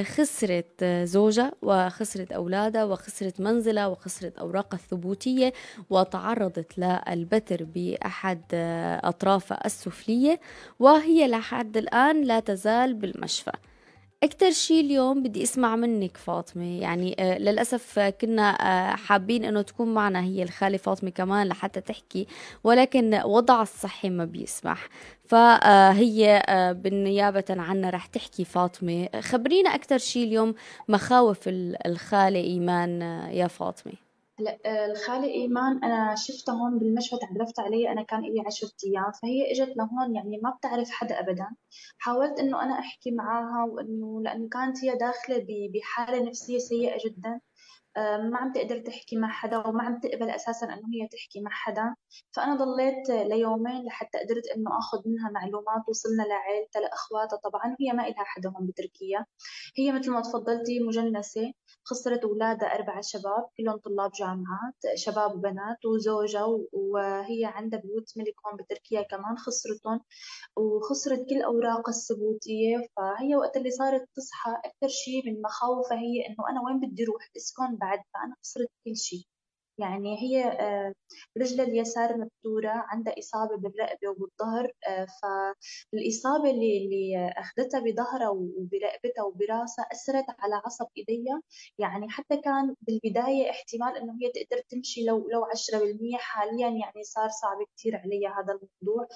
خسرت 0.04 0.84
زوجها 1.04 1.52
وخسرت 1.62 2.32
أولادها 2.32 2.84
وخسرت 2.86 3.40
منزلها 3.42 3.88
وخسرت 3.88 4.38
أوراقها 4.38 4.78
الثبوتية 4.78 5.54
وتعرضت 5.90 6.78
للبتر 6.78 7.64
بأحد 7.64 8.42
آه، 8.54 9.10
أطرافها 9.10 9.66
السفلية 9.66 10.40
وهي 10.80 11.28
لحد 11.28 11.78
الآن 11.78 12.22
لا 12.22 12.40
تزال 12.40 12.94
بالمشفى. 12.94 13.52
أكتر 14.24 14.52
شيء 14.52 14.80
اليوم 14.86 15.24
بدي 15.24 15.44
أسمع 15.44 15.76
منك 15.76 16.18
فاطمة 16.18 16.82
يعني 16.82 17.16
آه 17.20 17.38
للأسف 17.38 18.00
كنا 18.00 18.50
آه 18.52 18.96
حابين 18.96 19.46
أنه 19.46 19.62
تكون 19.62 19.94
معنا 19.94 20.24
هي 20.24 20.44
الخالة 20.44 20.78
فاطمة 20.78 21.10
كمان 21.10 21.48
لحتى 21.48 21.82
تحكي 21.82 22.28
ولكن 22.64 23.22
وضع 23.26 23.62
الصحي 23.62 24.10
ما 24.10 24.26
بيسمح. 24.26 24.88
فهي 25.26 26.44
آه 26.48 26.72
بالنيابة 26.72 27.44
عنا 27.50 27.90
رح 27.90 28.06
تحكي 28.06 28.46
فاطمة. 28.46 29.10
خبرينا 29.22 29.76
أكتر 29.76 29.98
شيء 29.98 30.24
اليوم 30.28 30.56
مخاوف 30.88 31.40
الخالة 31.86 32.40
إيمان 32.40 33.02
آه، 33.02 33.30
يا 33.30 33.48
فاطمة. 33.48 34.09
هلا 34.40 34.60
آه، 34.66 34.86
الخالة 34.86 35.28
إيمان 35.28 35.84
أنا 35.84 36.16
شفتها 36.16 36.54
هون 36.56 36.80
بالمشفى 36.80 37.16
تعرفت 37.18 37.60
عليها 37.60 37.92
أنا 37.92 38.04
كان 38.04 38.20
إلي 38.20 38.44
عشرة 38.48 38.72
أيام 38.86 39.12
فهي 39.22 39.52
إجت 39.52 39.78
لهون 39.78 40.16
يعني 40.16 40.38
ما 40.44 40.50
بتعرف 40.50 40.90
حدا 40.92 41.20
أبدا. 41.20 41.48
حاولت 41.98 42.40
إنه 42.40 42.64
أنا 42.64 42.80
أحكي 42.80 43.12
معاها 43.12 43.66
وإنه 43.72 44.22
لأنه 44.22 44.50
كانت 44.50 44.84
هي 44.84 44.96
داخلة 44.98 45.46
بحالة 45.74 46.24
نفسية 46.30 46.58
سيئة 46.58 46.98
جدا. 47.06 47.40
ما 47.98 48.38
عم 48.38 48.52
تقدر 48.54 48.80
تحكي 48.80 49.16
مع 49.16 49.28
حدا 49.30 49.68
وما 49.68 49.84
عم 49.84 50.00
تقبل 50.00 50.30
أساسا 50.30 50.66
إنه 50.66 50.88
هي 50.94 51.08
تحكي 51.08 51.42
مع 51.42 51.52
حدا. 51.52 51.96
فأنا 52.32 52.56
ضليت 52.56 53.10
ليومين 53.10 53.86
لحتى 53.86 54.18
قدرت 54.20 54.48
إنه 54.56 54.78
آخذ 54.80 54.98
منها 55.10 55.30
معلومات 55.32 55.84
وصلنا 55.90 56.24
لعائلتها 56.24 56.80
لأخواتها. 56.80 57.38
طبعا 57.38 57.76
هي 57.80 57.94
ما 57.94 58.08
إلها 58.08 58.24
حدا 58.24 58.50
هون 58.50 58.68
بتركيا. 58.68 59.26
هي 59.78 59.92
مثل 59.92 60.12
ما 60.12 60.22
تفضلتي 60.22 60.80
مجنسة 60.80 61.54
خسرت 61.84 62.24
أولادها 62.24 62.76
أربعة 62.76 63.02
شباب 63.02 63.46
كلهم 63.58 63.78
طلاب 63.78 64.12
جامعات 64.20 64.76
شباب 64.96 65.36
وبنات 65.36 65.86
وزوجها 65.86 66.46
وهي 66.74 67.46
عندها 67.46 67.80
بيوت 67.80 68.18
ملك 68.18 68.36
هون 68.46 68.58
بتركيا 68.58 69.02
كمان 69.02 69.38
خسرتهم. 69.38 70.02
وخسرت 70.58 71.20
كل 71.30 71.42
أوراقها 71.42 71.90
الثبوتية. 71.92 72.78
فهي 72.98 73.36
وقت 73.36 73.58
اللي 73.58 73.72
صارت 73.72 74.10
تصحى 74.16 74.52
أكثر 74.66 74.88
شي 74.88 75.22
من 75.26 75.42
مخاوفها 75.42 75.98
هي 75.98 76.28
إنه 76.30 76.50
أنا 76.50 76.62
وين 76.66 76.80
بدي 76.80 77.04
أروح 77.04 77.30
أسكن 77.38 77.79
بعد 77.80 78.00
فأنا 78.14 78.36
خسرت 78.44 78.70
كل 78.86 78.98
شي 78.98 79.30
يعني 79.80 80.18
هي 80.22 80.44
آه، 80.46 80.94
رجلها 81.38 81.66
اليسار 81.66 82.18
مبتورة 82.18 82.70
عندها 82.70 83.14
إصابة 83.20 83.58
بالرقبة 83.58 84.10
وبالظهر 84.10 84.72
آه، 84.88 85.08
فالإصابة 85.22 86.50
اللي 86.50 86.78
اللي 86.78 87.34
أخذتها 87.38 87.80
بظهرها 87.80 88.30
وبرقبتها 88.30 89.24
وبراسها 89.24 89.86
أثرت 89.92 90.26
على 90.40 90.56
عصب 90.66 90.88
إيديها. 90.98 91.42
يعني 91.80 92.10
حتى 92.10 92.38
كان 92.38 92.76
بالبداية 92.82 93.50
احتمال 93.50 93.98
إنه 93.98 94.14
هي 94.22 94.32
تقدر 94.32 94.62
تمشي 94.70 95.06
لو 95.06 95.30
لو 95.30 95.46
10% 95.46 96.18
حاليا 96.18 96.68
يعني 96.70 97.04
صار 97.04 97.30
صعب 97.30 97.58
كثير 97.78 97.96
عليها 97.96 98.30
هذا 98.30 98.54
الموضوع. 98.54 99.08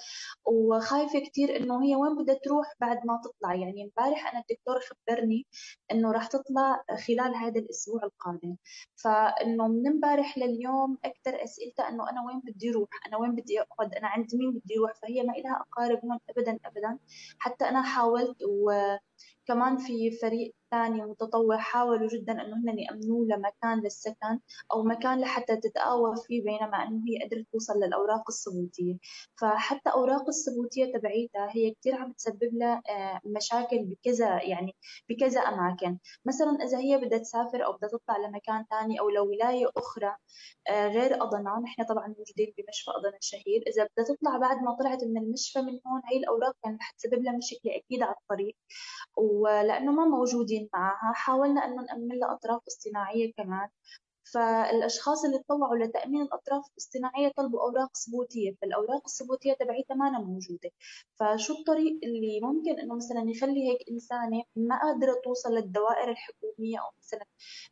وخايفة 0.46 1.18
كثير 1.20 1.56
إنه 1.56 1.84
هي 1.84 1.96
وين 1.96 2.16
بدها 2.22 2.34
تروح 2.44 2.66
بعد 2.80 3.06
ما 3.06 3.20
تطلع. 3.24 3.54
يعني 3.54 3.82
امبارح 3.84 4.32
أنا 4.32 4.40
الدكتور 4.50 4.80
خبرني 4.80 5.46
إنه 5.92 6.12
راح 6.12 6.26
تطلع 6.26 6.84
خلال 7.06 7.34
هذا 7.34 7.60
الأسبوع 7.60 8.04
القادم. 8.04 8.56
فإنه 8.96 9.68
من 9.68 9.86
امبارح 9.88 10.38
لل 10.38 10.53
اليوم 10.54 10.98
أكثر 11.04 11.44
اسئلتها 11.44 11.88
إنه 11.88 12.10
أنا 12.10 12.22
وين 12.26 12.40
بدي 12.40 12.70
أروح؟ 12.70 12.88
أنا 13.06 13.16
وين 13.16 13.34
بدي 13.34 13.60
أقعد؟ 13.60 13.94
أنا 13.94 14.08
عند 14.08 14.34
مين 14.34 14.50
بدي 14.52 14.78
أروح؟ 14.78 14.92
فهي 15.02 15.22
ما 15.22 15.32
لها 15.32 15.60
أقارب 15.60 16.00
هون 16.04 16.18
ابدا 16.30 16.58
ابدا. 16.64 16.98
حتى 17.38 17.64
أنا 17.68 17.82
حاولت 17.82 18.36
وكمان 18.42 19.76
في 19.76 20.10
فريق 20.10 20.54
ثاني 20.74 21.02
متطوع 21.02 21.56
حاولوا 21.56 22.08
جدا 22.08 22.32
إنه 22.32 22.56
هن 22.56 22.78
يامنوا 22.78 23.24
لها 23.24 23.36
مكان 23.36 23.80
للسكن 23.80 24.40
أو 24.72 24.82
مكان 24.82 25.20
لحتى 25.20 25.56
تتآوى 25.56 26.16
فيه 26.26 26.42
بينما 26.44 26.82
إنه 26.88 27.02
هي 27.08 27.24
قدرت 27.24 27.46
توصل 27.52 27.74
للأوراق 27.74 28.24
الثبوتية. 28.28 28.96
فحتى 29.40 29.90
أوراق 29.90 30.28
الثبوتية 30.28 30.92
تبعيتها 30.98 31.48
هي 31.50 31.70
كثير 31.70 31.94
عم 31.94 32.12
تسبب 32.12 32.50
لها 32.52 32.82
آه، 32.90 33.20
مشاكل 33.24 33.84
بكذا 33.84 34.42
يعني 34.42 34.74
بكذا 35.08 35.40
أماكن. 35.40 35.98
مثلا 36.26 36.58
إذا 36.64 36.78
هي 36.78 36.98
بدها 36.98 37.18
تسافر 37.18 37.64
أو 37.64 37.72
بدها 37.72 37.88
تطلع 37.88 38.16
لمكان 38.16 38.64
ثاني 38.70 39.00
أو 39.00 39.10
لولاية 39.10 39.66
أخرى 39.76 40.16
آه، 40.68 40.88
غير 40.88 41.22
أضنا 41.22 41.60
نحن 41.64 41.84
طبعا 41.84 42.06
موجودين 42.06 42.54
بمشفى 42.58 42.90
أضنا 42.90 43.16
الشهير 43.18 43.62
إذا 43.66 43.88
بدها 43.96 44.14
تطلع 44.14 44.36
بعد 44.38 44.56
ما 44.62 44.76
طلعت 44.80 45.04
من 45.04 45.18
المشفى 45.18 45.58
من 45.58 45.80
هون 45.86 46.02
هي 46.10 46.16
الأوراق 46.18 46.56
كانت 46.64 46.80
رح 46.80 46.90
تسبب 46.90 47.22
لها 47.22 47.36
مشكلة 47.36 47.76
أكيد 47.76 48.02
على 48.02 48.14
الطريق. 48.22 48.56
ولأنه 49.16 49.92
ما 49.92 50.04
موجودين 50.04 50.63
معها 50.74 51.12
حاولنا 51.14 51.64
أنه 51.64 51.82
نأمن 51.82 52.18
لها 52.18 52.32
أطراف 52.34 52.62
اصطناعية 52.68 53.32
كمان. 53.32 53.68
فالأشخاص 54.32 55.24
اللي 55.24 55.38
تطوعوا 55.38 55.76
لتأمين 55.76 56.22
الأطراف 56.22 56.64
الاصطناعيه 56.72 57.32
طلبوا 57.36 57.60
أوراق 57.60 57.96
ثبوتية 57.96 58.54
فالأوراق 58.62 59.02
الثبوتية 59.06 59.52
تبعيتها 59.52 59.94
ما 59.94 60.10
موجودة. 60.10 60.70
فشو 61.14 61.54
الطريق 61.54 62.00
اللي 62.04 62.40
ممكن 62.42 62.80
إنه 62.80 62.96
مثلا 62.96 63.30
يخلي 63.30 63.70
هيك 63.70 63.78
انسانه 63.90 64.42
ما 64.56 64.80
قادرة 64.82 65.20
توصل 65.24 65.50
للدوائر 65.54 66.10
الحكومية 66.10 66.78
أو 66.78 66.90
مثلا 66.98 67.24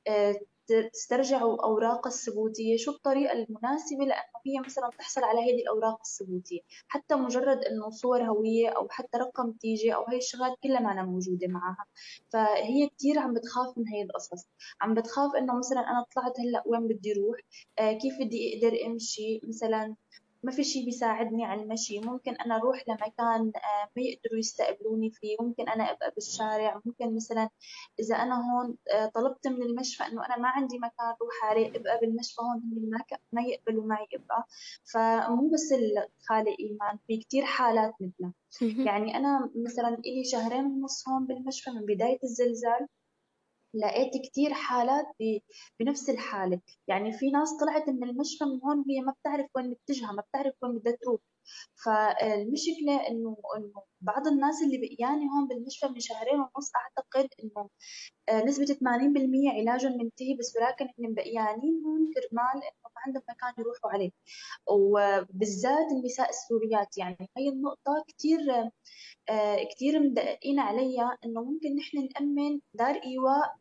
آه، 0.08 0.34
تسترجعوا 0.66 1.64
أوراق 1.64 2.06
الثبوتية؟ 2.06 2.76
شو 2.76 2.90
الطريقة 2.90 3.32
المناسبة 3.32 4.04
لأنه 4.04 4.32
هي 4.46 4.60
مثلا 4.66 4.90
تحصل 4.98 5.24
على 5.24 5.40
هذه 5.40 5.62
الأوراق 5.62 5.98
الثبوتية؟ 6.00 6.60
حتى 6.88 7.14
مجرد 7.14 7.58
أنه 7.64 7.90
صور 7.90 8.22
هوية 8.22 8.68
أو 8.68 8.88
حتى 8.90 9.18
رقم 9.18 9.52
تيجي 9.52 9.94
أو 9.94 10.06
هي 10.08 10.16
الشغلات 10.16 10.58
كلها 10.62 10.80
ما 10.80 10.92
أنا 10.92 11.02
موجودة 11.02 11.48
معها. 11.48 11.86
فهي 12.32 12.88
كثير 12.98 13.18
عم 13.18 13.34
بتخاف 13.34 13.78
من 13.78 13.88
هي 13.88 14.02
القصص. 14.02 14.46
عم 14.80 14.94
بتخاف 14.94 15.36
أنه 15.36 15.58
مثلا 15.58 15.80
أنا 15.80 16.06
طلعت 16.16 16.40
هلأ 16.40 16.62
وين 16.66 16.88
بدي 16.88 17.12
أروح 17.12 17.38
آه 17.78 17.92
كيف 17.92 18.14
بدي 18.20 18.54
أقدر 18.54 18.86
أمشي؟ 18.86 19.40
مثلا 19.48 19.94
ما 20.42 20.52
في 20.52 20.64
شيء 20.64 20.84
بيساعدني 20.84 21.44
على 21.44 21.62
المشي. 21.62 22.00
ممكن 22.00 22.34
أنا 22.34 22.56
أروح 22.56 22.84
لمكان 22.88 23.52
آه، 23.56 23.88
ما 23.96 24.02
يقدروا 24.02 24.38
يستقبلوني 24.38 25.10
فيه. 25.10 25.36
ممكن 25.40 25.68
أنا 25.68 25.90
أبقى 25.92 26.10
بالشارع. 26.14 26.80
ممكن 26.84 27.14
مثلا 27.16 27.48
إذا 28.00 28.16
أنا 28.16 28.34
هون 28.34 28.76
آه، 28.94 29.06
طلبت 29.06 29.48
من 29.48 29.62
المشفى 29.62 30.04
إنه 30.04 30.26
أنا 30.26 30.38
ما 30.38 30.48
عندي 30.48 30.78
مكان 30.78 31.06
أروح 31.06 31.44
عليه 31.44 31.68
أبقى 31.68 31.98
بالمشفى 32.00 32.40
هون 32.42 32.90
ما 32.90 32.98
ما 33.32 33.42
يقبلوا 33.42 33.86
معي 33.86 34.06
أبقى. 34.14 34.46
فمو 34.92 35.50
بس 35.50 35.72
الخالق 35.72 36.56
إيمان 36.60 36.98
في 37.06 37.16
كتير 37.16 37.44
حالات 37.44 37.94
مثلها 38.00 38.32
يعني 38.86 39.16
أنا 39.16 39.50
مثلا 39.66 39.88
إلي 39.88 40.24
شهرين 40.24 40.64
ونص 40.66 41.08
هون 41.08 41.26
بالمشفى 41.26 41.70
من 41.70 41.84
بداية 41.86 42.18
الزلزال. 42.24 42.88
لقيت 43.74 44.12
كتير 44.26 44.54
حالات 44.54 45.06
بنفس 45.80 46.10
الحالة. 46.10 46.60
يعني 46.88 47.12
في 47.12 47.30
ناس 47.30 47.56
طلعت 47.60 47.88
من 47.88 48.04
المشفى 48.10 48.44
من 48.44 48.60
هون 48.64 48.78
وهي 48.78 49.00
ما 49.00 49.12
بتعرف 49.20 49.46
وين 49.56 49.70
متجهة 49.70 50.12
ما 50.12 50.22
بتعرف 50.22 50.54
وين 50.62 50.78
بدها 50.78 50.96
تروح. 51.02 51.20
فالمشكلة 51.84 53.08
إنه 53.08 53.36
إنه 53.56 53.82
بعض 54.00 54.26
الناس 54.26 54.62
اللي 54.62 54.78
بقياني 54.78 55.24
هون 55.32 55.48
بالمشفى 55.48 55.86
من 55.88 56.00
شهرين 56.00 56.40
ونص 56.40 56.70
أعتقد 56.76 57.28
إنه 57.44 57.68
آه، 58.28 58.44
نسبة 58.44 58.64
80% 58.64 59.50
علاجهم 59.50 59.92
منتهي 59.92 60.34
بس 60.38 60.56
ولكن 60.56 60.86
إحنا 60.86 61.08
مبقيانين 61.08 61.82
هون 61.86 62.12
كرمال 62.14 62.56
إنه 62.56 62.82
ما 62.84 63.00
عندهم 63.06 63.22
مكان 63.30 63.54
يروحوا 63.58 63.90
عليه. 63.90 64.10
وبالذات 64.66 65.92
النساء 65.92 66.28
السوريات 66.30 66.98
يعني 66.98 67.30
هاي 67.36 67.48
النقطة 67.48 68.04
كتير 68.08 68.40
آه، 69.30 69.64
كتير 69.70 70.00
مدققين 70.00 70.58
عليها 70.60 71.18
إنه 71.24 71.42
ممكن 71.44 71.76
نحن 71.76 72.08
نأمن 72.14 72.60
دار 72.74 72.94
إيواء 72.94 73.56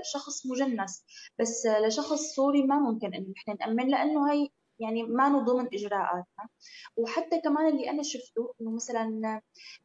لشخص 0.00 0.46
مجنس 0.46 1.04
بس 1.38 1.66
لشخص 1.66 2.20
سوري 2.34 2.62
ما 2.62 2.78
ممكن 2.78 3.14
إنه 3.14 3.28
نحن 3.36 3.56
نأمن 3.60 3.88
لأنه 3.90 4.32
هي 4.32 4.48
يعني 4.80 5.02
ما 5.02 5.38
ضمن 5.38 5.66
اجراءاتنا 5.74 6.48
وحتى 6.96 7.40
كمان 7.40 7.68
اللي 7.68 7.90
أنا 7.90 8.02
شفته 8.02 8.54
إنه 8.60 8.70
مثلا 8.70 9.40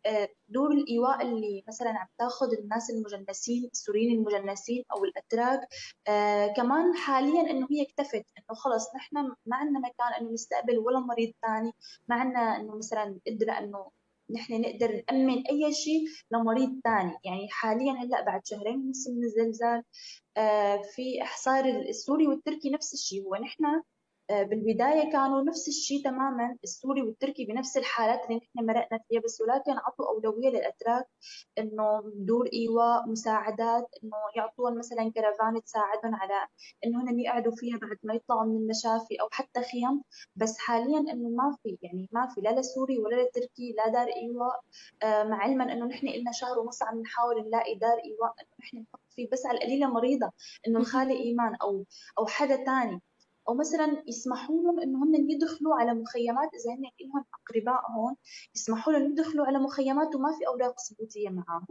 آه، 0.05 0.29
دور 0.49 0.71
الإيواء 0.71 1.21
اللي 1.21 1.63
مثلا 1.67 1.89
عم 1.89 2.07
تأخذ 2.17 2.53
الناس 2.53 2.89
المجنسين 2.89 3.69
السوريين 3.73 4.17
المجنسين 4.17 4.83
أو 4.91 5.05
الأتراك 5.05 5.67
آه 6.07 6.47
كمان 6.47 6.95
حاليا 6.95 7.41
إنه 7.51 7.67
هي 7.71 7.81
اكتفت 7.81 8.25
إنه 8.37 8.57
خلص 8.57 8.95
نحن 8.95 9.15
ما 9.45 9.55
عندنا 9.57 9.79
مكان 9.79 10.13
إنه 10.21 10.31
نستقبل 10.31 10.77
ولا 10.77 10.99
مريض 10.99 11.33
ثاني 11.41 11.71
ما 12.07 12.15
عندنا 12.15 12.59
إنه 12.59 12.77
مثلا 12.77 13.19
قدرة 13.27 13.51
إنه 13.51 13.91
نحن 14.29 14.61
نقدر 14.61 15.03
نأمن 15.11 15.43
أي 15.47 15.73
شيء 15.73 16.05
لمريض 16.31 16.79
ثاني 16.83 17.17
يعني 17.23 17.47
حاليا 17.51 17.93
هلأ 17.93 18.21
بعد 18.21 18.41
شهرين 18.45 18.75
ونص 18.79 19.07
من 19.07 19.23
الزلزال 19.23 19.83
آه 20.37 20.81
في 20.95 21.21
إحصار 21.21 21.65
السوري 21.65 22.27
والتركي 22.27 22.69
نفس 22.69 22.93
الشيء. 22.93 23.23
هو 23.23 23.35
نحن 23.35 23.81
آه، 24.29 24.43
بالبداية 24.43 25.11
كانوا 25.11 25.41
نفس 25.41 25.67
الشيء 25.67 26.03
تماما 26.03 26.57
السوري 26.63 27.01
والتركي 27.01 27.45
بنفس 27.45 27.77
الحالات 27.77 28.25
اللي 28.25 28.35
نحن 28.37 28.65
مرقنا 28.65 28.99
فيها 29.09 29.21
بس 29.21 29.41
ولكن 29.41 29.71
عطوا 29.71 30.05
أولوية 30.07 30.49
للأتراك 30.49 31.05
إنه 31.57 32.01
دور 32.15 32.49
إيواء 32.53 33.09
مساعدات 33.09 33.87
إنه 34.03 34.13
يعطوهم 34.35 34.77
مثلا 34.77 35.11
كرفان 35.15 35.63
تساعدهم 35.63 36.15
على 36.15 36.47
إنه 36.85 37.01
هن 37.11 37.19
يقعدوا 37.19 37.51
فيها 37.55 37.77
بعد 37.77 37.97
ما 38.03 38.13
يطلعوا 38.13 38.45
من 38.45 38.55
المشافي 38.57 39.15
أو 39.21 39.27
حتى 39.31 39.61
خيم 39.61 40.01
بس 40.35 40.57
حاليا 40.59 40.99
إنه 40.99 41.29
ما 41.29 41.57
في 41.63 41.77
يعني 41.81 42.09
ما 42.11 42.27
في 42.35 42.41
لا 42.41 42.59
لسوري 42.59 42.97
ولا 42.99 43.21
لتركي 43.23 43.73
لا 43.77 43.87
دار 43.91 44.07
إيواء. 44.07 44.61
آه، 45.03 45.23
مع 45.23 45.37
علما 45.37 45.73
إنه 45.73 45.85
نحن 45.85 46.07
لنا 46.07 46.31
شهر 46.31 46.59
ونص 46.59 46.83
عم 46.83 47.01
نحاول 47.01 47.47
نلاقي 47.47 47.75
دار 47.75 47.97
إيواء 48.05 48.33
إنه 48.41 48.49
نحن 48.59 48.77
نحط 48.77 48.99
فيه 49.15 49.29
بس 49.31 49.45
على 49.45 49.57
القليلة 49.57 49.87
مريضة 49.87 50.31
إنه 50.67 50.79
الخالي 50.79 51.13
إيمان 51.19 51.55
أو 51.55 51.85
أو 52.19 52.25
حدا 52.27 52.55
تاني. 52.55 53.01
أو 53.49 53.53
مثلا 53.55 54.03
يسمحوا 54.07 54.61
لهم 54.63 54.79
إنه 54.79 55.03
هم 55.03 55.15
يدخلوا 55.29 55.75
على 55.75 55.93
مخيمات 55.93 56.49
إذا 56.53 56.73
هن 56.73 56.83
لهم 57.01 57.25
أقرباء 57.35 57.91
هون 57.91 58.15
يسمحوا 58.55 58.93
لهم 58.93 59.11
يدخلوا 59.11 59.45
على 59.45 59.59
مخيمات 59.59 60.15
وما 60.15 60.31
في 60.37 60.47
أوراق 60.47 60.75
ثبوتية 60.89 61.29
معاهم. 61.29 61.67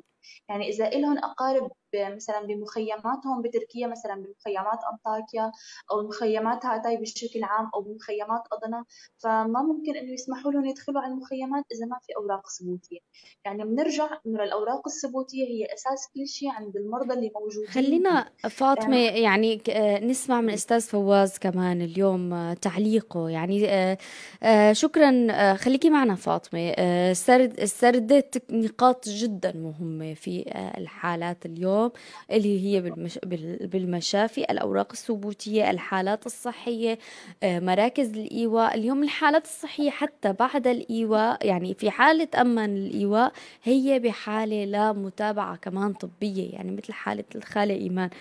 يعني 0.48 0.68
إذا 0.68 0.90
لهم 0.90 1.18
أقارب 1.18 1.70
مثلا 1.94 2.40
بمخيماتهم 2.40 3.42
بتركيا 3.42 3.86
مثلا 3.86 4.14
بمخيمات 4.14 4.78
أنطاكيا 4.92 5.52
أو 5.90 6.00
المخيمات 6.00 6.66
هاتاي 6.66 6.96
بشكل 6.96 7.44
عام 7.44 7.70
أو 7.74 7.80
بمخيمات 7.80 8.42
ادنا 8.52 8.84
فما 9.18 9.62
ممكن 9.62 9.96
إنه 9.96 10.12
يسمحوا 10.12 10.52
لهم 10.52 10.64
يدخلوا 10.64 11.00
على 11.00 11.12
المخيمات 11.12 11.64
إذا 11.72 11.86
ما 11.86 11.98
في 12.02 12.12
أوراق 12.16 12.48
ثبوتية. 12.50 12.98
يعني 13.44 13.64
بنرجع 13.64 14.08
انه 14.26 14.42
الأوراق 14.44 14.82
الثبوتية 14.86 15.44
هي 15.44 15.64
أساس 15.74 16.08
كل 16.14 16.28
شيء 16.28 16.48
عند 16.48 16.76
المرضى 16.76 17.14
اللي 17.14 17.30
موجودين. 17.34 17.68
خلينا 17.68 18.30
فاطمة 18.50 18.96
يعني 18.96 19.62
نسمع 20.02 20.40
من 20.40 20.50
أستاذ 20.50 20.80
فواز 20.80 21.38
كمان 21.38 21.82
اليوم 21.82 22.52
تعليقه. 22.52 23.30
يعني 23.30 23.68
آه، 23.68 23.98
آه، 24.42 24.72
شكرا 24.72 25.26
آه، 25.30 25.54
خليكي 25.54 25.90
معنا 25.90 26.14
فاطمة. 26.14 26.74
سرد 27.12 27.64
سردت 27.64 28.42
نقاط 28.50 29.08
جدا 29.08 29.52
مهمة. 29.56 30.13
في 30.14 30.44
الحالات 30.78 31.46
اليوم 31.46 31.90
اللي 32.30 32.64
هي 32.66 32.80
بالمش... 32.80 33.18
بالمشافي 33.62 34.44
الأوراق 34.44 34.92
الثبوتية 34.92 35.70
الحالات 35.70 36.26
الصحية 36.26 36.98
آه، 37.42 37.60
مراكز 37.60 38.08
الإيواء. 38.08 38.74
اليوم 38.74 39.02
الحالات 39.02 39.44
الصحية 39.44 39.90
حتى 39.90 40.32
بعد 40.32 40.66
الإيواء 40.66 41.46
يعني 41.46 41.74
في 41.74 41.90
حالة 41.90 42.28
أمن 42.40 42.76
الإيواء 42.76 43.32
هي 43.62 43.98
بحالة 43.98 44.64
لمتابعة 44.64 45.56
كمان 45.56 45.92
طبية 45.92 46.52
يعني 46.52 46.70
مثل 46.70 46.92
حالة 46.92 47.24
الخالة 47.34 47.74
إيمان. 47.74 48.10
آه، 48.10 48.12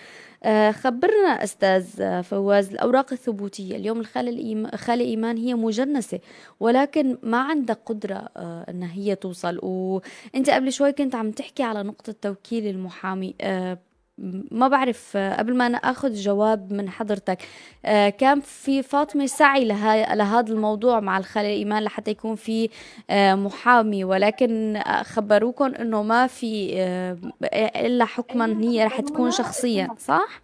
خبرنا 0.72 1.44
أستاذ 1.44 1.84
فواز 2.22 2.70
الأوراق 2.70 3.12
الثبوتية 3.12 3.76
اليوم 3.76 4.00
الخالة 4.00 5.04
إيمان 5.04 5.36
هي 5.36 5.54
مجنسة 5.54 6.20
ولكن 6.60 7.18
ما 7.22 7.38
عندها 7.38 7.76
قدرة 7.86 8.28
آه، 8.36 8.66
أنها 8.68 8.92
هي 8.92 9.14
توصل. 9.14 9.58
وأنت 9.62 10.50
قبل 10.50 10.72
شوي 10.72 10.92
كنت 10.92 11.14
عم 11.14 11.30
تحكي 11.30 11.62
على 11.62 11.82
نقطة 11.82 12.14
توكيل 12.22 12.66
المحامي 12.66 13.34
آه، 13.40 13.78
ما 14.50 14.68
بعرف 14.68 15.16
قبل 15.16 15.56
ما 15.56 15.66
أنا 15.66 15.78
أخذ 15.78 16.14
جواب 16.14 16.72
من 16.72 16.90
حضرتك 16.90 17.38
كان 18.18 18.40
في 18.40 18.82
فاطمة 18.82 19.26
سعي 19.26 19.64
لهذا 19.64 20.52
الموضوع 20.52 21.00
مع 21.00 21.18
الخالة 21.18 21.48
إيمان 21.48 21.82
لحتى 21.82 22.10
يكون 22.10 22.34
في 22.34 22.68
محامي 23.14 24.04
ولكن 24.04 24.82
خبروكم 25.02 25.74
إنه 25.74 26.02
ما 26.02 26.26
في 26.26 26.74
إلا 27.76 28.04
حكما 28.04 28.60
هي 28.60 28.84
رح 28.84 29.00
تكون 29.00 29.30
شخصيا 29.30 29.88
صح؟ 29.98 30.43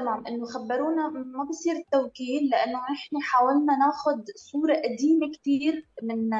تمام. 0.00 0.26
إنه 0.26 0.44
خبرونا 0.46 1.08
ما 1.08 1.44
بصير 1.44 1.76
التوكيل 1.76 2.48
لأنه 2.50 2.78
نحن 2.78 3.16
حاولنا 3.22 3.76
ناخذ 3.76 4.22
صورة 4.36 4.74
قديمة 4.74 5.32
كثير 5.34 5.86
من 6.02 6.30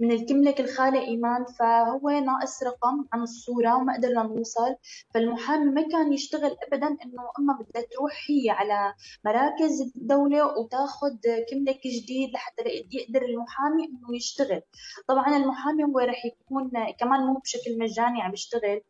من 0.00 0.12
الكملك 0.12 0.60
الخالة 0.60 1.00
إيمان. 1.00 1.44
فهو 1.58 2.10
ناقص 2.10 2.62
رقم 2.62 3.04
عن 3.12 3.22
الصورة 3.22 3.76
وما 3.76 3.96
قدرنا 3.96 4.22
نوصل. 4.22 4.76
فالمحامي 5.14 5.64
ما 5.72 5.82
كان 5.82 6.12
يشتغل 6.12 6.56
ابدا 6.66 6.86
إنه 6.86 7.22
أما 7.38 7.58
بدها 7.60 7.82
تروح 7.82 8.12
هي 8.30 8.50
على 8.50 8.94
مراكز 9.24 9.92
الدولة 9.96 10.58
وتاخذ 10.58 11.16
كملك 11.50 11.80
جديد 11.86 12.30
لحتى 12.34 12.62
يقدر 12.92 13.22
المحامي 13.22 13.84
إنه 13.84 14.16
يشتغل. 14.16 14.62
طبعا 15.08 15.36
المحامي 15.36 15.84
هو 15.84 15.98
رح 15.98 16.24
يكون 16.24 16.70
كمان 17.00 17.20
مو 17.20 17.34
بشكل 17.34 17.78
مجاني 17.78 18.22
عم 18.22 18.32
يشتغل 18.32 18.80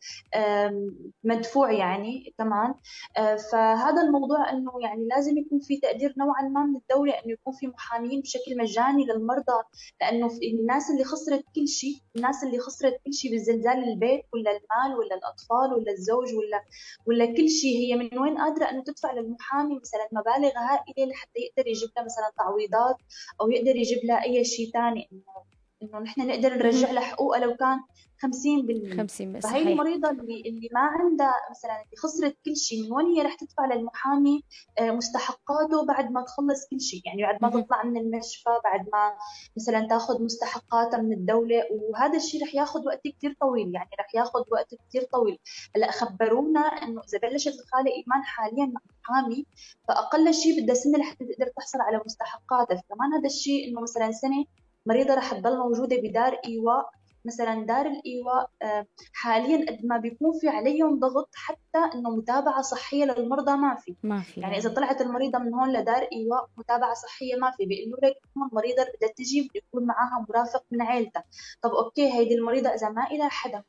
مدفوع 1.24 1.72
يعني 1.72 2.34
كمان. 2.38 2.74
آه، 3.16 3.36
فهذا 3.36 4.02
الموضوع 4.16 4.50
إنه 4.50 4.72
يعني 4.82 5.06
لازم 5.06 5.38
يكون 5.38 5.58
في 5.58 5.76
تقدير 5.76 6.14
نوعا 6.18 6.42
ما 6.42 6.64
من 6.64 6.76
الدولة 6.76 7.12
إنه 7.12 7.32
يكون 7.32 7.54
في 7.54 7.66
محامين 7.66 8.20
بشكل 8.20 8.56
مجاني 8.58 9.04
للمرضى 9.04 9.62
لأنه 10.00 10.30
الناس 10.42 10.90
اللي 10.90 11.04
خسرت 11.04 11.44
كل 11.54 11.68
شيء 11.68 11.96
الناس 12.16 12.44
اللي 12.44 12.58
خسرت 12.58 13.00
كل 13.04 13.12
شيء 13.12 13.30
بالزلزال 13.30 13.78
البيت 13.88 14.22
ولا 14.32 14.50
المال 14.50 14.98
ولا 14.98 15.14
الأطفال 15.14 15.74
ولا 15.74 15.92
الزوج 15.92 16.34
ولا 16.34 16.64
ولا 17.06 17.26
كل 17.26 17.48
شيء. 17.48 17.76
هي 17.78 17.96
من 17.96 18.18
وين 18.18 18.38
قادرة 18.38 18.64
إنه 18.70 18.82
تدفع 18.82 19.12
للمحامي 19.12 19.74
مثلا 19.78 20.08
مبالغ 20.12 20.52
هائلة 20.58 21.10
لحتى 21.10 21.40
يقدر 21.40 21.68
يجيب 21.68 21.88
لها 21.96 22.04
مثلا 22.04 22.30
تعويضات 22.38 22.96
أو 23.40 23.50
يقدر 23.50 23.76
يجيب 23.76 23.98
لها 24.04 24.22
أي 24.24 24.44
شيء 24.44 24.70
ثاني 24.72 25.08
إنه 25.12 25.49
إنه 25.82 25.98
نحن 25.98 26.26
نقدر 26.26 26.54
نرجع 26.54 26.90
لها 26.90 27.02
حقوقها 27.02 27.38
لو 27.38 27.56
كان 27.56 27.80
50% 28.20 28.96
50 28.96 29.32
بس 29.32 29.46
فهي 29.46 29.72
المريضة 29.72 30.10
اللي 30.10 30.40
اللي 30.46 30.68
ما 30.72 30.80
عندها 30.80 31.34
مثلا 31.50 31.72
اللي 31.72 31.96
خسرت 31.96 32.36
كل 32.44 32.56
شيء 32.56 32.82
من 32.82 32.92
وين 32.92 33.06
هي 33.06 33.22
رح 33.22 33.34
تدفع 33.34 33.66
للمحامي 33.66 34.44
آه، 34.78 34.90
مستحقاته 34.90 35.86
بعد 35.86 36.10
ما 36.10 36.24
تخلص 36.24 36.68
كل 36.70 36.80
شيء؟ 36.80 37.00
يعني 37.06 37.22
بعد 37.22 37.42
ما 37.42 37.62
تطلع 37.62 37.84
من 37.84 37.96
المشفى 37.96 38.50
بعد 38.64 38.80
ما 38.92 39.12
مثلا 39.56 39.86
تاخذ 39.88 40.22
مستحقاتها 40.22 41.00
من 41.00 41.12
الدولة 41.12 41.62
وهذا 41.70 42.16
الشيء 42.16 42.42
رح 42.42 42.54
ياخذ 42.54 42.86
وقت 42.86 43.00
كثير 43.04 43.36
طويل. 43.40 43.74
يعني 43.74 43.90
رح 44.00 44.14
ياخذ 44.14 44.40
وقت 44.52 44.74
كثير 44.88 45.02
طويل. 45.12 45.38
هلأ 45.76 45.90
خبرونا 45.90 46.60
إنه 46.60 47.00
إذا 47.00 47.18
بلشت 47.28 47.60
الخالة 47.60 47.90
إيمان 47.90 48.22
حاليا 48.24 48.66
مع 48.66 48.80
محامي 49.00 49.46
فأقل 49.88 50.34
شيء 50.34 50.62
بدها 50.62 50.74
سنة 50.74 50.98
لحتى 50.98 51.24
تقدر 51.24 51.52
تحصل 51.56 51.80
على 51.80 52.00
مستحقاتها. 52.06 52.82
كمان 52.88 53.12
هذا 53.12 53.26
الشيء 53.26 53.68
إنه 53.68 53.80
مثلا 53.80 54.10
سنة 54.10 54.44
مريضه 54.86 55.14
رح 55.14 55.34
تضل 55.34 55.58
موجودة 55.58 55.96
بدار 55.96 56.40
إيواء. 56.46 56.90
مثلا 57.24 57.66
دار 57.66 57.86
الإيواء 57.86 58.50
آه، 58.62 58.86
حاليا 59.14 59.70
قد 59.70 59.78
ما 59.84 59.98
بيكون 59.98 60.38
في 60.40 60.48
عليهم 60.48 60.98
ضغط 60.98 61.28
حتى 61.34 61.78
إنه 61.94 62.10
متابعة 62.10 62.62
صحية 62.62 63.04
للمرضى 63.04 63.56
ما 63.56 63.74
في. 63.74 63.96
ما 64.02 64.20
في. 64.20 64.40
يعني 64.40 64.56
إذا 64.58 64.74
طلعت 64.74 65.00
المريضة 65.00 65.38
من 65.38 65.54
هون 65.54 65.72
لدار 65.72 66.08
إيواء 66.12 66.48
متابعة 66.56 66.94
صحية 66.94 67.36
ما 67.36 67.50
في. 67.50 67.66
بيقولوا 67.66 67.98
لك 68.02 68.14
المريضة 68.36 68.82
بدها 68.82 69.08
تجي 69.16 69.50
يكون 69.54 69.86
معها 69.86 70.26
مرافق 70.28 70.64
من 70.70 70.82
عيلتها. 70.82 71.24
طب 71.62 71.70
أوكي 71.70 72.12
هيدي 72.12 72.34
المريضة 72.34 72.68
إذا 72.68 72.88
ما 72.88 73.08
لها 73.12 73.28
حدا 73.28 73.62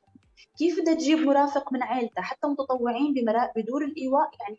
كيف 0.58 0.82
بدها 0.82 0.94
تجيب 0.94 1.20
مرافق 1.20 1.74
من 1.74 1.84
عائلتها 1.84 2.22
حتى 2.22 2.48
متطوعين 2.48 3.14
بدور 3.56 3.84
الإيواء 3.84 4.30
يعني 4.42 4.58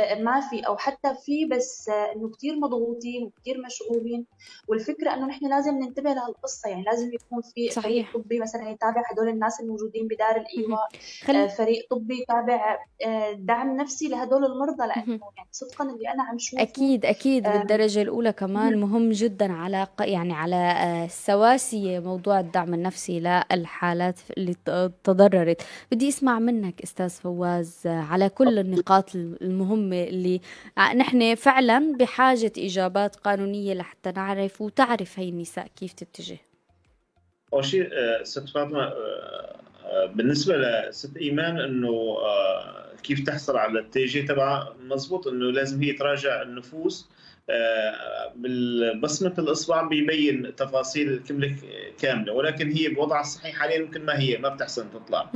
آه، 0.00 0.22
ما 0.22 0.40
في 0.40 0.60
أو 0.60 0.76
حتى 0.76 1.14
في 1.24 1.44
بس 1.44 1.88
آه، 1.88 2.12
إنه 2.16 2.30
كثير 2.30 2.56
مضغوطين 2.56 3.24
وكثير 3.24 3.62
مشغولين. 3.66 4.26
والفكرة 4.68 5.14
إنه 5.14 5.26
نحن 5.26 5.48
لازم 5.48 5.74
ننتبه 5.78 6.12
لهالقصة 6.12 6.68
يعني 6.68 6.82
لازم 6.82 7.10
يكون 7.12 7.42
في 7.54 7.70
صحيح. 7.70 7.84
فريق 7.84 8.24
طبي 8.24 8.40
مثلا 8.40 8.70
يتابع 8.70 9.02
هدول 9.12 9.28
الناس 9.28 9.60
الموجودين 9.60 10.08
بدار 10.08 10.36
الإيواء 10.36 10.88
خل... 11.24 11.36
آه، 11.36 11.46
فريق 11.46 11.86
طبي 11.90 12.22
يتابع 12.22 12.78
دعم 13.34 13.76
نفسي 13.76 14.08
لهدول 14.08 14.44
المرضى. 14.44 14.86
لأنه 14.86 15.20
يعني 15.36 15.48
صدقا 15.52 15.84
اللي 15.84 16.08
أنا 16.08 16.22
عم 16.22 16.38
شوفه 16.38 16.62
أكيد 16.62 17.06
أكيد 17.06 17.42
بالدرجة 17.42 18.02
الأولى 18.02 18.32
كمان 18.32 18.80
مهم. 18.80 19.10
جدا 19.10 19.52
على 19.52 19.86
يعني 20.00 20.32
على 20.32 20.74
السواسيه 21.04 21.98
موضوع 21.98 22.40
الدعم 22.40 22.74
النفسي 22.74 23.20
للحالات 23.20 24.20
اللي 24.36 24.54
تضرر 25.04 25.23
تضررت. 25.28 25.62
بدي 25.92 26.08
أسمع 26.08 26.38
منك 26.38 26.82
أستاذ 26.82 27.10
فواز 27.10 27.80
على 27.86 28.28
كل 28.28 28.58
النقاط 28.58 29.14
المهمة 29.16 30.02
اللي 30.02 30.40
نحن 30.78 31.34
فعلا 31.34 31.96
بحاجة 31.96 32.52
إجابات 32.58 33.16
قانونية 33.16 33.74
لحتى 33.74 34.12
نعرف 34.12 34.60
وتعرف 34.60 35.18
هي 35.18 35.28
النساء 35.28 35.66
كيف 35.76 35.92
تتجه. 35.92 36.38
أول 37.52 37.64
شيء 37.64 37.88
آه، 37.92 38.22
ست 38.22 38.48
فاطمة 38.48 38.82
آه، 38.82 39.56
آه، 39.84 40.06
بالنسبة 40.06 40.56
لست 40.56 41.16
إيمان 41.16 41.60
إنه 41.60 42.16
كيف 43.02 43.20
تحصل 43.20 43.56
على 43.56 43.78
التيجي 43.78 44.22
تبعها 44.22 44.74
مزبوط 44.80 45.26
إنه 45.26 45.44
لازم 45.44 45.82
هي 45.82 45.92
تراجع 45.92 46.42
النفوس 46.42 47.08
بالبصمة 48.36 49.34
الإصبع 49.38 49.82
بيبين 49.82 50.56
تفاصيل 50.56 51.12
الكملة 51.12 51.56
كاملة 51.98 52.32
ولكن 52.32 52.72
هي 52.72 52.88
بوضعها 52.88 53.20
الصحيح 53.20 53.56
حاليا 53.56 53.76
يمكن 53.76 54.04
ما 54.04 54.18
هي 54.18 54.38
ما 54.38 54.48
بتحسن 54.48 54.90
تطلع. 54.90 55.30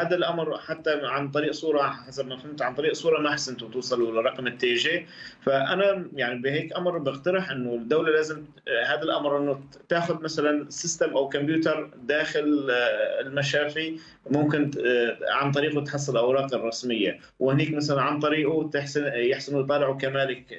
هذا 0.00 0.16
الأمر 0.16 0.58
حتى 0.58 1.00
عن 1.02 1.30
طريق 1.30 1.52
صورة 1.52 1.82
حسب 1.82 2.26
ما 2.26 2.36
فهمت 2.36 2.62
عن 2.62 2.74
طريق 2.74 2.92
صورة 2.92 3.20
ما 3.20 3.30
حسنتوا 3.30 3.68
توصلوا 3.68 4.22
لرقم 4.22 4.46
ال 4.46 4.74
TC. 4.74 5.06
فأنا 5.42 6.08
يعني 6.14 6.40
بهيك 6.42 6.76
أمر 6.76 6.98
بقترح 6.98 7.50
إنه 7.50 7.74
الدولة 7.74 8.10
لازم 8.10 8.44
آه، 8.68 8.84
هذا 8.84 9.02
الأمر 9.02 9.38
إنه 9.38 9.60
تاخذ 9.88 10.22
مثلا 10.22 10.66
system 10.68 11.10
أو 11.10 11.28
كمبيوتر 11.28 11.90
داخل 12.02 12.68
آه، 12.70 13.20
المشافي 13.20 13.98
ممكن 14.30 14.70
آه، 14.86 15.18
عن 15.28 15.52
طريقه 15.52 15.84
تحصل 15.84 16.12
الاوراق 16.12 16.54
الرسمية. 16.54 17.20
وهنيك 17.40 17.74
مثلا 17.74 18.02
عن 18.02 18.18
طريقه 18.18 18.70
تحسن 18.70 19.06
يحسنوا 19.14 19.60
يطالعوا 19.62 19.94
كمالك 19.94 20.58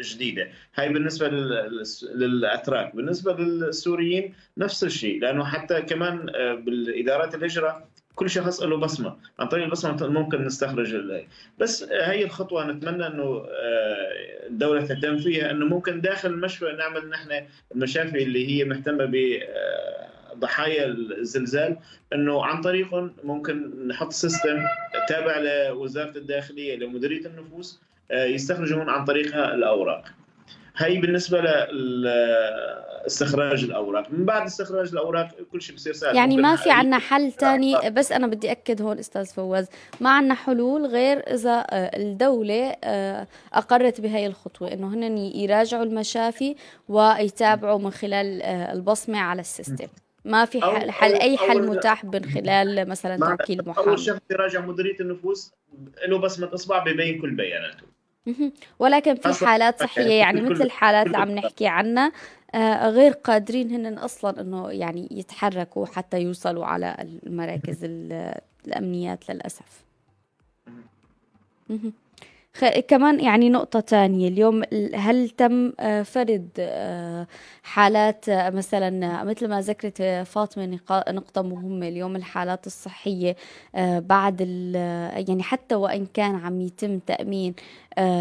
جديدة. 0.00 0.48
هاي 0.74 0.88
بالنسبة 0.88 1.28
للأتراك. 2.14 2.96
بالنسبة 2.96 3.32
للسوريين 3.32 4.34
نفس 4.58 4.84
الشيء 4.84 5.20
لأنه 5.20 5.44
حتى 5.44 5.82
كمان 5.82 6.26
بالإدارات 6.64 7.34
الهجرة 7.34 7.95
كل 8.16 8.30
شخص 8.30 8.62
له 8.62 8.76
بصمة 8.76 9.16
عن 9.38 9.48
طريق 9.48 9.64
البصمة 9.64 10.06
ممكن 10.06 10.44
نستخرج 10.44 10.94
هي 10.94 11.26
بس 11.58 11.82
هي 11.82 12.24
الخطوة 12.24 12.66
نتمنى 12.72 13.06
إنه 13.06 13.46
آه، 13.48 14.46
الدولة 14.46 14.86
تهتم 14.86 15.18
فيها 15.18 15.50
إنه 15.50 15.66
ممكن 15.66 16.00
داخل 16.00 16.30
المشفى 16.30 16.64
نعمل 16.78 17.08
نحن 17.08 17.46
المشافي 17.74 18.22
اللي 18.22 18.48
هي 18.48 18.64
مهتمة 18.64 19.04
ب 19.04 19.40
ضحايا 20.38 20.86
الزلزال 20.86 21.76
إنه 22.12 22.44
عن 22.44 22.60
طريقهم 22.60 23.12
ممكن 23.24 23.86
نحط 23.88 24.12
سيستم 24.12 24.62
تابع 25.08 25.38
لوزارة 25.38 26.18
الداخلية 26.18 26.76
لمديرية 26.76 27.26
النفوس 27.26 27.80
آه، 28.10 28.24
يستخرجون 28.24 28.88
عن 28.88 29.04
طريقها 29.04 29.54
الأوراق. 29.54 30.04
هي 30.78 30.98
بالنسبة 31.00 31.40
لاستخراج 33.04 33.64
الأوراق. 33.64 34.10
من 34.10 34.24
بعد 34.24 34.46
استخراج 34.46 34.88
الأوراق 34.92 35.28
كل 35.52 35.62
شيء 35.62 35.76
بصير 35.76 35.92
سهل. 35.92 36.16
يعني 36.16 36.36
ما 36.36 36.56
في 36.56 36.70
عنا 36.70 36.98
حل 36.98 37.32
ثاني 37.32 37.90
بس 37.90 38.12
أنا 38.12 38.26
بدي 38.26 38.50
أكد 38.50 38.82
هون 38.82 38.98
أستاذ 38.98 39.26
فواز 39.26 39.68
ما 40.00 40.10
عنا 40.10 40.34
حلول 40.34 40.86
غير 40.86 41.18
إذا 41.18 41.66
آه، 41.70 41.96
الدولة 41.96 42.76
آه، 42.84 43.26
أقرت 43.52 44.00
بهي 44.00 44.26
الخطوة 44.26 44.72
إنه 44.72 44.94
هن 44.94 45.18
يراجعوا 45.18 45.84
المشافي 45.84 46.56
ويتابعوا 46.88 47.78
من 47.78 47.90
خلال 47.90 48.42
آه، 48.42 48.72
البصمة 48.72 49.18
على 49.18 49.40
ال 49.40 49.46
system. 49.46 49.88
ما 50.24 50.44
في 50.44 50.60
حل, 50.62 50.90
حل 50.90 51.14
أي 51.14 51.36
حل 51.36 51.66
متاح 51.66 52.04
من 52.04 52.24
خلال 52.24 52.88
مثلا 52.88 53.36
توكيل 53.36 53.62
محامي 53.66 53.88
أول 53.88 53.98
شخص 53.98 54.20
يراجع 54.30 54.60
مديرية 54.60 55.00
النفوس 55.00 55.52
له 56.08 56.18
بصمه 56.18 56.54
اصبع 56.54 56.84
ببين 56.84 57.20
كل 57.20 57.30
بياناته. 57.30 57.95
ولكن 58.78 59.14
في 59.14 59.46
حالات 59.46 59.80
صحية 59.80 60.18
يعني 60.18 60.40
مثل 60.40 60.62
الحالات 60.62 61.06
اللي 61.06 61.18
عم 61.18 61.30
نحكي 61.30 61.66
عنها 61.66 62.12
آه، 62.54 62.90
غير 62.90 63.12
قادرين 63.12 63.70
هن 63.70 63.98
أصلا 63.98 64.40
أنه 64.40 64.70
يعني 64.70 65.08
يتحركوا 65.10 65.86
حتى 65.86 66.20
يوصلوا 66.20 66.66
على 66.66 66.96
المراكز 67.26 67.78
الأمنيات 68.66 69.30
للأسف. 69.30 69.84
كمان 72.88 73.20
يعني 73.20 73.50
نقطة 73.50 73.80
تانية 73.80 74.28
اليوم 74.28 74.62
هل 74.94 75.30
تم 75.30 75.72
آه، 75.80 76.02
فرد 76.02 76.48
آه، 76.58 77.26
حالات 77.62 78.30
مثلا 78.30 79.24
مثل 79.24 79.48
ما 79.48 79.60
ذكرت 79.60 80.02
فاطمة 80.26 80.78
نقطة 81.08 81.42
مهمة 81.42 81.88
اليوم 81.88 82.16
الحالات 82.16 82.66
الصحية 82.66 83.36
بعد 83.98 84.40
يعني 85.28 85.42
حتى 85.42 85.74
وإن 85.74 86.06
كان 86.06 86.34
عم 86.34 86.60
يتم 86.60 86.98
تأمين 86.98 87.54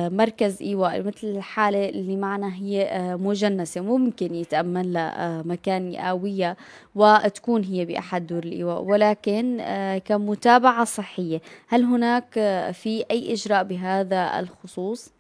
مركز 0.09 0.61
إيواء 0.61 1.03
مثل 1.03 1.27
الحالة 1.27 1.89
اللي 1.89 2.15
معنا 2.15 2.55
هي 2.55 2.89
مجنسة 3.19 3.81
ممكن 3.81 4.35
يتأمن 4.35 4.93
لها 4.93 5.43
مكان 5.45 5.93
يقاوية 5.93 6.57
وتكون 6.95 7.63
هي 7.63 7.85
بأحد 7.85 8.27
دور 8.27 8.43
الإيواء 8.43 8.81
ولكن 8.81 9.61
كمتابعة 10.05 10.83
صحية 10.83 11.41
هل 11.67 11.83
هناك 11.83 12.33
في 12.73 13.05
أي 13.11 13.33
إجراء 13.33 13.63
بهذا 13.63 14.39
الخصوص؟ 14.39 15.15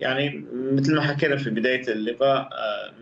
يعني 0.00 0.44
مثل 0.52 0.94
ما 0.94 1.02
حكينا 1.02 1.36
في 1.36 1.50
بداية 1.50 1.88
اللقاء 1.88 2.48
آه، 2.52 2.92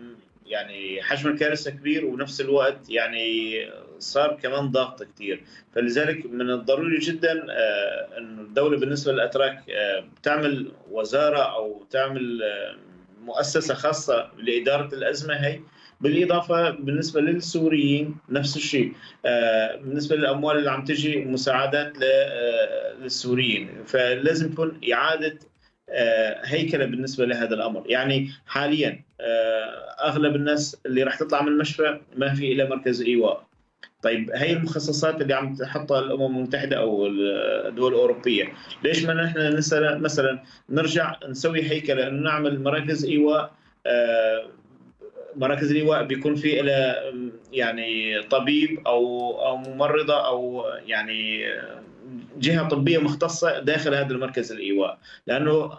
يعني 0.45 1.01
حجم 1.03 1.29
الكارثة 1.29 1.71
كبير 1.71 2.05
ونفس 2.05 2.41
الوقت 2.41 2.89
يعني 2.89 3.55
صار 3.99 4.39
كمان 4.43 4.71
ضغط 4.71 5.03
كثير 5.03 5.43
فلذلك 5.75 6.25
من 6.25 6.49
الضروري 6.49 6.99
جدا 6.99 7.45
آه، 7.49 8.17
انه 8.17 8.41
الدولة 8.41 8.77
بالنسبة 8.77 9.11
للأتراك 9.11 9.69
آه، 9.69 10.03
بتعمل 10.19 10.71
وزارة 10.91 11.37
أو 11.37 11.85
تعمل 11.91 12.43
مؤسسة 13.21 13.73
خاصة 13.73 14.31
لإدارة 14.37 14.95
الأزمة 14.95 15.33
هي 15.33 15.59
بالإضافة 16.01 16.69
بالنسبة 16.69 17.21
للسوريين 17.21 18.17
نفس 18.29 18.55
الشيء. 18.55 18.93
بالنسبة 19.83 20.15
للأموال 20.15 20.57
اللي 20.57 20.71
عم 20.71 20.83
تجي 20.83 21.25
مساعدات 21.25 21.93
للسوريين. 23.01 23.83
فلازم 23.85 24.51
تكون 24.51 24.79
إعادة 24.93 25.39
آه، 25.89 26.41
هيكلة 26.45 26.85
بالنسبة 26.85 27.25
لهذا 27.25 27.55
الأمر، 27.55 27.83
يعني 27.89 28.29
حاليا 28.45 29.03
آه، 29.21 29.95
أغلب 30.07 30.35
الناس 30.35 30.77
اللي 30.85 31.03
راح 31.03 31.19
تطلع 31.19 31.41
من 31.41 31.47
المشفى 31.47 31.99
ما 32.15 32.33
في 32.33 32.51
إلا 32.51 32.69
مركز 32.69 33.01
إيواء. 33.01 33.44
طيب 34.05 34.31
هي 34.33 34.53
المخصصات 34.53 35.21
اللي 35.21 35.33
عم 35.33 35.55
تحطها 35.55 35.99
الأمم 35.99 36.37
المتحدة 36.37 36.77
أو 36.77 37.07
الدول 37.07 37.93
الأوروبية، 37.93 38.53
ليش 38.83 39.05
ما 39.05 39.13
نحن 39.13 39.55
مثلا 40.01 40.43
نرجع 40.69 41.15
نسوي 41.29 41.61
هيكلة 41.71 42.07
إنه 42.07 42.23
نعمل 42.23 42.63
مراكز 42.63 43.05
إيواء 43.05 43.51
آه، 43.85 44.45
مراكز 45.35 45.71
الإيواء 45.71 46.03
بيكون 46.03 46.35
في 46.35 46.61
لها 46.61 46.95
يعني 47.53 48.21
طبيب 48.21 48.87
أو 48.87 49.31
أو 49.47 49.57
ممرضة 49.57 50.27
أو 50.27 50.65
يعني 50.85 51.45
جهة 52.37 52.67
طبية 52.67 52.97
مختصة 52.97 53.59
داخل 53.59 53.93
هذا 53.93 54.13
المركز 54.13 54.51
الإيواء. 54.51 54.97
لأنه 55.27 55.71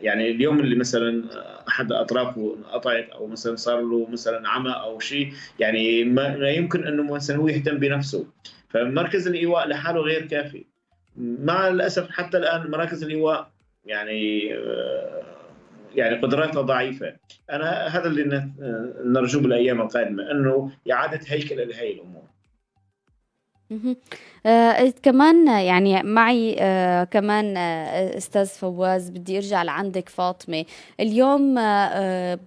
يعني 0.00 0.30
اليوم 0.30 0.60
اللي 0.60 0.76
مثلا 0.76 1.24
أحد 1.68 1.92
أطرافه 1.92 2.56
قطعت 2.72 3.08
أو 3.08 3.26
مثلا 3.26 3.56
صار 3.56 3.80
له 3.80 4.08
مثلا 4.10 4.48
عمى 4.48 4.70
أو 4.70 4.98
شيء 4.98 5.32
يعني 5.58 6.04
ما 6.04 6.50
يمكن 6.50 6.86
أنه 6.86 7.02
مثلا 7.02 7.36
هو 7.36 7.48
يهتم 7.48 7.78
بنفسه. 7.78 8.26
فمركز 8.68 9.28
الإيواء 9.28 9.68
لحاله 9.68 10.00
غير 10.00 10.26
كافي. 10.26 10.64
مع 11.16 11.68
الأسف 11.68 12.10
حتى 12.10 12.38
الآن 12.38 12.70
مراكز 12.70 13.04
الإيواء 13.04 13.50
يعني 13.84 14.38
يعني 15.94 16.16
قدراتها 16.16 16.62
ضعيفة. 16.62 17.16
أنا 17.50 17.86
هذا 17.86 18.06
اللي 18.06 18.50
نرجوه 19.04 19.42
بالأيام 19.42 19.80
القادمة 19.80 20.30
أنه 20.30 20.70
إعادة 20.90 21.20
هيكله 21.26 21.64
لهي 21.64 21.92
الأمور. 21.92 22.22
آه 24.46 24.92
كمان 25.02 25.46
يعني 25.48 26.02
معي 26.02 26.56
آه 26.60 27.04
كمان 27.04 27.56
آه 27.56 28.16
أستاذ 28.16 28.46
فواز 28.46 29.10
بدي 29.10 29.36
أرجع 29.36 29.62
لعندك 29.62 30.08
فاطمة. 30.08 30.64
اليوم 31.00 31.58
آه 31.58 32.38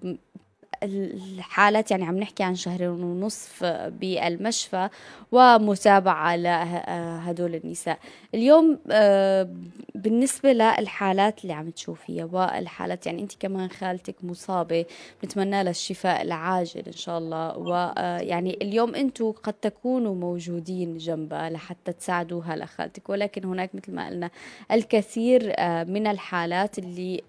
الحالات 0.84 1.92
يعني 1.92 2.06
عم 2.06 2.18
نحكي 2.20 2.44
عن 2.44 2.56
شهرين 2.56 2.90
ونصف 2.90 3.64
بالمشفى 3.64 4.90
ومتابعة 5.32 6.36
لهدول 6.36 7.56
النساء. 7.56 8.00
اليوم 8.36 8.80
آه، 8.92 9.50
بالنسبة 9.96 10.54
للحالات 10.54 11.42
اللي 11.44 11.54
عم 11.54 11.70
تشوفيها 11.70 12.26
والحالات 12.26 13.06
يعني 13.06 13.22
أنت 13.22 13.32
كمان 13.40 13.70
خالتك 13.70 14.16
مصابة 14.24 14.86
نتمنى 15.26 15.64
لها 15.64 15.72
الشفاء 15.72 16.22
العاجل 16.22 16.84
إن 16.88 16.94
شاء 16.94 17.18
الله. 17.18 17.58
ويعني 17.58 18.54
آه، 18.54 18.64
اليوم 18.64 18.96
أنتم 18.96 19.32
قد 19.32 19.54
تكونوا 19.54 20.16
موجودين 20.16 20.98
جنبها 20.98 21.50
لحتى 21.50 21.94
تساعدوها 21.94 22.56
لخالتك. 22.56 23.10
ولكن 23.10 23.46
هناك 23.46 23.76
مثل 23.76 23.94
ما 23.94 24.08
قلنا 24.08 24.30
الكثير 24.72 25.54
آه، 25.58 25.84
من 25.84 26.08
الحالات 26.08 26.80
اللي 26.80 27.22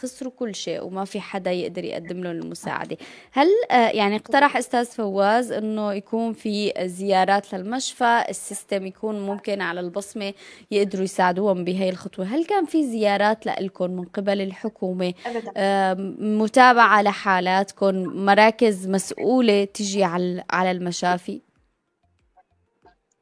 خسروا 0.00 0.32
كل 0.38 0.54
شيء 0.54 0.84
وما 0.84 1.04
في 1.04 1.20
حدا 1.20 1.50
يقدر 1.50 1.84
يقدم 1.84 2.22
لهم 2.22 2.32
المساعدة. 2.32 2.89
هل 3.32 3.48
يعني 3.70 4.16
اقترح 4.16 4.56
أستاذ 4.56 4.84
فواز 4.86 5.52
أنه 5.52 5.92
يكون 5.92 6.32
في 6.32 6.72
زيارات 6.80 7.54
للمشفى 7.54 8.24
ال 8.28 8.36
system 8.36 8.86
يكون 8.86 9.20
ممكن 9.26 9.60
على 9.60 9.80
البصمة 9.80 10.34
يقدروا 10.70 11.04
يساعدوهم 11.04 11.64
بهي 11.64 11.88
الخطوة؟ 11.88 12.24
هل 12.24 12.44
كان 12.44 12.64
في 12.64 12.84
زيارات 12.90 13.46
لكم 13.46 13.90
من 13.90 14.04
قبل 14.04 14.40
الحكومة؟ 14.40 15.14
أبداً. 15.26 15.94
متابعة 16.20 17.02
لحالاتكم 17.02 17.94
مراكز 18.24 18.88
مسؤولة 18.88 19.64
تجي 19.64 20.04
على 20.04 20.70
المشافي؟ 20.70 21.40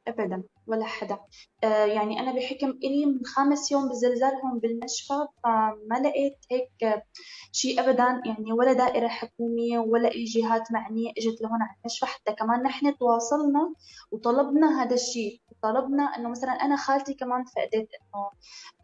ابدا. 0.07 0.43
ولا 0.67 0.85
حدا. 0.85 1.17
آه 1.58 1.58
يعني 1.63 2.19
أنا 2.19 2.31
بحكم 2.35 2.69
إلي 2.69 3.05
من 3.05 3.25
خامس 3.25 3.71
يوم 3.71 3.89
بزلزال 3.89 4.33
هون 4.43 4.59
بالمشفى 4.59 5.27
فما 5.43 5.99
لقيت 6.03 6.37
هيك 6.51 7.03
شيء 7.51 7.79
ابدا. 7.79 8.21
يعني 8.25 8.53
ولا 8.53 8.73
دائرة 8.73 9.07
حكومية 9.07 9.79
ولا 9.79 10.11
أي 10.11 10.23
جهات 10.23 10.71
معنية 10.71 11.11
إجت 11.17 11.41
لهون 11.41 11.61
على 11.61 11.75
المشفى. 11.79 12.05
حتى 12.05 12.33
كمان 12.33 12.63
نحن 12.63 12.97
تواصلنا 12.97 13.73
وطلبنا 14.11 14.83
هذا 14.83 14.93
الشيء 14.93 15.41
طلبنا 15.61 16.03
إنه 16.03 16.29
مثلا 16.29 16.51
أنا 16.51 16.75
خالتي 16.75 17.13
كمان 17.13 17.43
فقدت 17.43 17.73
إنه 17.75 18.29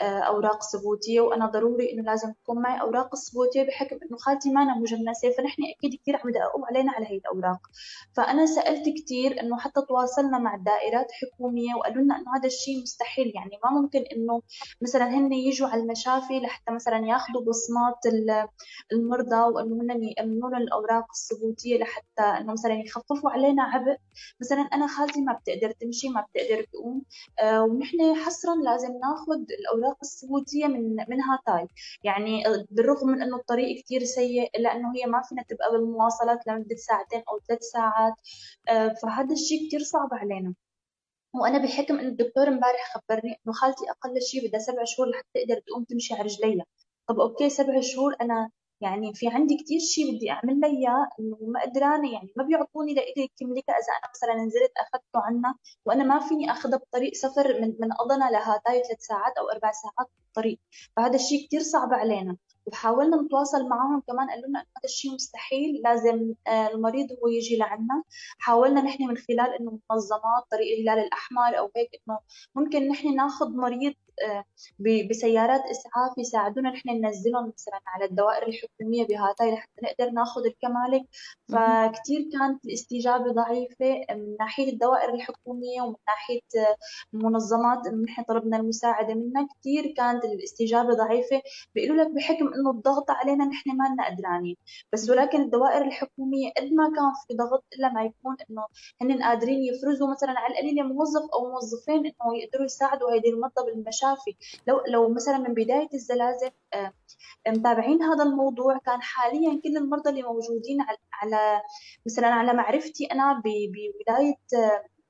آه، 0.01 0.19
أوراق 0.19 0.63
ثبوتية 0.63 1.21
وأنا 1.21 1.45
ضروري 1.45 1.93
إنه 1.93 2.03
لازم 2.03 2.33
تكون 2.33 2.61
معي 2.61 2.81
أوراق 2.81 3.09
الثبوتيه 3.13 3.63
بحكم 3.63 3.95
إنه 3.95 4.17
خالتي 4.17 4.49
ما 4.49 4.63
أنا 4.63 4.77
مجنسة. 4.77 5.29
فنحن 5.37 5.61
أكيد 5.77 5.99
كثير 6.01 6.17
عم 6.17 6.29
يدققوا 6.29 6.65
علينا 6.67 6.91
على 6.91 7.05
هي 7.05 7.17
الأوراق. 7.17 7.59
فأنا 8.15 8.45
سألت 8.45 8.89
كثير 8.89 9.41
إنه 9.41 9.57
حتى 9.57 9.81
تواصلنا 9.87 10.39
مع 10.39 10.55
الدائرات 10.55 11.07
الحكوميه 11.09 11.75
وقالوا 11.75 12.03
لنا 12.03 12.15
إنه 12.17 12.37
هذا 12.37 12.47
الشيء 12.47 12.64
مستحيل. 12.81 13.31
يعني 13.35 13.59
ما 13.63 13.81
ممكن 13.81 13.99
إنه 13.99 14.41
مثلا 14.81 15.09
هن 15.09 15.33
يجوا 15.33 15.67
على 15.67 15.81
المشافي 15.81 16.39
لحتى 16.39 16.71
مثلا 16.73 16.97
ياخذوا 17.07 17.41
بصمات 17.41 17.99
المرضى 18.91 19.35
وإنه 19.53 19.75
هن 19.93 20.03
يأمنوا 20.03 20.57
الأوراق 20.57 21.05
الثبوتية 21.15 21.77
لحتى 21.77 22.21
إنه 22.21 22.53
مثلا 22.53 22.73
يخففوا 22.73 23.29
علينا 23.31 23.63
عبء. 23.63 23.97
مثلا 24.41 24.61
أنا 24.61 24.87
خالتي 24.87 25.21
ما 25.21 25.33
بتقدر 25.33 25.71
تمشي 25.71 26.09
ما 26.09 26.21
بتقدر 26.21 26.63
تقوم. 26.63 27.01
آه 27.39 27.61
ونحن 27.63 28.15
حصرا 28.15 28.55
لازم 28.55 28.87
ناخذ 28.87 29.39
الأوراق 29.59 29.97
الثبوتية 30.03 30.67
من 30.67 30.95
من 31.09 31.21
هاتاي 31.21 31.67
يعني 32.03 32.43
بالرغم 32.71 33.07
من 33.09 33.21
إنه 33.21 33.35
الطريق 33.37 33.83
كثير 33.83 34.03
سيء 34.03 34.49
إلا 34.57 34.75
إنه 34.75 34.91
هي 34.95 35.05
ما 35.05 35.21
فينا 35.21 35.43
تبقى 35.49 35.71
بالمواصلات 35.71 36.47
لمدة 36.47 36.75
ساعتين 36.75 37.23
أو 37.29 37.39
ثلاث 37.47 37.61
ساعات. 37.63 38.13
آه 38.69 38.93
فهذا 39.03 39.33
الشيء 39.33 39.67
كثير 39.67 39.79
صعب 39.79 40.09
علينا. 40.13 40.53
وأنا 41.41 41.57
بحكم 41.57 41.99
انه 41.99 42.09
الدكتور 42.09 42.47
امبارح 42.47 42.93
خبرني 42.93 43.31
إنه 43.45 43.53
خالتي 43.53 43.83
أقل 43.89 44.21
شيء 44.21 44.47
بدها 44.47 44.59
سبع 44.59 44.83
شهور 44.83 45.09
لحتى 45.09 45.27
تقدر 45.35 45.61
تقوم 45.67 45.83
تمشي 45.83 46.13
على 46.13 46.23
رجليها. 46.23 46.65
طب 47.07 47.19
okay 47.19 47.49
سبع 47.49 47.81
شهور 47.81 48.15
أنا 48.21 48.49
يعني 48.81 49.13
في 49.13 49.27
عندي 49.27 49.57
كتير 49.57 49.79
شيء 49.79 50.15
بدي 50.15 50.31
أعمل 50.31 50.59
له 50.59 50.67
إياه 50.67 51.07
إنه 51.19 51.37
ما 51.41 51.61
قدرانة 51.61 52.13
يعني 52.13 52.33
ما 52.37 52.43
بيعطوني 52.43 52.93
لإلي 52.93 53.29
كملكه 53.39 53.71
إذا 53.71 53.93
أنا 53.99 54.11
مثلا 54.15 54.45
نزلت 54.45 54.71
اخذته 54.77 55.19
عنا 55.27 55.55
وأنا 55.85 56.03
ما 56.03 56.19
فيني 56.19 56.51
أخذها 56.51 56.77
بطريق 56.77 57.13
سفر 57.13 57.61
من 57.61 57.75
من 57.79 57.89
اضنا 57.99 58.29
لهاتاي 58.31 58.83
ثلاث 58.83 59.01
ساعات 59.01 59.37
أو 59.37 59.49
أربع 59.49 59.71
ساعات 59.71 60.09
بالطريق. 60.19 60.59
فهذا 60.95 61.15
الشيء 61.15 61.47
كتير 61.47 61.61
صعب 61.61 61.93
علينا. 61.93 62.37
وحاولنا 62.65 63.21
نتواصل 63.21 63.69
معهم 63.69 64.01
كمان 64.07 64.29
قالوا 64.29 64.47
لنا 64.47 64.59
هذا 64.59 64.83
الشيء 64.85 65.13
مستحيل 65.13 65.81
لازم 65.83 66.33
آه، 66.47 66.67
المريض 66.67 67.07
هو 67.23 67.27
يجي 67.27 67.57
لعنا 67.57 68.03
حاولنا 68.39 68.81
نحن 68.81 69.03
من 69.07 69.17
خلال 69.17 69.53
إنه 69.59 69.79
منظمات 69.91 70.43
طريق 70.51 70.77
الهلال 70.79 71.05
الأحمر 71.05 71.57
أو 71.59 71.71
هيك 71.75 71.89
إنه 72.07 72.19
ممكن 72.55 72.87
نحن 72.87 73.15
ناخذ 73.15 73.49
مريض 73.49 73.93
بسيارات 75.09 75.61
إسعاف 75.71 76.17
يساعدونا 76.17 76.69
نحن 76.69 76.89
ننزلهم 76.89 77.47
مثلا 77.47 77.79
على 77.87 78.05
الدوائر 78.05 78.47
الحكومية 78.47 79.07
بهاتاي 79.07 79.51
لحتى 79.53 79.81
نقدر 79.83 80.09
ناخذ 80.11 80.45
الكمالك. 80.45 81.05
فكتير 81.47 82.29
كانت 82.33 82.65
الاستجابه 82.65 83.31
ضعيفة 83.31 84.01
من 84.15 84.35
ناحية 84.39 84.73
الدوائر 84.73 85.13
الحكومية 85.13 85.81
ومن 85.81 85.95
ناحية 86.07 86.41
المنظمات 87.13 87.87
إنه 87.87 88.03
نحن 88.03 88.23
طلبنا 88.23 88.57
المساعدة 88.57 89.13
منها. 89.13 89.47
كثير 89.59 89.93
كانت 89.97 90.25
الاستجابه 90.25 90.93
ضعيفة. 90.93 91.41
بيقولوا 91.75 92.03
لك 92.03 92.11
بحكم 92.11 92.53
إنه 92.53 92.71
الضغط 92.71 93.11
علينا 93.11 93.45
نحن 93.45 93.69
ما 93.77 93.83
لنا 93.93 94.05
قدرانين 94.09 94.55
بس 94.93 95.09
ولكن 95.09 95.41
الدوائر 95.41 95.81
الحكومية 95.85 96.51
قد 96.57 96.63
ما 96.73 96.85
كان 96.95 97.11
في 97.27 97.33
ضغط 97.33 97.63
إلا 97.77 97.89
ما 97.93 98.03
يكون 98.03 98.35
إنه 98.49 98.65
هن 99.01 99.23
قادرين 99.23 99.63
يفرزوا 99.63 100.11
مثلا 100.11 100.31
على 100.39 100.53
القليله 100.53 100.83
موظف 100.83 101.29
أو 101.33 101.51
موظفين 101.51 101.97
إنه 101.97 102.37
يقدروا 102.43 102.65
يساعدوا 102.65 103.11
هيدي 103.13 103.29
المرضى 103.29 103.71
بالمشافي 104.05 104.35
لو 104.67 104.83
لو 104.87 105.13
مثلا 105.13 105.37
من 105.37 105.53
بداية 105.53 105.89
الزلازل 105.93 106.51
آه، 106.73 106.93
متابعين 107.47 108.03
هذا 108.03 108.23
الموضوع 108.23 108.77
كان 108.77 109.01
حاليا 109.01 109.61
كل 109.63 109.77
المرضى 109.77 110.09
اللي 110.09 110.23
موجودين 110.23 110.77
على 111.13 111.61
مثلا 112.05 112.27
على 112.27 112.53
معرفتي 112.53 113.05
أنا 113.05 113.41
بولاية 113.43 114.35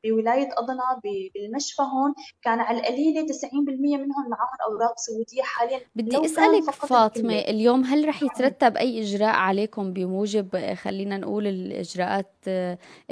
بولاية 0.06 0.50
أضنا 0.58 1.00
بالمشفى 1.04 1.82
هون. 1.82 2.14
كان 2.42 2.60
على 2.60 2.80
القليلة 2.80 3.28
90% 3.28 3.98
منهم 3.98 4.30
معهم 4.30 4.58
أوراق 4.72 4.94
سعودية 4.98 5.42
حاليا 5.42 5.80
بدي 5.96 6.26
أسألك 6.26 6.72
فاطمة 6.72 7.34
اليوم 7.34 7.84
هل 7.84 8.08
رح 8.08 8.24
يترتب 8.24 8.78
أي 8.78 9.02
إجراء 9.02 9.36
عليكم 9.36 9.94
بموجب 9.94 10.74
خلينا 10.74 11.18
نقول 11.18 11.48
الإجراءات 11.48 12.32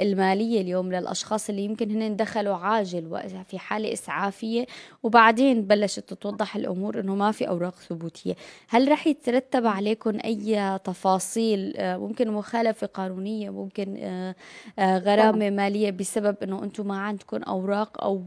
المالية 0.00 0.60
اليوم 0.60 0.92
للأشخاص 0.92 1.48
اللي 1.48 1.64
يمكن 1.64 2.02
هن 2.02 2.16
دخلوا 2.16 2.56
عاجل 2.56 3.22
في 3.48 3.58
حالة 3.58 3.92
إسعافية؟ 3.92 4.66
وبعدين 5.02 5.62
بلشت 5.62 6.00
تتوضح 6.00 6.56
الأمور 6.56 7.00
إنه 7.00 7.14
ما 7.14 7.32
في 7.32 7.48
أوراق 7.48 7.74
ثبوتية. 7.74 8.34
هل 8.68 8.92
رح 8.92 9.06
يترتب 9.06 9.66
عليكم 9.66 10.18
أي 10.24 10.78
تفاصيل 10.84 11.74
ممكن 11.78 12.30
مخالفة 12.30 12.86
قانونية 12.86 13.50
ممكن 13.50 13.96
آه، 13.96 14.34
آه، 14.78 14.98
غرامة 14.98 15.50
مالية 15.50 15.90
بسبب 15.90 16.36
ما 16.84 16.98
عندكم 16.98 17.42
أوراق 17.42 18.04
أو 18.04 18.18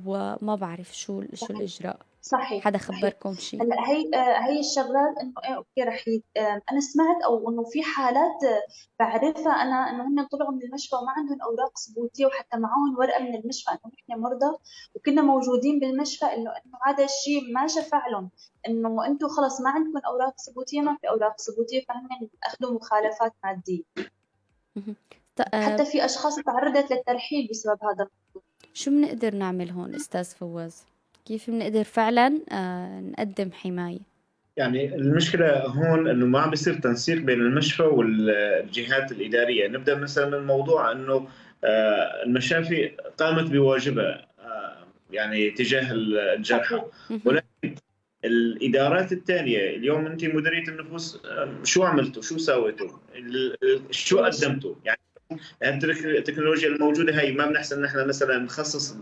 ما 0.41 0.55
بعرف 0.55 0.97
شو 0.97 1.23
شو 1.33 1.53
الإجراء. 1.53 1.99
صحيح 2.27 2.63
حدا 2.63 2.77
خبركم 2.77 3.33
شيء 3.33 3.63
هلا 3.63 3.75
هي 3.89 4.09
آه، 4.13 4.39
هي 4.47 4.59
الشغلات 4.59 5.17
إنه 5.21 5.33
إيه 5.45 5.55
أوكي 5.55 5.83
رح 5.83 6.03
آه، 6.37 6.61
أنا 6.71 6.79
سمعت 6.79 7.23
أو 7.25 7.49
إنه 7.49 7.63
في 7.63 7.83
حالات 7.83 8.43
آه، 8.43 8.61
بعرفها 8.99 9.51
أنا 9.51 9.89
إنه 9.89 10.07
هن 10.07 10.27
طلعوا 10.27 10.51
من 10.51 10.63
المشفى 10.63 10.95
وما 10.95 11.11
عندهم 11.11 11.41
أوراق 11.41 11.77
ثبوتية 11.77 12.25
وحتى 12.25 12.57
معهم 12.57 12.97
ورقة 12.97 13.23
من 13.23 13.35
المشفى 13.35 13.71
إنه 13.71 13.93
نحن 13.93 14.21
مرضى 14.21 14.57
وكنا 14.95 15.21
موجودين 15.21 15.79
بالمشفى 15.79 16.25
إنه 16.25 16.51
إنه 16.51 16.77
هذا 16.85 17.03
الشيء 17.03 17.53
ما 17.53 17.67
شفع 17.67 18.07
لهم. 18.07 18.29
إنه 18.67 19.05
أنتم 19.05 19.27
خلص 19.27 19.61
ما 19.61 19.69
عندكم 19.69 19.99
أوراق 20.07 20.33
ثبوتية 20.41 20.81
ما 20.81 20.97
في 21.01 21.09
أوراق 21.09 21.41
ثبوتية 21.41 21.85
فهن 21.85 22.29
اخذوا 22.43 22.75
مخالفات 22.75 23.33
مادية. 23.43 23.83
حتى 25.53 25.85
في 25.85 26.05
أشخاص 26.05 26.35
تعرضت 26.35 26.91
للترحيل 26.91 27.47
بسبب 27.51 27.77
هذا 27.83 28.07
الموضوع. 28.07 28.46
شو 28.73 28.91
بنقدر 28.91 29.35
نعمل 29.35 29.69
هون 29.69 29.95
أستاذ 29.95 30.25
فواز؟ 30.25 30.85
كيف 31.25 31.49
بنقدر 31.49 31.83
فعلا 31.83 32.39
آه، 32.51 32.99
نقدم 32.99 33.51
حماية؟ 33.51 33.99
يعني 34.57 34.95
المشكلة 34.95 35.65
هون 35.65 36.07
إنه 36.07 36.25
ما 36.25 36.39
عم 36.39 36.49
بيصير 36.49 36.73
تنسيق 36.73 37.17
بين 37.17 37.41
المشفى 37.41 37.83
والجهات 37.83 39.11
الإدارية، 39.11 39.67
نبدأ 39.67 39.95
مثلا 39.95 40.39
من 40.39 40.47
موضوع 40.47 40.91
إنه 40.91 41.27
آه، 41.63 42.23
المشافي 42.23 42.91
قامت 43.17 43.51
بواجبها 43.51 44.27
آه، 44.39 44.77
يعني 45.11 45.51
تجاه 45.51 45.87
الجرحى. 45.91 46.81
ولكن 47.25 47.75
الإدارات 48.25 49.11
الثانية 49.11 49.75
اليوم 49.75 50.05
أنت 50.05 50.25
مديرية 50.25 50.67
النفوس 50.67 51.21
شو 51.63 51.83
عملتوا؟ 51.83 52.21
شو 52.21 52.37
سويتوا؟ 52.37 52.89
شو 53.91 54.19
قدمتوا؟ 54.19 54.75
يعني 54.85 54.99
التكنولوجيا 55.63 56.69
الموجودة 56.69 57.21
هي 57.21 57.31
ما 57.31 57.45
بنحسن 57.45 57.81
نحن 57.81 58.07
مثلا 58.07 58.37
نخصص 58.37 58.97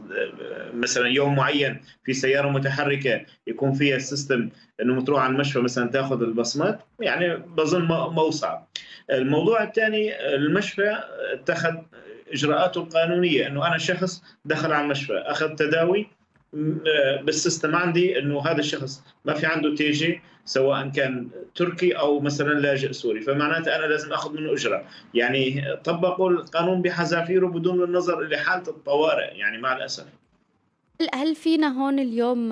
مثلا 0.73 1.07
يوم 1.07 1.35
معين 1.35 1.81
في 2.05 2.13
سيارة 2.13 2.49
متحركة 2.49 3.25
يكون 3.47 3.73
فيها 3.73 3.95
ال 3.95 4.03
system 4.03 4.49
إنه 4.81 5.01
تروح 5.01 5.23
على 5.23 5.33
المشفى 5.33 5.59
مثلا 5.59 5.89
تاخذ 5.89 6.21
البصمات 6.21 6.79
يعني 6.99 7.35
بظن 7.35 7.81
موسع 8.13 8.59
الموضوع 9.11 9.63
الثاني 9.63 10.35
المشفى 10.35 11.03
اتخذ 11.33 11.75
إجراءاته 12.31 12.81
القانونية 12.81 13.47
إنه 13.47 13.67
أنا 13.67 13.77
شخص 13.77 14.23
دخل 14.45 14.71
على 14.71 14.85
المشفى 14.85 15.13
اخذ 15.13 15.55
تداوي 15.55 16.07
بال 17.23 17.36
system 17.36 17.75
عندي 17.75 18.19
إنه 18.19 18.41
هذا 18.41 18.59
الشخص 18.59 19.03
ما 19.25 19.33
في 19.33 19.45
عنده 19.45 19.75
TC 19.75 20.21
سواء 20.45 20.89
كان 20.89 21.29
تركي 21.55 21.91
أو 21.91 22.19
مثلا 22.19 22.53
لاجئ 22.53 22.91
سوري. 22.91 23.21
فمعناته 23.21 23.75
أنا 23.75 23.85
لازم 23.85 24.13
أخذ 24.13 24.33
منه 24.33 24.53
اجره 24.53 24.85
يعني 25.13 25.63
طبقوا 25.83 26.29
القانون 26.29 26.81
بحذافيره 26.81 27.47
بدون 27.47 27.83
النظر 27.83 28.21
إلى 28.21 28.37
حالة 28.37 28.67
الطوارئ 28.67 29.37
يعني 29.37 29.57
مع 29.57 29.77
الأسف. 29.77 30.05
هل 31.13 31.35
فينا 31.35 31.67
هون 31.67 31.99
اليوم 31.99 32.51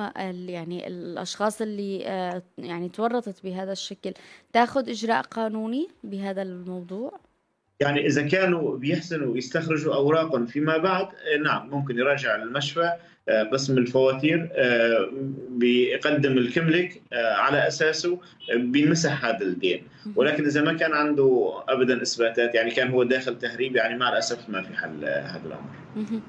يعني 0.49 0.87
الأشخاص 0.87 1.61
اللي 1.61 2.07
آه، 2.07 2.43
يعني 2.57 2.89
تورطت 2.89 3.43
بهذا 3.43 3.71
الشكل 3.71 4.13
تاخذ 4.53 4.89
إجراء 4.89 5.21
قانوني 5.21 5.87
بهذا 6.03 6.41
الموضوع؟ 6.41 7.19
يعني 7.79 8.07
إذا 8.07 8.27
كانوا 8.27 8.77
بيحسنوا 8.77 9.37
يستخرجوا 9.37 9.95
أوراقهم 9.95 10.45
فيما 10.45 10.77
بعد 10.77 11.05
آه، 11.05 11.37
نعم 11.43 11.69
ممكن 11.69 11.97
يراجع 11.97 12.35
المشفى. 12.35 12.93
قسم 13.29 13.77
الفواتير 13.77 14.49
آه، 14.53 15.09
بيقدم 15.49 16.37
الكملك 16.37 17.01
آه، 17.13 17.33
على 17.33 17.67
أساسه 17.67 18.19
بينمسح 18.55 19.25
هذا 19.25 19.41
الدين. 19.41 19.83
ولكن 20.15 20.45
إذا 20.45 20.61
ما 20.61 20.73
كان 20.73 20.93
عنده 20.93 21.53
ابدا 21.69 22.01
إثباتات 22.01 22.55
يعني 22.55 22.71
كان 22.71 22.89
هو 22.89 23.03
داخل 23.03 23.37
تهريب 23.37 23.75
يعني 23.75 23.97
مع 23.97 24.09
الأسف 24.09 24.49
ما 24.49 24.61
في 24.61 24.73
حل 24.73 25.05
هذا 25.05 25.41
الأمر. 25.45 25.69
آه، 25.97 26.21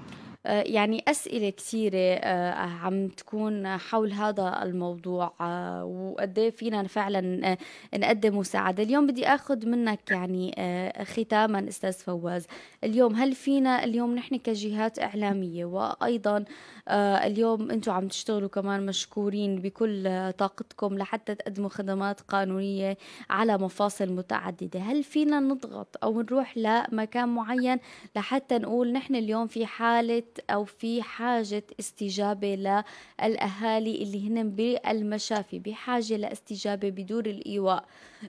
يعني 0.45 1.05
أسئلة 1.09 1.51
كثيرة 1.51 2.19
آه، 2.21 2.53
عم 2.53 3.09
تكون 3.09 3.79
حول 3.79 4.13
هذا 4.13 4.63
الموضوع 4.63 5.35
آه، 5.41 5.85
وقد 5.85 6.39
إيه 6.39 6.51
فينا 6.51 6.83
فعلا 6.83 7.57
نقدم 7.95 8.39
مساعدة. 8.39 8.83
اليوم 8.83 9.07
بدي 9.07 9.27
أخذ 9.27 9.67
منك 9.67 10.11
يعني 10.11 10.55
ختاما 11.03 11.69
أستاذ 11.69 11.93
فواز. 11.93 12.47
اليوم 12.85 13.15
هل 13.15 13.33
فينا 13.33 13.85
اليوم 13.85 14.15
نحن 14.15 14.37
كجهات 14.37 14.99
إعلامية 14.99 15.65
وأيضا 15.65 16.45
اليوم 16.89 17.71
أنتم 17.71 17.93
عم 17.93 18.09
تشتغلوا 18.09 18.49
كمان 18.49 18.87
مشكورين 18.87 19.61
بكل 19.61 20.33
طاقتكم 20.39 20.99
لحتى 20.99 21.35
تقدموا 21.35 21.69
خدمات 21.69 22.21
قانونية 22.21 22.97
على 23.31 23.59
مفاصل 23.59 24.13
متعددة 24.13 24.81
هل 24.81 25.03
فينا 25.05 25.41
نضغط 25.41 25.97
أو 26.03 26.21
نروح 26.23 26.59
لمكان 26.59 27.29
معين 27.29 27.79
لحتى 28.17 28.59
نقول 28.59 28.93
نحن 28.93 29.15
اليوم 29.15 29.47
في 29.47 29.67
حالة 29.67 30.23
أو 30.51 30.65
في 30.65 31.03
حاجة 31.03 31.65
استجابة 31.81 32.55
للأهالي 32.55 34.03
اللي 34.03 34.29
هن 34.29 34.51
بالمشافي 34.51 35.59
بحاجة 35.59 36.17
لاستجابة 36.17 36.91
بدور 36.91 37.27
الإيواء. 37.27 37.85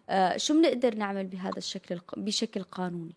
آه 0.09 0.37
شو 0.37 0.53
بنقدر 0.53 0.95
نعمل 0.95 1.25
بهذا 1.25 1.57
الشكل 1.57 1.99
بشكل 2.17 2.63
قانوني؟ 2.63 3.13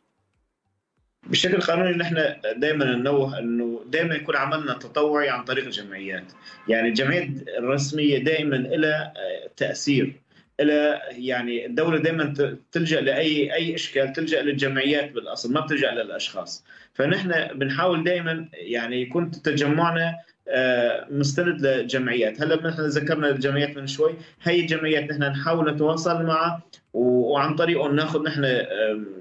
بشكل 1.26 1.60
قانوني 1.60 1.96
نحن 1.96 2.34
دائما 2.56 2.84
ننوه 2.84 3.38
إنه 3.38 3.80
دائما 3.86 4.14
يكون 4.14 4.36
عملنا 4.36 4.72
تطوعي 4.72 5.28
عن 5.28 5.44
طريق 5.44 5.64
الجمعيات، 5.64 6.32
يعني 6.68 6.88
الجمعيات 6.88 7.28
الرسمية 7.58 8.18
دائما 8.18 8.56
لها 8.56 9.14
تأثير. 9.56 10.20
إلى 10.60 11.00
يعني 11.10 11.66
الدولة 11.66 11.98
دائما 11.98 12.34
تلجأ 12.72 13.00
لأي 13.00 13.54
أي 13.54 13.74
إشكال 13.74 14.12
تلجأ 14.12 14.42
للجمعيات 14.42 15.12
بالأصل 15.12 15.52
ما 15.52 15.60
بتلجأ 15.60 15.90
للأشخاص. 15.90 16.64
فنحن 16.94 17.58
بنحاول 17.58 18.04
دائما 18.04 18.48
يعني 18.52 19.02
يكون 19.02 19.30
تجمعنا 19.30 20.14
آه، 20.50 21.06
مستند 21.10 21.66
لجمعيات. 21.66 22.42
هلأ 22.42 22.68
نحن 22.68 22.80
ذكرنا 22.80 23.28
الجمعيات 23.28 23.76
من 23.76 23.86
شوي. 23.86 24.14
هي 24.42 24.60
الجمعيات 24.60 25.10
نحن 25.10 25.22
نحاول 25.22 25.70
نتواصل 25.70 26.22
معها 26.22 26.62
وعن 26.92 27.54
طريقهم 27.54 27.96
ناخذ 27.96 28.22
نحن 28.22 28.44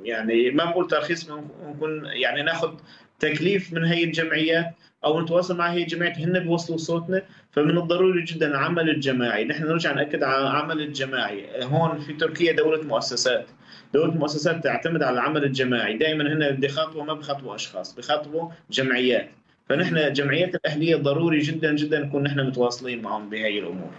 يعني 0.04 0.52
ما 0.52 0.66
بقول 0.66 0.88
ترخيص 0.88 1.30
ممكن 1.66 2.06
يعني 2.06 2.42
ناخذ 2.42 2.74
تكليف 3.20 3.74
من 3.74 3.86
هي 3.86 4.04
الجمعيات 4.04 4.74
أو 5.06 5.22
نتواصل 5.22 5.58
مع 5.58 5.72
هي 5.72 5.82
الجمعيات. 5.82 6.18
هن 6.18 6.40
بيوصلوا 6.40 6.78
صوتنا. 6.78 7.22
فمن 7.58 7.78
الضروري 7.78 8.24
جدا 8.24 8.48
العمل 8.48 8.90
الجماعي. 8.90 9.46
نحن 9.46 9.64
نرجع 9.64 9.94
نأكد 9.94 10.24
على 10.24 10.42
العمل 10.42 10.82
الجماعي. 10.82 11.46
هون 11.64 12.00
في 12.00 12.14
تركيا 12.14 12.52
دولة 12.52 12.84
مؤسسات. 12.84 13.46
دولة 13.94 14.14
المؤسسات 14.14 14.64
تعتمد 14.64 15.04
على 15.04 15.14
العمل 15.14 15.44
الجماعي. 15.44 15.98
دائما 15.98 16.34
هن 16.34 16.56
بدي 16.56 16.68
خاطبوا 16.68 17.04
ما 17.04 17.14
بخاطبوا 17.14 17.56
أشخاص 17.56 17.96
بخاطبوا 17.96 18.50
جمعيات. 18.72 19.30
فنحن 19.70 20.14
جمعيات 20.14 20.56
الأهلية 20.56 20.96
ضروري 20.96 21.40
جدا 21.40 21.76
جدا 21.76 22.00
نكون 22.00 22.24
نحن 22.24 22.40
متواصلين 22.40 23.02
معهم 23.02 23.30
بهي 23.30 23.60
الأمور. 23.60 23.92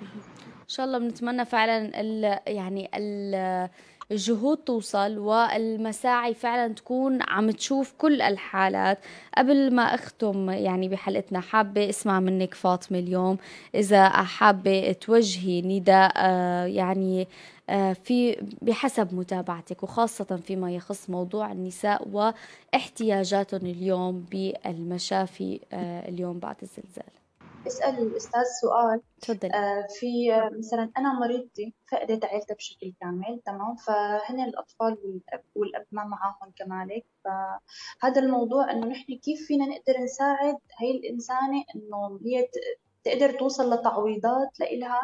إن 0.63 0.69
شاء 0.69 0.87
الله 0.87 0.99
بنتمنى 0.99 1.45
فعلا 1.45 2.01
ال 2.01 2.39
يعني 2.47 2.91
ال 2.95 3.69
الجهود 4.13 4.59
توصل 4.59 5.19
والمساعي 5.19 6.35
فعلا 6.35 6.75
تكون 6.75 7.19
عم 7.23 7.51
تشوف 7.51 7.95
كل 7.99 8.23
الحالات. 8.23 8.99
قبل 9.39 9.75
ما 9.75 9.83
أختم 9.83 10.51
يعني 10.51 10.89
بحلقتنا 10.89 11.41
حابة 11.41 11.89
أسمع 11.89 12.21
منك 12.21 12.55
فاطمة 12.55 12.99
اليوم 12.99 13.39
إذا 13.75 14.09
حابة 14.09 14.93
توجهي 14.93 15.63
نداء 15.63 16.13
آه، 16.17 16.65
يعني 16.65 17.29
آه، 17.71 17.93
في 17.93 18.37
بحسب 18.63 19.15
متابعتك 19.15 19.83
وخاصة 19.83 20.41
فيما 20.47 20.73
يخص 20.73 21.11
موضوع 21.11 21.53
النساء 21.53 22.09
واحتياجاتهم 22.13 23.67
اليوم 23.67 24.27
بالمشافي 24.31 25.61
آه، 25.73 26.09
اليوم 26.09 26.39
بعد 26.39 26.57
الزلزال. 26.63 27.18
اسال 27.69 27.99
الأستاذ 27.99 28.45
سؤال 28.61 29.01
تفضل 29.21 29.53
آه 29.53 29.87
في 30.01 30.09
مثلا 30.59 30.91
أنا 30.99 31.13
مريضتي 31.21 31.75
فقدت 31.93 32.25
عيلتها 32.25 32.55
بشكل 32.55 32.93
كامل 33.01 33.41
تمام؟ 33.47 33.77
فهن 33.77 34.41
الأطفال 34.41 34.99
والاب 35.05 35.43
والاب 35.55 35.87
ما 35.93 36.05
معاهم 36.05 36.53
كمالك 36.57 37.05
فهذا 37.25 38.21
الموضوع 38.21 38.71
إنه 38.71 38.87
نحن 38.87 39.19
كيف 39.19 39.47
فينا 39.47 39.67
نقدر 39.67 40.01
نساعد 40.05 40.57
هي 40.81 40.91
الإنسانة 40.91 41.65
إنه 41.75 42.21
هي 42.25 42.49
تقدر 43.09 43.39
توصل 43.39 43.75
لتعويضات 43.75 44.61
لإلها 44.61 45.01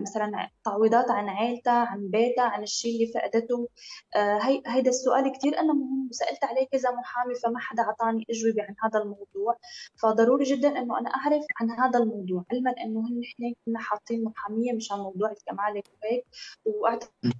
مثلا 0.00 0.48
تعويضات 0.64 1.10
عن 1.10 1.28
عيلتها 1.28 1.72
عن 1.84 2.08
بيتها 2.10 2.44
عن 2.44 2.62
الشيء 2.62 2.94
اللي 2.94 3.12
فقدته. 3.12 3.68
آه 4.16 4.38
هي 4.38 4.62
هيدا 4.66 4.90
السؤال 4.90 5.32
كثير 5.32 5.58
أنا 5.58 5.72
مهم 5.72 6.08
وسألت 6.10 6.44
عليه 6.44 6.66
كذا 6.72 6.90
محامي 6.90 7.34
فما 7.34 7.58
حدا 7.58 7.82
أعطاني 7.82 8.26
أجوبة 8.30 8.62
عن 8.62 8.74
هذا 8.84 8.98
الموضوع. 9.02 9.56
فضروري 10.02 10.44
جدا 10.44 10.68
إنه 10.68 10.98
أنا 10.98 11.10
أعرف 11.10 11.44
عن 11.60 11.70
هذا 11.70 11.98
الموضوع 11.98 12.44
علما 12.52 12.70
إنه 12.84 13.00
نحن 13.00 13.54
كنا 13.66 13.78
حاطين 13.78 14.24
محامية 14.24 14.72
مشان 14.72 14.96
موضوع 14.98 15.30
الكمالة 15.30 15.82
وهيك 16.02 16.24
وأعتقد 16.64 17.32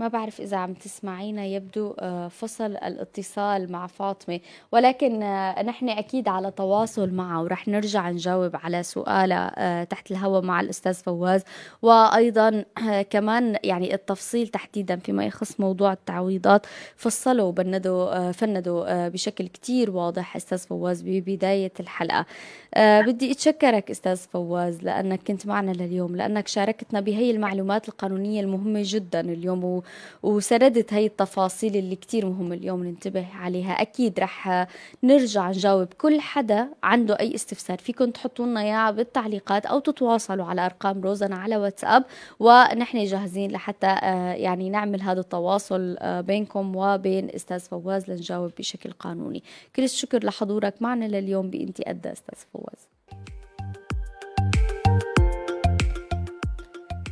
ما 0.00 0.08
بعرف 0.08 0.40
إذا 0.40 0.56
عم 0.56 0.74
تسمعينا 0.74 1.44
يبدو 1.44 1.94
آه، 1.98 2.28
فصل 2.28 2.64
الاتصال 2.64 3.72
مع 3.72 3.86
فاطمة. 3.86 4.40
ولكن 4.72 5.22
آه، 5.22 5.62
نحن 5.62 5.88
أكيد 5.88 6.28
على 6.28 6.50
تواصل 6.50 7.10
معها 7.10 7.40
ورح 7.40 7.68
نرجع 7.68 8.10
نجاوب 8.10 8.56
على 8.56 8.82
سؤالها 8.82 9.54
آه، 9.58 9.84
تحت 9.84 10.10
الهواء 10.10 10.42
مع 10.42 10.60
الأستاذ 10.60 10.94
فواز. 10.94 11.42
وأيضا 11.82 12.64
كمان 13.10 13.56
يعني 13.64 13.94
التفصيل 13.94 14.48
تحديدا 14.48 14.96
فيما 14.96 15.24
يخص 15.24 15.60
موضوع 15.60 15.92
التعويضات. 15.92 16.66
فصلوا 16.96 17.46
وبندوا 17.46 18.32
فندوا 18.32 19.08
بشكل 19.08 19.48
كتير 19.48 19.90
واضح 19.90 20.36
أستاذ 20.36 20.58
فواز 20.58 21.02
ببداية 21.02 21.72
الحلقة. 21.80 22.26
بدي 22.76 23.32
أتشكرك 23.32 23.90
أستاذ 23.90 24.16
فواز 24.16 24.82
لأنك 24.82 25.20
كنت 25.26 25.46
معنا 25.46 25.70
لليوم 25.70 26.16
لأنك 26.16 26.48
شاركتنا 26.48 27.00
بهي 27.00 27.30
المعلومات 27.30 27.88
القانونية 27.88 28.40
المهمة 28.40 28.80
جدا 28.84 29.20
اليوم. 29.20 29.82
وسردت 30.22 30.92
هاي 30.92 31.06
التفاصيل 31.06 31.76
اللي 31.76 31.96
كتير 31.96 32.26
مهم 32.26 32.52
اليوم 32.52 32.84
ننتبه 32.84 33.26
عليها. 33.34 33.72
أكيد 33.72 34.20
رح 34.20 34.66
نرجع 35.02 35.48
نجاوب 35.48 35.86
كل 35.98 36.20
حدا 36.20 36.68
عنده 36.82 37.18
أي 37.20 37.34
استفسار. 37.34 37.78
فيكم 37.78 38.10
تحطوا 38.10 38.46
لنا 38.46 38.60
إياها 38.60 38.90
بالتعليقات 38.90 39.66
أو 39.66 39.78
تتواصلوا 39.78 40.44
على 40.44 40.66
أرقام 40.66 41.00
روزنا 41.00 41.36
على 41.36 41.56
واتساب 41.56 42.04
ونحن 42.40 43.04
جاهزين 43.04 43.50
لحتى 43.50 43.86
آه، 43.86 44.32
يعني 44.32 44.70
نعمل 44.70 45.02
هذا 45.02 45.20
التواصل 45.20 45.96
آه، 45.98 46.20
بينكم 46.20 46.76
وبين 46.76 47.30
أستاذ 47.34 47.60
فواز 47.60 48.10
لنجاوب 48.10 48.50
بشكل 48.58 48.92
قانوني. 48.92 49.42
كل 49.76 49.84
الشكر 49.84 50.24
لحضورك 50.24 50.82
معنا 50.82 51.04
لليوم 51.04 51.50
بإنتي 51.50 51.90
قدا 51.90 52.12
أستاذ 52.12 52.38
فواز. 52.52 52.88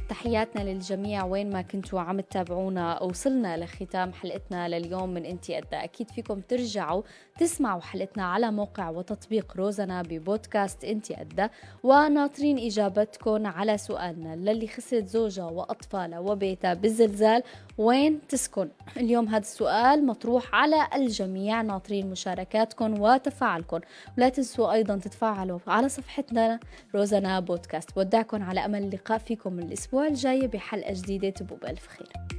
تحياتنا 0.09 0.63
للجميع. 0.63 1.25
وين 1.25 1.51
ما 1.51 1.63
كنتوا 1.63 2.01
عم 2.01 2.21
تتابعونا 2.21 3.03
وصلنا 3.03 3.57
لختام 3.57 4.13
حلقتنا 4.13 4.69
لليوم 4.69 5.15
من 5.15 5.25
انتي 5.25 5.57
قدا 5.57 5.75
أكيد 5.75 6.11
فيكم 6.11 6.41
ترجعوا 6.41 7.03
تسمعوا 7.39 7.81
حلقتنا 7.81 8.25
على 8.25 8.51
موقع 8.51 8.89
وتطبيق 8.91 9.57
روزنا 9.57 10.03
ببودكاست 10.03 10.85
انتي 10.85 11.15
قدا 11.15 11.51
وناطرين 11.83 12.59
إجابتكم 12.59 13.47
على 13.47 13.79
سؤالنا. 13.79 14.37
للي 14.37 14.67
خسرت 14.69 15.07
زوجها 15.07 15.45
وأطفالها 15.51 16.19
وبيتها 16.19 16.75
بالزلزال 16.75 17.43
وين 17.79 18.21
تسكن؟ 18.29 18.69
اليوم 18.97 19.29
هذا 19.29 19.39
السؤال 19.39 20.07
مطروح 20.07 20.55
على 20.55 20.89
الجميع 20.95 21.63
ناطرين 21.63 22.11
مشاركاتكم 22.11 23.01
وتفاعلكم. 23.01 23.81
ولا 24.19 24.29
تنسوا 24.29 24.73
أيضا 24.73 24.97
تتفاعلوا 24.97 25.59
على 25.67 25.89
صفحتنا 25.89 26.61
روزنا 26.95 27.41
بودكاست. 27.41 27.95
بودعكم 27.95 28.43
على 28.43 28.65
أمل 28.65 28.83
اللقاء 28.83 29.19
فيكم 29.19 29.59
الأسبوع 29.59 30.07
الجاي 30.07 30.47
بحلقة 30.47 30.93
جديدة. 30.93 31.31
تبو 31.31 31.55
بألف 31.55 31.87
خير. 31.87 32.38